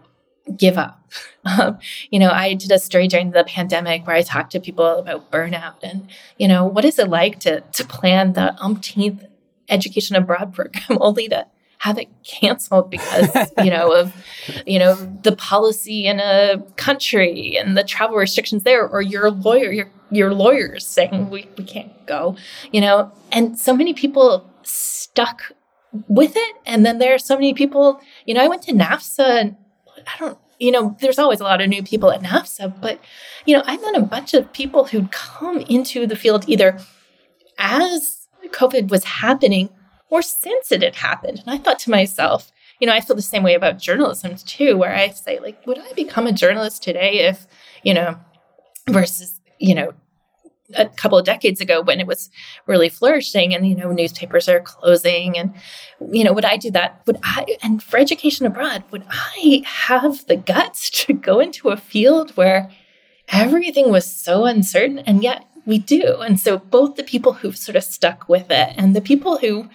give 0.58 0.78
up. 0.78 1.00
Um, 1.46 1.80
you 2.10 2.20
know, 2.20 2.30
I 2.30 2.54
did 2.54 2.72
a 2.72 2.80
story 2.80 3.10
during 3.10 3.32
the 3.32 3.44
pandemic 3.44 4.08
where 4.08 4.16
I 4.16 4.22
talked 4.22 4.54
to 4.54 4.62
people 4.62 4.98
about 4.98 5.30
burnout 5.30 5.84
and, 5.84 6.08
you 6.38 6.48
know, 6.48 6.66
what 6.66 6.86
is 6.86 6.98
it 6.98 7.10
like 7.10 7.42
to 7.42 7.60
to 7.60 7.86
plan 7.86 8.32
the 8.32 8.56
umpteenth 8.62 9.26
education 9.74 10.16
abroad 10.16 10.54
program 10.54 10.84
only 11.02 11.28
to 11.28 11.46
have 11.80 11.98
it 11.98 12.08
canceled 12.24 12.90
because 12.90 13.52
you 13.62 13.70
know 13.70 13.92
of 13.94 14.14
you 14.66 14.80
know 14.80 14.96
the 15.24 15.36
policy 15.36 16.08
in 16.08 16.20
a 16.20 16.64
country 16.78 17.58
and 17.58 17.78
the 17.78 17.84
travel 17.84 18.16
restrictions 18.16 18.64
there 18.64 18.88
or 18.88 19.02
your 19.02 19.30
lawyer 19.30 19.72
your 19.72 19.90
your 20.10 20.34
lawyers 20.34 20.86
saying 20.86 21.30
we, 21.30 21.50
we 21.58 21.64
can't 21.64 22.06
go 22.06 22.38
you 22.72 22.80
know? 22.80 23.12
And 23.32 23.58
so 23.58 23.76
many 23.76 23.94
people 23.94 24.50
stuck 24.62 25.52
with 26.08 26.34
it 26.36 26.56
and 26.66 26.86
then 26.86 27.00
there 27.00 27.14
are 27.14 27.20
so 27.20 27.36
many 27.36 27.54
people 27.54 28.00
you 28.26 28.34
know 28.34 28.44
i 28.44 28.48
went 28.48 28.64
to 28.64 28.72
NAFSA 28.72 29.42
and 29.42 29.56
I 30.08 30.18
don't, 30.20 30.38
you 30.60 30.72
know, 30.72 30.96
there's 31.00 31.20
always 31.20 31.40
a 31.40 31.44
lot 31.44 31.62
of 31.62 31.70
new 31.70 31.84
people 31.84 32.12
at 32.12 32.22
NAFSA, 32.22 32.82
but, 32.82 33.00
you 33.46 33.56
know, 33.56 33.64
I've 33.66 33.82
known 33.82 33.96
a 33.96 34.02
bunch 34.02 34.34
of 34.34 34.52
people 34.54 34.86
who'd 34.86 35.12
come 35.12 35.60
into 35.60 36.08
the 36.08 36.16
field 36.16 36.46
either 36.48 36.80
as 37.58 38.23
COVID 38.50 38.90
was 38.90 39.04
happening 39.04 39.70
or 40.10 40.22
since 40.22 40.72
it 40.72 40.84
had 40.84 40.96
happened. 40.96 41.40
And 41.40 41.50
I 41.50 41.58
thought 41.58 41.80
to 41.80 41.90
myself, 41.90 42.52
you 42.80 42.88
know, 42.88 42.94
I 42.94 43.02
feel 43.02 43.16
the 43.16 43.22
same 43.22 43.44
way 43.44 43.56
about 43.56 43.80
journalism 43.80 44.36
too, 44.36 44.78
where 44.78 44.94
I 44.94 45.10
say, 45.10 45.40
like, 45.40 45.66
would 45.66 45.80
I 45.80 45.92
become 45.94 46.28
a 46.28 46.32
journalist 46.32 46.84
today 46.84 47.20
if, 47.22 47.48
you 47.84 47.94
know, 47.94 48.20
versus, 48.90 49.40
you 49.60 49.74
know, 49.74 49.94
a 50.76 50.88
couple 50.88 51.18
of 51.18 51.26
decades 51.26 51.62
ago 51.62 51.82
when 51.82 52.00
it 52.00 52.08
was 52.08 52.30
really 52.68 52.90
flourishing 52.90 53.54
and 53.54 53.68
you 53.68 53.76
know 53.76 53.92
newspapers 53.92 54.48
are 54.48 54.62
closing 54.62 55.38
and 55.38 55.54
you 56.12 56.24
know 56.24 56.34
would 56.34 56.46
i 56.46 56.58
do 56.58 56.72
that 56.72 57.02
would 57.06 57.18
i 57.22 57.46
and 57.62 57.84
for 57.84 57.98
education 57.98 58.46
abroad 58.46 58.84
would 58.90 59.04
i 59.10 59.62
have 59.66 60.26
the 60.28 60.36
guts 60.36 60.90
to 61.06 61.14
go 61.14 61.40
into 61.40 61.70
a 61.70 61.78
field 61.78 62.32
where 62.32 62.72
everything 63.28 63.92
was 63.92 64.10
so 64.10 64.46
uncertain 64.46 65.00
and 65.00 65.22
yet 65.22 65.46
we 65.66 65.78
do. 65.78 66.18
And 66.22 66.40
so 66.40 66.58
both 66.58 66.96
the 66.96 67.04
people 67.04 67.34
who've 67.34 67.58
sort 67.58 67.76
of 67.76 67.84
stuck 67.84 68.28
with 68.28 68.52
it 68.52 68.74
and 68.78 68.96
the 68.96 69.02
people 69.02 69.38
who 69.38 69.70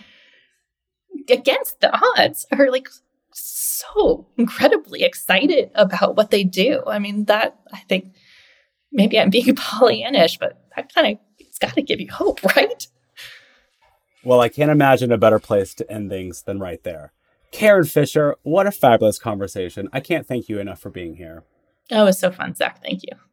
against 1.31 1.81
the 1.81 1.95
odds 2.17 2.47
are 2.53 2.71
like 2.71 2.89
so 3.33 4.27
incredibly 4.37 5.03
excited 5.03 5.71
about 5.75 6.17
what 6.17 6.31
they 6.31 6.45
do. 6.45 6.83
I 6.87 6.99
mean 6.99 7.25
that 7.27 7.59
i 7.73 7.79
think 7.81 8.13
maybe 8.91 9.19
i'm 9.19 9.31
being 9.31 9.45
pollyannish 9.55 10.39
but 10.39 10.61
that 10.75 10.93
kind 10.95 11.13
of 11.13 11.19
it's 11.39 11.59
got 11.59 11.75
to 11.75 11.83
give 11.83 12.01
you 12.01 12.11
hope 12.11 12.43
right? 12.57 12.87
Well 14.25 14.41
i 14.41 14.49
can't 14.49 14.71
imagine 14.71 15.13
a 15.13 15.19
better 15.19 15.39
place 15.39 15.75
to 15.75 15.91
end 15.91 16.11
things 16.11 16.43
than 16.43 16.59
right 16.59 16.83
there. 16.83 17.13
Karin 17.51 17.85
Fischer 17.85 18.37
what 18.43 18.67
a 18.67 18.73
fabulous 18.73 19.19
conversation. 19.19 19.89
I 19.93 20.01
can't 20.01 20.27
thank 20.27 20.49
you 20.49 20.59
enough 20.59 20.81
for 20.81 20.91
being 20.91 21.17
here. 21.17 21.45
Oh 21.91 22.03
it 22.03 22.05
was 22.05 22.19
so 22.19 22.31
fun 22.31 22.55
Zac. 22.55 22.83
Thank 22.83 23.03
you 23.03 23.28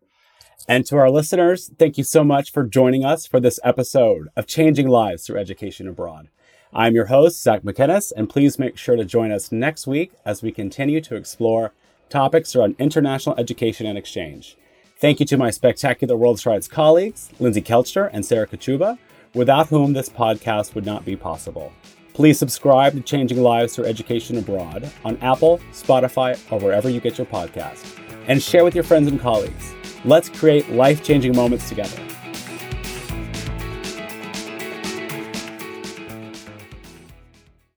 and 0.68 0.86
to 0.88 0.98
our 0.98 1.10
listeners, 1.10 1.72
thank 1.78 1.98
you 1.98 2.04
so 2.04 2.24
much 2.24 2.52
for 2.52 2.64
joining 2.64 3.06
us 3.06 3.28
for 3.28 3.40
this 3.40 3.60
episode 3.64 4.30
of 4.36 4.48
Changing 4.48 4.88
Lives 4.88 5.26
Through 5.26 5.40
Education 5.40 5.88
Abroad. 5.88 6.30
I'm 6.74 6.96
your 6.96 7.06
host, 7.06 7.42
Zac 7.42 7.64
Macinnes, 7.64 8.12
and 8.12 8.30
please 8.30 8.60
make 8.60 8.78
sure 8.78 8.96
to 8.96 9.06
join 9.06 9.32
us 9.32 9.52
next 9.52 9.88
week 9.88 10.12
as 10.26 10.42
we 10.42 10.52
continue 10.52 11.02
to 11.02 11.16
explore 11.16 11.74
topics 12.10 12.56
around 12.56 12.76
international 12.80 13.38
education 13.38 13.86
and 13.86 13.98
exchange. 13.98 14.58
Thank 14.98 15.20
you 15.20 15.26
to 15.28 15.38
my 15.38 15.52
spectacular 15.52 16.16
World 16.16 16.40
Strides 16.40 16.68
colleagues, 16.68 17.30
Lindsay 17.40 17.62
Kelchner 17.62 18.10
and 18.12 18.26
Sarah 18.26 18.48
Kachuba, 18.48 18.98
without 19.34 19.68
whom 19.68 19.94
this 19.94 20.10
podcast 20.10 20.74
would 20.74 20.86
not 20.86 21.06
be 21.06 21.16
possible. 21.16 21.72
Please 22.14 22.40
subscribe 22.40 22.94
to 22.94 23.02
Changing 23.02 23.42
Lives 23.42 23.76
Through 23.76 23.86
Education 23.86 24.38
Abroad 24.38 24.90
on 25.04 25.18
Apple, 25.18 25.60
Spotify, 25.74 26.40
or 26.52 26.60
wherever 26.60 26.90
you 26.90 27.02
get 27.02 27.18
your 27.18 27.28
podcast, 27.28 28.00
and 28.28 28.42
share 28.42 28.64
with 28.64 28.74
your 28.74 28.86
friends 28.86 29.10
and 29.10 29.20
colleagues. 29.20 29.74
Let's 30.06 30.30
create 30.30 30.70
life 30.70 31.04
changing 31.04 31.36
moments 31.36 31.68
together. 31.68 31.98